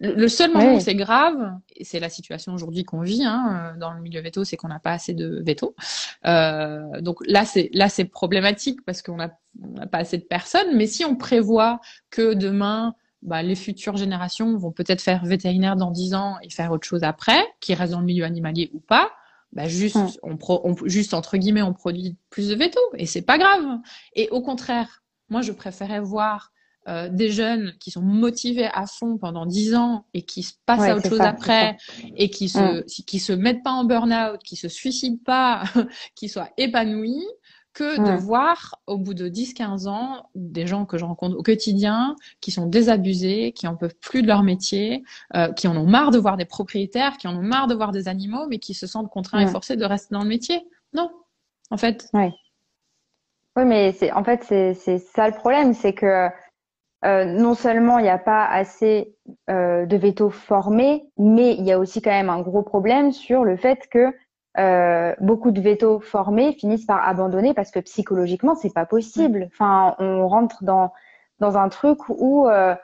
Le 0.00 0.28
seul 0.28 0.52
moment 0.52 0.76
où 0.76 0.80
c'est 0.80 0.94
grave, 0.94 1.52
et 1.76 1.84
c'est 1.84 2.00
la 2.00 2.08
situation 2.08 2.54
aujourd'hui 2.54 2.84
qu'on 2.84 3.02
vit 3.02 3.22
hein, 3.24 3.74
dans 3.78 3.92
le 3.92 4.00
milieu 4.00 4.22
veto, 4.22 4.44
c'est 4.44 4.56
qu'on 4.56 4.68
n'a 4.68 4.78
pas 4.78 4.92
assez 4.92 5.12
de 5.12 5.42
veto. 5.44 5.74
Euh, 6.24 7.00
donc 7.02 7.18
là, 7.26 7.44
c'est 7.44 7.68
là 7.74 7.90
c'est 7.90 8.06
problématique 8.06 8.80
parce 8.86 9.02
qu'on 9.02 9.16
n'a 9.16 9.28
pas 9.90 9.98
assez 9.98 10.16
de 10.16 10.24
personnes. 10.24 10.74
Mais 10.74 10.86
si 10.86 11.04
on 11.04 11.16
prévoit 11.16 11.80
que 12.08 12.32
demain, 12.32 12.94
bah, 13.20 13.42
les 13.42 13.54
futures 13.54 13.98
générations 13.98 14.56
vont 14.56 14.72
peut-être 14.72 15.02
faire 15.02 15.24
vétérinaire 15.26 15.76
dans 15.76 15.90
10 15.90 16.14
ans 16.14 16.36
et 16.42 16.48
faire 16.48 16.72
autre 16.72 16.86
chose 16.86 17.04
après, 17.04 17.44
qui 17.60 17.74
reste 17.74 17.92
dans 17.92 18.00
le 18.00 18.06
milieu 18.06 18.24
animalier 18.24 18.70
ou 18.72 18.80
pas, 18.80 19.10
bah 19.52 19.68
juste, 19.68 19.98
on, 20.22 20.36
pro, 20.36 20.60
on, 20.64 20.76
juste 20.86 21.12
entre 21.12 21.36
guillemets, 21.36 21.62
on 21.62 21.74
produit 21.74 22.16
plus 22.30 22.48
de 22.48 22.54
veto 22.54 22.80
et 22.94 23.04
c'est 23.04 23.22
pas 23.22 23.36
grave. 23.36 23.66
Et 24.14 24.30
au 24.30 24.40
contraire, 24.40 25.02
moi, 25.28 25.42
je 25.42 25.52
préférais 25.52 26.00
voir 26.00 26.52
euh, 26.88 27.08
des 27.10 27.30
jeunes 27.30 27.74
qui 27.78 27.90
sont 27.90 28.02
motivés 28.02 28.68
à 28.72 28.86
fond 28.86 29.18
pendant 29.18 29.46
dix 29.46 29.74
ans 29.74 30.06
et 30.14 30.22
qui 30.22 30.42
se 30.42 30.54
passent 30.64 30.80
ouais, 30.80 30.90
à 30.90 30.96
autre 30.96 31.08
chose 31.08 31.18
ça, 31.18 31.28
après 31.28 31.76
et 32.16 32.30
qui 32.30 32.48
se, 32.48 32.80
mmh. 32.80 33.04
qui 33.06 33.18
se 33.18 33.32
mettent 33.32 33.62
pas 33.62 33.72
en 33.72 33.84
burn-out, 33.84 34.40
qui 34.42 34.56
se 34.56 34.68
suicident 34.68 35.18
pas, 35.24 35.64
qui 36.14 36.28
soient 36.28 36.48
épanouis, 36.56 37.22
que 37.72 38.00
de 38.00 38.20
voir 38.20 38.80
au 38.86 38.98
bout 38.98 39.14
de 39.14 39.28
10-15 39.28 39.88
ans 39.88 40.28
des 40.34 40.66
gens 40.66 40.86
que 40.86 40.98
je 40.98 41.04
rencontre 41.04 41.36
au 41.36 41.42
quotidien 41.42 42.16
qui 42.40 42.50
sont 42.50 42.66
désabusés, 42.66 43.52
qui 43.52 43.66
en 43.68 43.76
peuvent 43.76 43.94
plus 44.00 44.22
de 44.22 44.26
leur 44.26 44.42
métier, 44.42 45.04
euh, 45.36 45.52
qui 45.52 45.68
en 45.68 45.76
ont 45.76 45.86
marre 45.86 46.10
de 46.10 46.18
voir 46.18 46.36
des 46.36 46.44
propriétaires, 46.44 47.16
qui 47.16 47.28
en 47.28 47.36
ont 47.36 47.42
marre 47.42 47.68
de 47.68 47.74
voir 47.74 47.92
des 47.92 48.08
animaux, 48.08 48.46
mais 48.48 48.58
qui 48.58 48.74
se 48.74 48.86
sentent 48.86 49.10
contraints 49.10 49.40
et 49.40 49.46
forcés 49.46 49.76
de 49.76 49.84
rester 49.84 50.14
dans 50.14 50.22
le 50.22 50.28
métier. 50.28 50.66
Non, 50.92 51.10
en 51.70 51.76
fait. 51.76 52.08
Oui. 52.12 52.30
Oui, 53.56 53.64
mais 53.64 53.92
c'est 53.92 54.12
en 54.12 54.22
fait 54.22 54.44
c'est 54.44 54.98
ça 54.98 55.28
le 55.28 55.34
problème, 55.34 55.74
c'est 55.74 55.92
que 55.92 56.28
euh, 57.04 57.24
non 57.24 57.54
seulement 57.54 57.98
il 57.98 58.02
n'y 58.02 58.10
a 58.10 58.18
pas 58.18 58.44
assez 58.46 59.14
euh, 59.48 59.86
de 59.86 59.96
vétos 59.96 60.30
formés, 60.30 61.04
mais 61.16 61.54
il 61.54 61.64
y 61.64 61.72
a 61.72 61.78
aussi 61.78 62.02
quand 62.02 62.10
même 62.10 62.30
un 62.30 62.42
gros 62.42 62.62
problème 62.62 63.12
sur 63.12 63.44
le 63.44 63.56
fait 63.56 63.88
que 63.90 64.14
euh, 64.58 65.14
beaucoup 65.20 65.52
de 65.52 65.60
vétos 65.60 66.00
formés 66.00 66.52
finissent 66.54 66.84
par 66.84 67.06
abandonner 67.06 67.54
parce 67.54 67.70
que 67.70 67.80
psychologiquement 67.80 68.54
c'est 68.54 68.74
pas 68.74 68.86
possible. 68.86 69.48
Enfin, 69.52 69.94
on 69.98 70.26
rentre 70.28 70.64
dans 70.64 70.92
dans 71.38 71.56
un 71.56 71.68
truc 71.68 71.98
où 72.08 72.48
euh, 72.48 72.74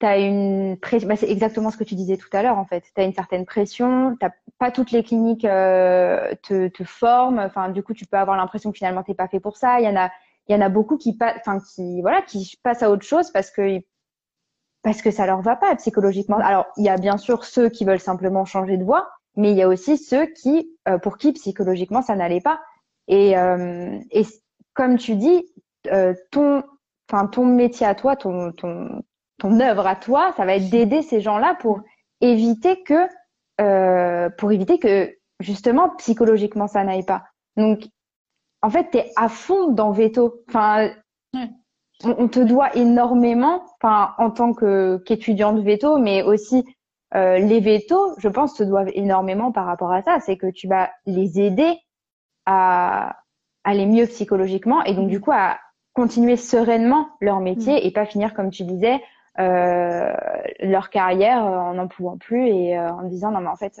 tu 0.00 0.06
as 0.06 0.18
une 0.18 0.76
pression. 0.78 1.08
Bah, 1.08 1.16
c'est 1.16 1.30
exactement 1.30 1.70
ce 1.70 1.76
que 1.76 1.84
tu 1.84 1.94
disais 1.94 2.16
tout 2.16 2.28
à 2.32 2.42
l'heure 2.42 2.58
en 2.58 2.66
fait. 2.66 2.84
Tu 2.94 3.00
as 3.00 3.04
une 3.04 3.14
certaine 3.14 3.46
pression. 3.46 4.16
T'as 4.20 4.30
pas 4.58 4.70
toutes 4.70 4.90
les 4.90 5.02
cliniques 5.02 5.44
euh, 5.44 6.34
te, 6.42 6.68
te 6.68 6.84
forment. 6.84 7.38
Enfin, 7.38 7.70
du 7.70 7.82
coup, 7.82 7.94
tu 7.94 8.06
peux 8.06 8.18
avoir 8.18 8.36
l'impression 8.36 8.72
que 8.72 8.78
finalement 8.78 9.02
t'es 9.02 9.14
pas 9.14 9.28
fait 9.28 9.40
pour 9.40 9.56
ça. 9.56 9.80
Il 9.80 9.84
y 9.84 9.88
en 9.88 9.96
a 9.96 10.10
il 10.48 10.52
y 10.54 10.58
en 10.58 10.60
a 10.60 10.68
beaucoup 10.68 10.96
qui 10.96 11.16
enfin 11.20 11.58
qui 11.60 12.02
voilà 12.02 12.22
qui 12.22 12.58
passent 12.62 12.82
à 12.82 12.90
autre 12.90 13.04
chose 13.04 13.30
parce 13.30 13.50
que 13.50 13.80
parce 14.82 15.00
que 15.00 15.10
ça 15.10 15.26
leur 15.26 15.40
va 15.40 15.56
pas 15.56 15.74
psychologiquement. 15.76 16.36
Alors 16.38 16.66
il 16.76 16.84
y 16.84 16.88
a 16.90 16.96
bien 16.96 17.16
sûr 17.16 17.44
ceux 17.44 17.68
qui 17.70 17.84
veulent 17.84 18.00
simplement 18.00 18.44
changer 18.44 18.76
de 18.76 18.84
voie, 18.84 19.08
mais 19.36 19.50
il 19.50 19.56
y 19.56 19.62
a 19.62 19.68
aussi 19.68 19.96
ceux 19.96 20.26
qui 20.26 20.70
euh, 20.88 20.98
pour 20.98 21.16
qui 21.16 21.32
psychologiquement 21.32 22.02
ça 22.02 22.16
n'allait 22.16 22.42
pas. 22.42 22.60
Et 23.08 23.36
euh, 23.38 23.98
et 24.10 24.24
comme 24.74 24.98
tu 24.98 25.16
dis, 25.16 25.46
euh, 25.90 26.14
ton 26.30 26.62
enfin 27.10 27.26
ton 27.26 27.46
métier 27.46 27.86
à 27.86 27.94
toi, 27.94 28.16
ton 28.16 28.52
ton 28.52 29.02
ton 29.38 29.60
œuvre 29.60 29.86
à 29.86 29.96
toi, 29.96 30.32
ça 30.36 30.44
va 30.44 30.56
être 30.56 30.70
d'aider 30.70 31.02
ces 31.02 31.20
gens-là 31.20 31.56
pour 31.60 31.80
éviter 32.20 32.82
que 32.82 33.08
euh, 33.60 34.30
pour 34.30 34.52
éviter 34.52 34.78
que 34.78 35.14
justement 35.40 35.90
psychologiquement 35.96 36.66
ça 36.66 36.84
n'aille 36.84 37.04
pas. 37.04 37.24
Donc 37.56 37.84
en 38.64 38.70
fait, 38.70 38.90
tu 38.90 38.96
es 38.96 39.12
à 39.14 39.28
fond 39.28 39.72
dans 39.72 39.90
veto. 39.90 40.42
Enfin, 40.48 40.88
on, 42.02 42.28
te 42.28 42.40
doit 42.40 42.74
énormément, 42.74 43.62
enfin, 43.76 44.14
en 44.16 44.30
tant 44.30 44.54
qu'étudiante 44.54 45.58
veto, 45.60 45.98
mais 45.98 46.22
aussi 46.22 46.64
euh, 47.14 47.36
les 47.36 47.60
vétos, 47.60 48.14
je 48.16 48.28
pense, 48.28 48.54
te 48.54 48.62
doivent 48.62 48.90
énormément 48.94 49.52
par 49.52 49.66
rapport 49.66 49.92
à 49.92 50.00
ça. 50.00 50.18
C'est 50.20 50.38
que 50.38 50.50
tu 50.50 50.66
vas 50.66 50.90
les 51.04 51.42
aider 51.42 51.78
à 52.46 53.16
aller 53.64 53.84
mieux 53.84 54.06
psychologiquement 54.06 54.82
et 54.84 54.94
donc 54.94 55.08
du 55.08 55.20
coup 55.20 55.32
à 55.32 55.58
continuer 55.92 56.36
sereinement 56.36 57.08
leur 57.20 57.40
métier 57.40 57.74
mm. 57.74 57.86
et 57.86 57.90
pas 57.92 58.04
finir 58.04 58.34
comme 58.34 58.50
tu 58.50 58.64
disais 58.64 59.00
euh, 59.38 60.12
leur 60.60 60.90
carrière 60.90 61.42
en 61.42 61.72
n'en 61.72 61.88
pouvant 61.88 62.18
plus 62.18 62.46
et 62.46 62.76
euh, 62.76 62.92
en 62.92 63.04
disant 63.04 63.30
non 63.30 63.40
mais 63.40 63.48
en 63.48 63.56
fait 63.56 63.80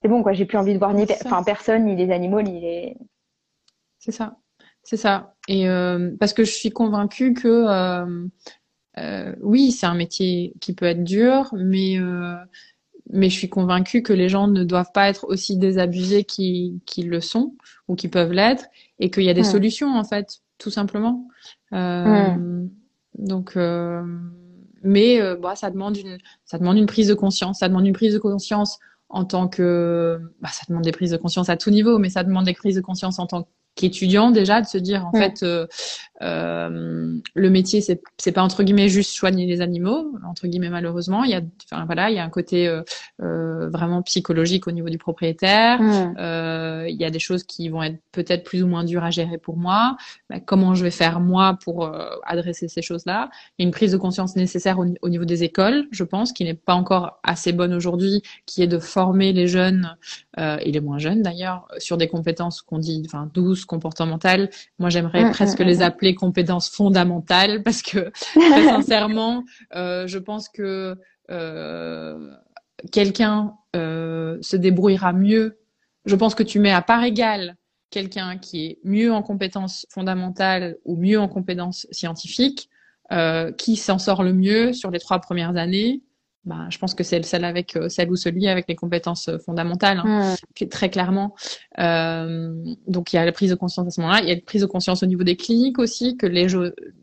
c'est 0.00 0.08
bon 0.08 0.22
quoi 0.22 0.32
j'ai 0.32 0.44
plus 0.44 0.58
envie 0.58 0.74
de 0.74 0.78
voir 0.78 0.94
ni 0.94 1.06
enfin 1.24 1.42
personne 1.42 1.86
ni 1.86 1.96
les 1.96 2.12
animaux 2.12 2.40
ni 2.40 2.60
les 2.60 2.96
c'est 4.04 4.12
ça. 4.12 4.36
C'est 4.82 4.98
ça. 4.98 5.34
Et 5.48 5.66
euh, 5.66 6.10
parce 6.20 6.34
que 6.34 6.44
je 6.44 6.52
suis 6.52 6.70
convaincue 6.70 7.32
que 7.32 7.48
euh, 7.48 8.26
euh, 8.98 9.34
oui, 9.40 9.72
c'est 9.72 9.86
un 9.86 9.94
métier 9.94 10.52
qui 10.60 10.74
peut 10.74 10.84
être 10.84 11.02
dur, 11.02 11.48
mais 11.56 11.98
mais 13.10 13.28
je 13.30 13.34
suis 13.34 13.48
convaincue 13.48 14.02
que 14.02 14.12
les 14.12 14.28
gens 14.28 14.46
ne 14.46 14.62
doivent 14.62 14.92
pas 14.92 15.08
être 15.08 15.26
aussi 15.28 15.56
désabusés 15.56 16.24
qu'ils 16.24 16.80
le 16.96 17.20
sont 17.20 17.54
ou 17.88 17.96
qu'ils 17.96 18.10
peuvent 18.10 18.32
l'être, 18.32 18.66
et 18.98 19.10
qu'il 19.10 19.24
y 19.24 19.30
a 19.30 19.34
des 19.34 19.44
solutions 19.44 19.96
en 19.96 20.04
fait, 20.04 20.40
tout 20.58 20.70
simplement. 20.70 21.26
Donc, 21.72 23.56
mais 24.82 25.36
bah, 25.36 25.56
ça 25.56 25.70
demande 25.70 25.96
une 25.96 26.18
ça 26.44 26.58
demande 26.58 26.76
une 26.76 26.86
prise 26.86 27.08
de 27.08 27.14
conscience, 27.14 27.60
ça 27.60 27.68
demande 27.68 27.86
une 27.86 27.94
prise 27.94 28.12
de 28.12 28.18
conscience 28.18 28.78
en 29.08 29.24
tant 29.24 29.48
que 29.48 30.20
bah, 30.42 30.50
ça 30.52 30.64
demande 30.68 30.84
des 30.84 30.92
prises 30.92 31.12
de 31.12 31.16
conscience 31.16 31.48
à 31.48 31.56
tout 31.56 31.70
niveau, 31.70 31.98
mais 31.98 32.10
ça 32.10 32.22
demande 32.22 32.44
des 32.44 32.54
prises 32.54 32.76
de 32.76 32.82
conscience 32.82 33.18
en 33.18 33.26
tant 33.26 33.48
qu'étudiant 33.74 34.30
déjà 34.30 34.60
de 34.60 34.66
se 34.66 34.78
dire 34.78 35.06
en 35.06 35.12
fait 35.12 35.42
euh, 35.42 35.66
euh, 35.66 35.66
le 36.24 37.50
métier 37.50 37.80
c'est 37.80 38.00
c'est 38.18 38.32
pas 38.32 38.42
entre 38.42 38.62
guillemets 38.62 38.88
juste 38.88 39.10
soigner 39.10 39.46
les 39.46 39.60
animaux 39.60 40.12
entre 40.26 40.46
guillemets 40.46 40.70
malheureusement. 40.70 41.24
Il 41.24 41.30
y 41.30 41.34
a 41.34 41.40
enfin 41.70 41.84
voilà 41.84 42.10
il 42.10 42.16
y 42.16 42.18
a 42.18 42.24
un 42.24 42.30
côté 42.30 42.68
euh, 42.68 42.82
euh 43.22 43.68
vraiment 43.68 44.02
psychologique 44.02 44.66
au 44.66 44.72
niveau 44.72 44.88
du 44.88 44.98
propriétaire. 44.98 45.80
Euh, 46.18 46.86
il 46.88 46.96
y 46.96 47.04
a 47.04 47.10
des 47.10 47.18
choses 47.18 47.44
qui 47.44 47.68
vont 47.68 47.82
être 47.82 47.98
peut-être 48.12 48.44
plus 48.44 48.62
ou 48.62 48.66
moins 48.66 48.84
dures 48.84 49.04
à 49.04 49.10
gérer 49.10 49.38
pour 49.38 49.56
moi. 49.56 49.96
Bah, 50.30 50.40
comment 50.40 50.74
je 50.74 50.84
vais 50.84 50.90
faire 50.90 51.20
moi 51.20 51.58
pour 51.62 51.86
euh, 51.86 52.08
adresser 52.24 52.68
ces 52.68 52.82
choses 52.82 53.04
là 53.06 53.30
il 53.58 53.62
y 53.62 53.64
a 53.64 53.66
une 53.66 53.72
prise 53.72 53.92
de 53.92 53.96
conscience 53.96 54.36
nécessaire 54.36 54.78
au, 54.78 54.86
au 55.02 55.08
niveau 55.08 55.24
des 55.24 55.44
écoles 55.44 55.86
je 55.90 56.04
pense 56.04 56.32
qui 56.32 56.44
n'est 56.44 56.54
pas 56.54 56.74
encore 56.74 57.20
assez 57.22 57.52
bonne 57.52 57.74
aujourd'hui 57.74 58.22
qui 58.46 58.62
est 58.62 58.66
de 58.66 58.78
former 58.78 59.32
les 59.32 59.46
jeunes 59.46 59.96
et 60.36 60.72
les 60.72 60.80
moins 60.80 60.98
jeunes 60.98 61.22
d'ailleurs 61.22 61.68
sur 61.78 61.96
des 61.96 62.08
compétences 62.08 62.60
qu'on 62.62 62.78
dit 62.78 63.02
enfin 63.06 63.30
12 63.32 63.64
comportementales. 63.64 64.50
Moi, 64.78 64.90
j'aimerais 64.90 65.24
mm, 65.24 65.30
presque 65.32 65.60
mm, 65.60 65.64
les 65.64 65.78
mm, 65.78 65.82
compétences 66.14 66.70
fondamentales 66.70 67.62
parce 67.62 67.82
que 67.82 68.10
très 68.34 68.64
sincèrement, 68.68 69.44
euh, 69.74 70.06
je 70.06 70.18
pense 70.18 70.48
que 70.48 70.98
euh, 71.30 72.30
quelqu'un 72.92 73.54
euh, 73.76 74.38
se 74.40 74.56
débrouillera 74.56 75.12
mieux. 75.12 75.58
Je 76.04 76.16
pense 76.16 76.34
que 76.34 76.42
tu 76.42 76.58
mets 76.58 76.72
à 76.72 76.82
part 76.82 77.04
égale 77.04 77.56
quelqu'un 77.90 78.38
qui 78.38 78.66
est 78.66 78.78
mieux 78.84 79.12
en 79.12 79.22
compétences 79.22 79.86
fondamentales 79.90 80.76
ou 80.84 80.96
mieux 80.96 81.20
en 81.20 81.28
compétences 81.28 81.86
scientifiques, 81.90 82.68
qui 83.58 83.76
s'en 83.76 83.98
sort 84.00 84.24
le 84.24 84.32
mieux 84.32 84.72
sur 84.72 84.90
les 84.90 84.98
trois 84.98 85.20
premières 85.20 85.56
années 85.56 86.02
bah, 86.44 86.66
je 86.68 86.76
pense 86.76 86.94
que 86.94 87.02
c'est 87.02 87.22
celle 87.24 87.44
avec 87.44 87.74
euh, 87.74 87.88
celle 87.88 88.10
ou 88.10 88.16
celui 88.16 88.48
avec 88.48 88.68
les 88.68 88.74
compétences 88.74 89.28
euh, 89.28 89.38
fondamentales, 89.38 90.02
hein, 90.04 90.34
très 90.70 90.90
clairement. 90.90 91.34
Euh, 91.78 92.54
donc 92.86 93.12
il 93.12 93.16
y 93.16 93.18
a 93.18 93.24
la 93.24 93.32
prise 93.32 93.50
de 93.50 93.54
conscience 93.54 93.86
à 93.86 93.90
ce 93.90 94.00
moment-là. 94.02 94.20
Il 94.20 94.28
y 94.28 94.32
a 94.32 94.34
la 94.34 94.40
prise 94.42 94.60
de 94.60 94.66
conscience 94.66 95.02
au 95.02 95.06
niveau 95.06 95.24
des 95.24 95.36
cliniques 95.36 95.78
aussi 95.78 96.18
que 96.18 96.26
les, 96.26 96.46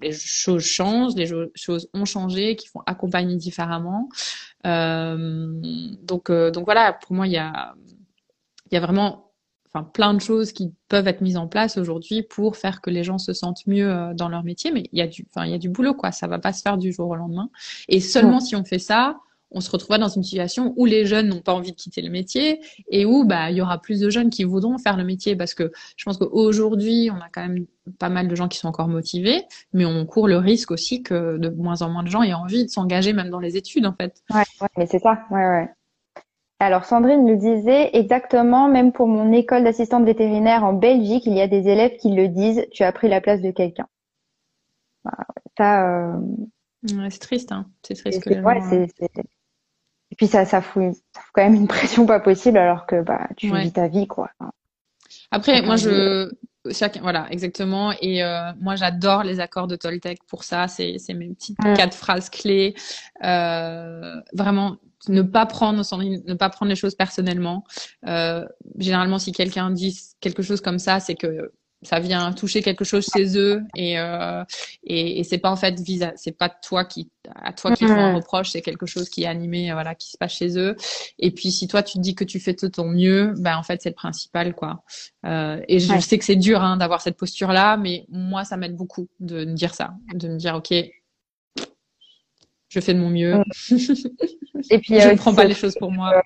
les 0.01 0.11
choses 0.11 0.63
changent, 0.63 1.15
les 1.15 1.25
choses 1.55 1.89
ont 1.93 2.05
changé, 2.05 2.55
qu'il 2.55 2.69
faut 2.69 2.83
accompagner 2.85 3.35
différemment. 3.35 4.09
Euh, 4.67 5.59
donc 6.03 6.29
euh, 6.29 6.51
donc 6.51 6.65
voilà, 6.65 6.93
pour 6.93 7.15
moi 7.15 7.25
il 7.25 7.33
y 7.33 7.37
a 7.37 7.73
il 8.69 8.75
y 8.75 8.77
a 8.77 8.79
vraiment 8.79 9.31
enfin 9.73 9.83
plein 9.83 10.13
de 10.13 10.19
choses 10.19 10.51
qui 10.51 10.71
peuvent 10.87 11.07
être 11.07 11.21
mises 11.21 11.37
en 11.37 11.47
place 11.47 11.77
aujourd'hui 11.77 12.21
pour 12.21 12.57
faire 12.57 12.79
que 12.79 12.91
les 12.91 13.03
gens 13.03 13.17
se 13.17 13.33
sentent 13.33 13.65
mieux 13.65 14.11
dans 14.13 14.29
leur 14.29 14.43
métier 14.43 14.71
mais 14.71 14.83
il 14.91 14.99
y 14.99 15.01
a 15.01 15.07
du 15.07 15.25
enfin 15.29 15.45
il 15.45 15.51
y 15.51 15.55
a 15.55 15.57
du 15.57 15.69
boulot 15.69 15.93
quoi 15.93 16.11
ça 16.11 16.27
va 16.27 16.39
pas 16.39 16.51
se 16.51 16.61
faire 16.61 16.77
du 16.77 16.91
jour 16.91 17.09
au 17.09 17.15
lendemain 17.15 17.49
et 17.87 18.01
seulement 18.01 18.41
si 18.41 18.55
on 18.55 18.65
fait 18.65 18.79
ça 18.79 19.17
on 19.51 19.61
se 19.61 19.69
retrouvera 19.69 19.97
dans 19.97 20.07
une 20.07 20.23
situation 20.23 20.73
où 20.77 20.85
les 20.85 21.05
jeunes 21.05 21.27
n'ont 21.27 21.41
pas 21.41 21.53
envie 21.53 21.71
de 21.71 21.75
quitter 21.75 22.01
le 22.01 22.09
métier 22.09 22.61
et 22.89 23.05
où 23.05 23.25
bah 23.25 23.51
il 23.51 23.57
y 23.57 23.61
aura 23.61 23.79
plus 23.79 23.99
de 23.99 24.09
jeunes 24.09 24.29
qui 24.29 24.43
voudront 24.43 24.77
faire 24.77 24.97
le 24.97 25.03
métier 25.03 25.35
parce 25.35 25.53
que 25.53 25.71
je 25.97 26.05
pense 26.05 26.17
qu'aujourd'hui 26.17 27.09
on 27.11 27.17
a 27.17 27.29
quand 27.31 27.41
même 27.41 27.65
pas 27.99 28.09
mal 28.09 28.27
de 28.27 28.35
gens 28.35 28.47
qui 28.47 28.57
sont 28.57 28.67
encore 28.67 28.87
motivés, 28.87 29.43
mais 29.73 29.85
on 29.85 30.05
court 30.05 30.27
le 30.27 30.37
risque 30.37 30.71
aussi 30.71 31.03
que 31.03 31.37
de 31.37 31.49
moins 31.49 31.81
en 31.81 31.89
moins 31.89 32.03
de 32.03 32.09
gens 32.09 32.23
aient 32.23 32.33
envie 32.33 32.65
de 32.65 32.69
s'engager 32.69 33.13
même 33.13 33.29
dans 33.29 33.39
les 33.39 33.57
études 33.57 33.85
en 33.85 33.93
fait. 33.93 34.23
Ouais, 34.33 34.43
ouais 34.61 34.67
mais 34.77 34.85
c'est 34.85 34.99
ça. 34.99 35.23
Ouais, 35.31 35.47
ouais. 35.47 35.69
Alors 36.59 36.85
Sandrine 36.85 37.25
nous 37.25 37.37
disait 37.37 37.89
exactement, 37.93 38.69
même 38.69 38.91
pour 38.91 39.07
mon 39.07 39.31
école 39.31 39.63
d'assistante 39.63 40.05
vétérinaire 40.05 40.63
en 40.63 40.73
Belgique, 40.73 41.23
il 41.25 41.33
y 41.33 41.41
a 41.41 41.47
des 41.47 41.67
élèves 41.67 41.97
qui 41.97 42.13
le 42.13 42.27
disent, 42.27 42.67
tu 42.71 42.83
as 42.83 42.91
pris 42.91 43.09
la 43.09 43.19
place 43.19 43.41
de 43.41 43.49
quelqu'un. 43.49 43.87
Bah, 45.03 45.25
ça. 45.57 45.87
Euh... 45.87 46.19
Ouais, 46.83 47.09
c'est 47.09 47.19
triste, 47.19 47.51
hein. 47.51 47.65
C'est 47.81 47.95
triste 47.95 48.23
que. 48.23 48.39
Ouais, 48.41 48.61
c'est 48.69 48.87
et 50.11 50.15
puis 50.15 50.27
ça, 50.27 50.45
ça 50.45 50.61
fout, 50.61 50.93
ça 51.15 51.21
fout 51.21 51.31
quand 51.33 51.43
même 51.43 51.55
une 51.55 51.67
pression 51.67 52.05
pas 52.05 52.19
possible 52.19 52.57
alors 52.57 52.85
que 52.85 53.01
bah 53.01 53.27
tu 53.37 53.55
vis 53.55 53.71
ta 53.71 53.87
vie 53.87 54.07
quoi. 54.07 54.29
Après, 55.31 55.61
moi 55.61 55.77
je 55.77 56.29
chacun 56.71 57.01
voilà 57.01 57.27
exactement. 57.31 57.93
Et 58.01 58.23
euh, 58.23 58.51
moi 58.59 58.75
j'adore 58.75 59.23
les 59.23 59.39
accords 59.39 59.67
de 59.67 59.75
Toltec 59.75 60.19
pour 60.27 60.43
ça. 60.43 60.67
C'est 60.67 60.97
c'est 60.99 61.13
mes 61.13 61.29
petites 61.29 61.57
quatre 61.75 61.95
phrases 61.95 62.29
clés. 62.29 62.75
Euh, 63.23 64.15
vraiment 64.33 64.77
ne 65.07 65.21
pas 65.21 65.45
prendre 65.45 65.81
ne 65.97 66.33
pas 66.33 66.49
prendre 66.49 66.69
les 66.69 66.75
choses 66.75 66.95
personnellement. 66.95 67.63
Euh, 68.05 68.45
généralement 68.77 69.17
si 69.17 69.31
quelqu'un 69.31 69.71
dit 69.71 69.97
quelque 70.19 70.43
chose 70.43 70.61
comme 70.61 70.79
ça 70.79 70.99
c'est 70.99 71.15
que 71.15 71.51
ça 71.83 71.99
vient 71.99 72.31
toucher 72.33 72.61
quelque 72.61 72.83
chose 72.83 73.07
chez 73.11 73.37
eux 73.37 73.61
et 73.75 73.99
euh, 73.99 74.43
et, 74.83 75.19
et 75.19 75.23
c'est 75.23 75.39
pas 75.39 75.49
en 75.49 75.55
fait 75.55 75.79
visa 75.79 76.13
c'est 76.15 76.37
pas 76.37 76.49
toi 76.49 76.85
qui 76.85 77.09
à 77.35 77.53
toi 77.53 77.75
qui 77.75 77.85
font 77.85 77.93
un 77.93 78.15
reproche 78.15 78.51
c'est 78.51 78.61
quelque 78.61 78.85
chose 78.85 79.09
qui 79.09 79.23
est 79.23 79.27
animé 79.27 79.71
voilà 79.73 79.95
qui 79.95 80.11
se 80.11 80.17
passe 80.17 80.33
chez 80.33 80.57
eux. 80.57 80.75
Et 81.17 81.31
puis 81.31 81.51
si 81.51 81.67
toi 81.67 81.81
tu 81.81 81.97
te 81.97 81.99
dis 81.99 82.13
que 82.13 82.23
tu 82.23 82.39
fais 82.39 82.53
de 82.53 82.67
ton 82.67 82.85
mieux. 82.85 83.33
Ben 83.37 83.57
en 83.57 83.63
fait 83.63 83.81
c'est 83.81 83.89
le 83.89 83.95
principal 83.95 84.53
quoi. 84.53 84.83
Euh, 85.25 85.59
et 85.67 85.79
je 85.79 85.99
sais 85.99 86.17
que 86.17 86.25
c'est 86.25 86.35
dur 86.35 86.61
hein, 86.61 86.77
d'avoir 86.77 87.01
cette 87.01 87.17
posture 87.17 87.51
là 87.51 87.77
mais 87.77 88.05
moi 88.09 88.45
ça 88.45 88.57
m'aide 88.57 88.75
beaucoup 88.75 89.07
de 89.19 89.45
me 89.45 89.53
dire 89.53 89.73
ça 89.73 89.93
de 90.13 90.27
me 90.27 90.37
dire 90.37 90.55
ok 90.55 90.73
je 92.69 92.79
fais 92.79 92.93
de 92.93 92.99
mon 92.99 93.09
mieux. 93.09 93.35
Et 94.69 94.79
puis 94.79 95.01
je 95.01 95.09
ne 95.09 95.17
prends 95.17 95.35
pas 95.35 95.43
les 95.43 95.53
choses 95.53 95.75
pour 95.75 95.91
moi 95.91 96.21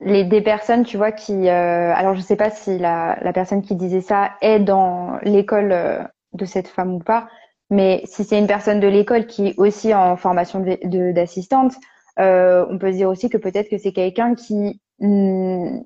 les 0.00 0.24
des 0.24 0.40
personnes, 0.40 0.84
tu 0.84 0.96
vois, 0.96 1.12
qui, 1.12 1.48
euh, 1.48 1.94
alors 1.94 2.14
je 2.14 2.20
sais 2.20 2.36
pas 2.36 2.50
si 2.50 2.78
la, 2.78 3.18
la 3.20 3.32
personne 3.32 3.62
qui 3.62 3.76
disait 3.76 4.00
ça 4.00 4.32
est 4.40 4.60
dans 4.60 5.18
l'école 5.22 5.72
euh, 5.72 6.02
de 6.32 6.44
cette 6.44 6.68
femme 6.68 6.94
ou 6.94 6.98
pas, 7.00 7.28
mais 7.70 8.02
si 8.04 8.24
c'est 8.24 8.38
une 8.38 8.46
personne 8.46 8.80
de 8.80 8.88
l'école 8.88 9.26
qui 9.26 9.48
est 9.48 9.58
aussi 9.58 9.94
en 9.94 10.16
formation 10.16 10.64
d'assistante, 10.84 11.74
euh, 12.18 12.66
on 12.68 12.78
peut 12.78 12.90
se 12.92 12.96
dire 12.96 13.08
aussi 13.08 13.30
que 13.30 13.38
peut-être 13.38 13.70
que 13.70 13.78
c'est 13.78 13.92
quelqu'un 13.92 14.34
qui 14.34 14.80
mm, 14.98 15.80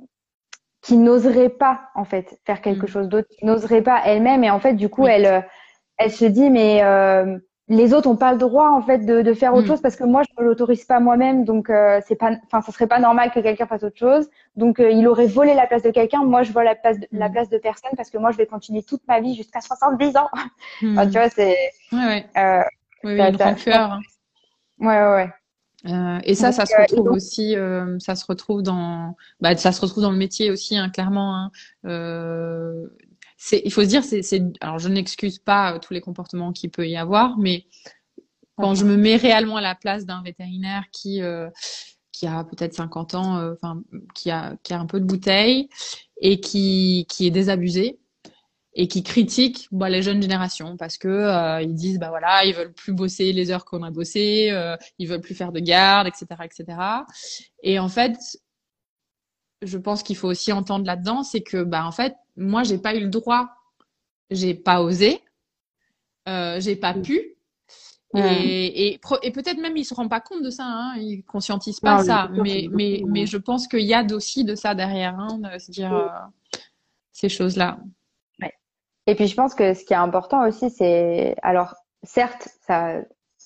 qui 0.82 0.96
n'oserait 0.96 1.50
pas 1.50 1.88
en 1.94 2.04
fait 2.04 2.38
faire 2.46 2.60
quelque 2.60 2.84
mm. 2.84 2.88
chose 2.88 3.08
d'autre, 3.08 3.28
qui 3.28 3.44
n'oserait 3.44 3.82
pas 3.82 4.02
elle-même 4.04 4.44
et 4.44 4.50
en 4.50 4.60
fait 4.60 4.74
du 4.74 4.88
coup 4.88 5.06
elle 5.06 5.26
euh, 5.26 5.40
elle 5.98 6.10
se 6.10 6.24
dit 6.24 6.50
mais 6.50 6.82
euh, 6.82 7.38
les 7.68 7.94
autres 7.94 8.08
ont 8.08 8.16
pas 8.16 8.32
le 8.32 8.38
droit 8.38 8.68
en 8.70 8.82
fait 8.82 8.98
de, 8.98 9.22
de 9.22 9.34
faire 9.34 9.54
autre 9.54 9.64
mm. 9.64 9.68
chose 9.68 9.80
parce 9.80 9.96
que 9.96 10.04
moi 10.04 10.22
je 10.22 10.42
ne 10.42 10.46
l'autorise 10.46 10.84
pas 10.84 11.00
moi-même 11.00 11.44
donc 11.44 11.70
euh, 11.70 12.00
c'est 12.06 12.16
pas 12.16 12.32
enfin 12.46 12.60
ça 12.60 12.72
serait 12.72 12.86
pas 12.86 13.00
normal 13.00 13.30
que 13.30 13.40
quelqu'un 13.40 13.66
fasse 13.66 13.82
autre 13.82 13.98
chose 13.98 14.28
donc 14.56 14.80
euh, 14.80 14.90
il 14.90 15.06
aurait 15.08 15.26
volé 15.26 15.54
la 15.54 15.66
place 15.66 15.82
de 15.82 15.90
quelqu'un 15.90 16.24
moi 16.24 16.42
je 16.42 16.52
vole 16.52 16.64
la 16.64 16.74
place 16.74 17.00
de, 17.00 17.06
la 17.12 17.28
mm. 17.28 17.32
place 17.32 17.48
de 17.48 17.58
personne 17.58 17.92
parce 17.96 18.10
que 18.10 18.18
moi 18.18 18.32
je 18.32 18.36
vais 18.36 18.46
continuer 18.46 18.82
toute 18.82 19.02
ma 19.08 19.20
vie 19.20 19.34
jusqu'à 19.34 19.60
70 19.60 20.16
ans 20.16 20.28
enfin, 20.82 21.06
tu 21.06 21.12
vois 21.12 21.30
c'est. 21.30 21.56
Euh, 21.92 22.62
oui, 23.02 23.12
oui, 23.12 23.20
une 23.20 23.36
rancœur 23.36 23.92
hein. 23.92 24.00
ouais 24.80 24.86
ouais 24.86 25.14
ouais 25.14 25.30
euh, 25.86 26.18
et 26.24 26.34
ça, 26.34 26.50
ça 26.50 26.64
se 26.64 26.74
retrouve 26.74 27.10
aussi, 27.10 27.56
euh, 27.56 27.98
ça 27.98 28.14
se 28.14 28.24
retrouve 28.26 28.62
dans, 28.62 29.16
bah, 29.40 29.54
ça 29.56 29.70
se 29.70 29.82
retrouve 29.82 30.02
dans 30.02 30.10
le 30.10 30.16
métier 30.16 30.50
aussi, 30.50 30.78
hein, 30.78 30.88
clairement. 30.88 31.36
Hein. 31.36 31.50
Euh, 33.52 33.60
il 33.64 33.72
faut 33.72 33.82
se 33.82 33.88
dire, 33.88 34.04
c'est, 34.04 34.22
alors 34.60 34.78
je 34.78 34.88
n'excuse 34.88 35.38
pas 35.38 35.78
tous 35.78 35.92
les 35.92 36.00
comportements 36.00 36.52
qu'il 36.52 36.70
peut 36.70 36.88
y 36.88 36.96
avoir, 36.96 37.38
mais 37.38 37.66
quand 38.56 38.74
je 38.74 38.84
me 38.84 38.96
mets 38.96 39.16
réellement 39.16 39.56
à 39.56 39.60
la 39.60 39.74
place 39.74 40.06
d'un 40.06 40.22
vétérinaire 40.22 40.84
qui 40.92 41.20
qui 42.12 42.26
a 42.28 42.44
peut-être 42.44 42.74
50 42.74 43.14
ans, 43.16 43.52
enfin 43.52 43.82
qui 44.14 44.30
a 44.30 44.56
qui 44.62 44.72
a 44.72 44.78
un 44.78 44.86
peu 44.86 45.00
de 45.00 45.04
bouteille 45.04 45.68
et 46.20 46.40
qui 46.40 47.06
qui 47.08 47.26
est 47.26 47.30
désabusé, 47.30 47.98
et 48.74 48.88
qui 48.88 49.02
critiquent 49.02 49.68
bah, 49.70 49.88
les 49.88 50.02
jeunes 50.02 50.20
générations 50.20 50.76
parce 50.76 50.98
que 50.98 51.08
euh, 51.08 51.62
ils 51.62 51.74
disent 51.74 51.98
bah 51.98 52.08
voilà 52.08 52.44
ils 52.44 52.54
veulent 52.54 52.72
plus 52.72 52.92
bosser 52.92 53.32
les 53.32 53.50
heures 53.50 53.64
qu'on 53.64 53.82
a 53.82 53.90
bossé, 53.90 54.50
euh, 54.50 54.76
ils 54.98 55.08
veulent 55.08 55.20
plus 55.20 55.34
faire 55.34 55.52
de 55.52 55.60
garde, 55.60 56.08
etc., 56.08 56.26
etc. 56.42 56.78
Et 57.62 57.78
en 57.78 57.88
fait, 57.88 58.16
je 59.62 59.78
pense 59.78 60.02
qu'il 60.02 60.16
faut 60.16 60.28
aussi 60.28 60.52
entendre 60.52 60.84
là-dedans, 60.86 61.22
c'est 61.22 61.42
que 61.42 61.62
bah 61.62 61.86
en 61.86 61.92
fait 61.92 62.14
moi 62.36 62.62
j'ai 62.62 62.78
pas 62.78 62.94
eu 62.94 63.00
le 63.00 63.08
droit, 63.08 63.48
j'ai 64.30 64.54
pas 64.54 64.82
osé, 64.82 65.22
euh, 66.28 66.60
j'ai 66.60 66.76
pas 66.76 66.94
pu. 66.94 67.30
Et, 68.16 68.90
et, 68.90 69.00
et 69.22 69.30
peut-être 69.32 69.58
même 69.58 69.76
ils 69.76 69.84
se 69.84 69.92
rendent 69.92 70.10
pas 70.10 70.20
compte 70.20 70.42
de 70.42 70.50
ça, 70.50 70.64
hein, 70.64 70.94
ils 70.98 71.24
conscientisent 71.24 71.80
pas 71.80 72.04
ça, 72.04 72.30
mais 72.32 72.68
mais 72.70 73.02
mais 73.08 73.26
je 73.26 73.36
pense 73.36 73.66
qu'il 73.66 73.80
y 73.80 73.92
a 73.92 74.04
aussi 74.12 74.44
de 74.44 74.54
ça 74.54 74.76
derrière, 74.76 75.18
hein, 75.18 75.38
de 75.38 75.58
se 75.58 75.72
dire 75.72 75.92
euh, 75.92 76.06
ces 77.12 77.28
choses-là. 77.28 77.78
Et 79.06 79.16
puis 79.16 79.26
je 79.26 79.34
pense 79.34 79.54
que 79.54 79.74
ce 79.74 79.84
qui 79.84 79.92
est 79.92 79.96
important 79.96 80.48
aussi, 80.48 80.70
c'est 80.70 81.34
alors 81.42 81.74
certes, 82.04 82.48
ça, 82.66 83.02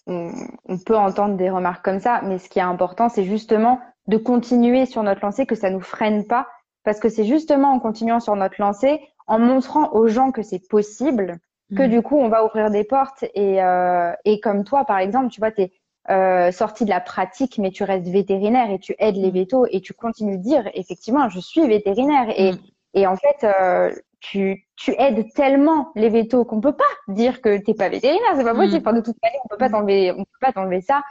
on, 0.06 0.78
peut 0.86 0.96
entendre 0.96 1.36
des 1.36 1.50
remarques 1.50 1.84
comme 1.84 2.00
ça, 2.00 2.20
mais 2.24 2.38
ce 2.38 2.48
qui 2.48 2.58
est 2.58 2.62
important, 2.62 3.08
c'est 3.08 3.24
justement 3.24 3.80
de 4.06 4.16
continuer 4.16 4.86
sur 4.86 5.02
notre 5.02 5.20
lancée, 5.22 5.46
que 5.46 5.54
ça 5.54 5.70
nous 5.70 5.80
freine 5.80 6.26
pas, 6.26 6.48
parce 6.88 7.00
que 7.00 7.10
c'est 7.10 7.26
justement 7.26 7.72
en 7.74 7.80
continuant 7.80 8.18
sur 8.18 8.34
notre 8.34 8.54
lancée, 8.58 8.98
en 9.26 9.38
montrant 9.38 9.92
aux 9.92 10.08
gens 10.08 10.32
que 10.32 10.40
c'est 10.40 10.66
possible, 10.70 11.38
que 11.76 11.82
mm. 11.82 11.88
du 11.88 12.00
coup 12.00 12.16
on 12.16 12.30
va 12.30 12.46
ouvrir 12.46 12.70
des 12.70 12.82
portes. 12.82 13.26
Et, 13.34 13.62
euh, 13.62 14.10
et 14.24 14.40
comme 14.40 14.64
toi, 14.64 14.86
par 14.86 14.96
exemple, 14.96 15.28
tu 15.28 15.38
vois, 15.38 15.50
tu 15.50 15.64
es 15.64 15.72
euh, 16.08 16.50
sorti 16.50 16.86
de 16.86 16.88
la 16.88 17.00
pratique, 17.00 17.58
mais 17.58 17.72
tu 17.72 17.84
restes 17.84 18.08
vétérinaire 18.08 18.70
et 18.70 18.78
tu 18.78 18.94
aides 18.98 19.16
les 19.16 19.30
mm. 19.30 19.34
vétos 19.34 19.66
et 19.70 19.82
tu 19.82 19.92
continues 19.92 20.38
de 20.38 20.42
dire 20.42 20.70
effectivement, 20.72 21.28
je 21.28 21.40
suis 21.40 21.68
vétérinaire. 21.68 22.32
Et, 22.34 22.52
mm. 22.52 22.58
et 22.94 23.06
en 23.06 23.16
fait, 23.16 23.44
euh, 23.44 23.92
tu, 24.20 24.66
tu 24.74 24.94
aides 24.98 25.30
tellement 25.34 25.90
les 25.94 26.08
vétos 26.08 26.46
qu'on 26.46 26.62
peut 26.62 26.72
pas 26.72 27.12
dire 27.12 27.42
que 27.42 27.58
t'es 27.58 27.74
pas 27.74 27.90
vétérinaire, 27.90 28.32
c'est 28.34 28.44
pas 28.44 28.54
possible. 28.54 28.78
Enfin, 28.78 28.96
de 28.96 29.02
toute 29.02 29.16
manière, 29.22 29.40
on 29.44 29.48
peut 29.48 29.58
pas 29.58 29.68
t'enlever, 29.68 30.12
on 30.12 30.24
peut 30.24 30.40
pas 30.40 30.52
t'enlever 30.52 30.80
ça. 30.80 31.02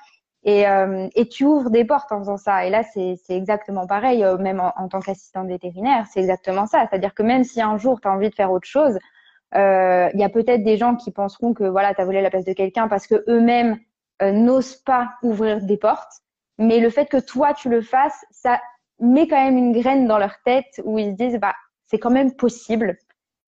Et, 0.48 0.66
euh, 0.66 1.10
et 1.14 1.28
tu 1.28 1.44
ouvres 1.44 1.70
des 1.70 1.84
portes 1.84 2.10
en 2.14 2.20
faisant 2.20 2.38
ça. 2.38 2.66
Et 2.66 2.70
là, 2.70 2.82
c'est 2.82 3.20
exactement 3.30 3.86
pareil, 3.86 4.24
euh, 4.24 4.38
même 4.38 4.62
en, 4.62 4.88
tant 4.88 5.02
qu'assistante 5.02 5.48
vétérinaire, 5.50 6.06
c'est 6.10 6.22
exactement 6.22 6.66
ça. 6.66 6.88
C'est-à-dire 6.90 7.14
que 7.14 7.22
même 7.22 7.44
si 7.44 7.62
un 7.62 7.78
jour 7.78 8.00
tu 8.00 8.08
as 8.08 8.12
envie 8.12 8.30
de 8.30 8.36
faire 8.36 8.50
autre 8.52 8.68
chose, 8.68 8.98
euh, 9.56 10.10
il 10.14 10.20
y 10.20 10.24
a 10.24 10.30
peut-être 10.30 10.64
des 10.64 10.78
gens 10.78 10.96
qui 10.96 11.12
penseront 11.12 11.54
que 11.54 11.66
voilà, 11.66 11.94
tu 11.94 12.00
as 12.00 12.06
volé 12.06 12.22
la 12.22 12.30
place 12.30 12.46
de 12.46 12.54
quelqu'un 12.54 12.88
parce 12.88 13.08
que 13.08 13.26
eux-mêmes 13.28 13.78
n'osent 14.22 14.78
pas 14.78 15.12
ouvrir 15.22 15.62
des 15.62 15.78
portes. 15.78 16.22
Mais 16.58 16.80
le 16.80 16.90
fait 16.90 17.08
que 17.08 17.18
toi 17.18 17.54
tu 17.54 17.70
le 17.70 17.82
fasses, 17.82 18.26
ça 18.32 18.60
met 19.00 19.28
quand 19.28 19.44
même 19.44 19.58
une 19.58 19.74
graine 19.74 20.08
dans 20.08 20.18
leur 20.18 20.42
tête 20.44 20.82
où 20.86 20.98
ils 20.98 21.12
se 21.12 21.16
disent 21.16 21.40
bah 21.40 21.54
c'est 21.88 22.00
quand 22.00 22.10
même 22.10 22.34
possible. 22.34 22.98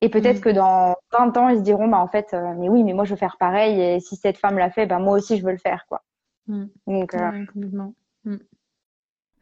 Et 0.01 0.09
peut-être 0.09 0.39
mm. 0.39 0.41
que 0.41 0.49
dans 0.49 0.95
20 1.17 1.37
ans, 1.37 1.49
ils 1.49 1.57
se 1.57 1.63
diront, 1.63 1.87
bah, 1.89 1.99
en 1.99 2.07
fait, 2.07 2.33
euh, 2.33 2.53
mais 2.57 2.69
oui, 2.69 2.83
mais 2.83 2.93
moi, 2.93 3.03
je 3.03 3.09
veux 3.09 3.17
faire 3.17 3.35
pareil. 3.37 3.81
Et 3.81 3.99
si 3.99 4.15
cette 4.15 4.37
femme 4.37 4.57
l'a 4.57 4.69
fait, 4.69 4.85
bah, 4.85 4.97
moi 4.97 5.17
aussi, 5.17 5.37
je 5.37 5.43
veux 5.43 5.51
le 5.51 5.57
faire, 5.57 5.85
quoi. 5.89 6.03
Mm. 6.49 6.65
Donc, 6.87 7.13
euh... 7.13 7.45
Mm. 8.25 8.37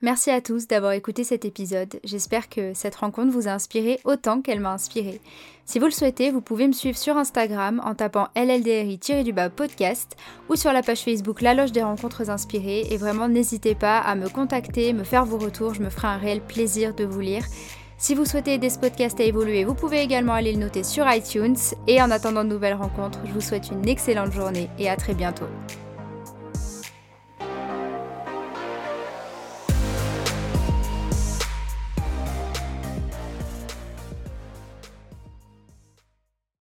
Merci 0.04 0.30
à 0.30 0.42
tous 0.42 0.68
d'avoir 0.68 0.92
écouté 0.92 1.24
cet 1.24 1.44
épisode. 1.44 2.00
J'espère 2.04 2.50
que 2.50 2.76
cette 2.76 2.98
rencontre 2.98 3.32
vous 3.32 3.48
a 3.48 3.52
inspiré 3.52 4.00
autant 4.04 4.42
qu'elle 4.42 4.60
m'a 4.60 4.74
inspiré. 4.74 5.20
Si 5.66 5.80
vous 5.80 5.86
le 5.86 5.92
souhaitez, 5.92 6.30
vous 6.30 6.42
pouvez 6.42 6.68
me 6.68 6.74
suivre 6.74 6.98
sur 6.98 7.18
Instagram 7.18 7.82
en 7.84 7.96
tapant 7.96 8.28
LLDRI-du-bas 8.36 9.50
podcast 9.50 10.16
ou 10.50 10.56
sur 10.56 10.72
la 10.72 10.84
page 10.84 11.02
Facebook 11.02 11.42
La 11.42 11.56
Loge 11.56 11.72
des 11.72 11.82
Rencontres 11.82 12.30
Inspirées. 12.30 12.86
Et 12.92 12.98
vraiment, 12.98 13.28
n'hésitez 13.28 13.74
pas 13.74 13.98
à 13.98 14.14
me 14.14 14.30
contacter, 14.30 14.94
me 14.94 15.04
faire 15.04 15.26
vos 15.26 15.40
retours. 15.40 15.74
Je 15.74 15.82
me 15.82 15.90
ferai 15.90 16.10
un 16.10 16.18
réel 16.18 16.42
plaisir 16.42 16.94
de 16.94 17.04
vous 17.04 17.22
lire. 17.22 17.44
Si 17.98 18.14
vous 18.14 18.26
souhaitez 18.26 18.54
aider 18.54 18.70
ce 18.70 18.78
podcast 18.78 19.20
à 19.20 19.24
évoluer, 19.24 19.64
vous 19.64 19.74
pouvez 19.74 20.02
également 20.02 20.34
aller 20.34 20.54
le 20.54 20.60
noter 20.60 20.84
sur 20.84 21.12
iTunes. 21.12 21.58
Et 21.88 22.00
en 22.04 22.12
attendant 22.12 22.44
de 22.44 22.50
nouvelles 22.50 22.76
rencontres, 22.76 23.20
je 23.26 23.32
vous 23.32 23.42
souhaite 23.42 23.72
une 23.72 23.88
excellente 23.90 24.32
journée 24.32 24.70
et 24.78 24.90
à 24.90 24.96
très 24.96 25.16
bientôt. 25.16 25.48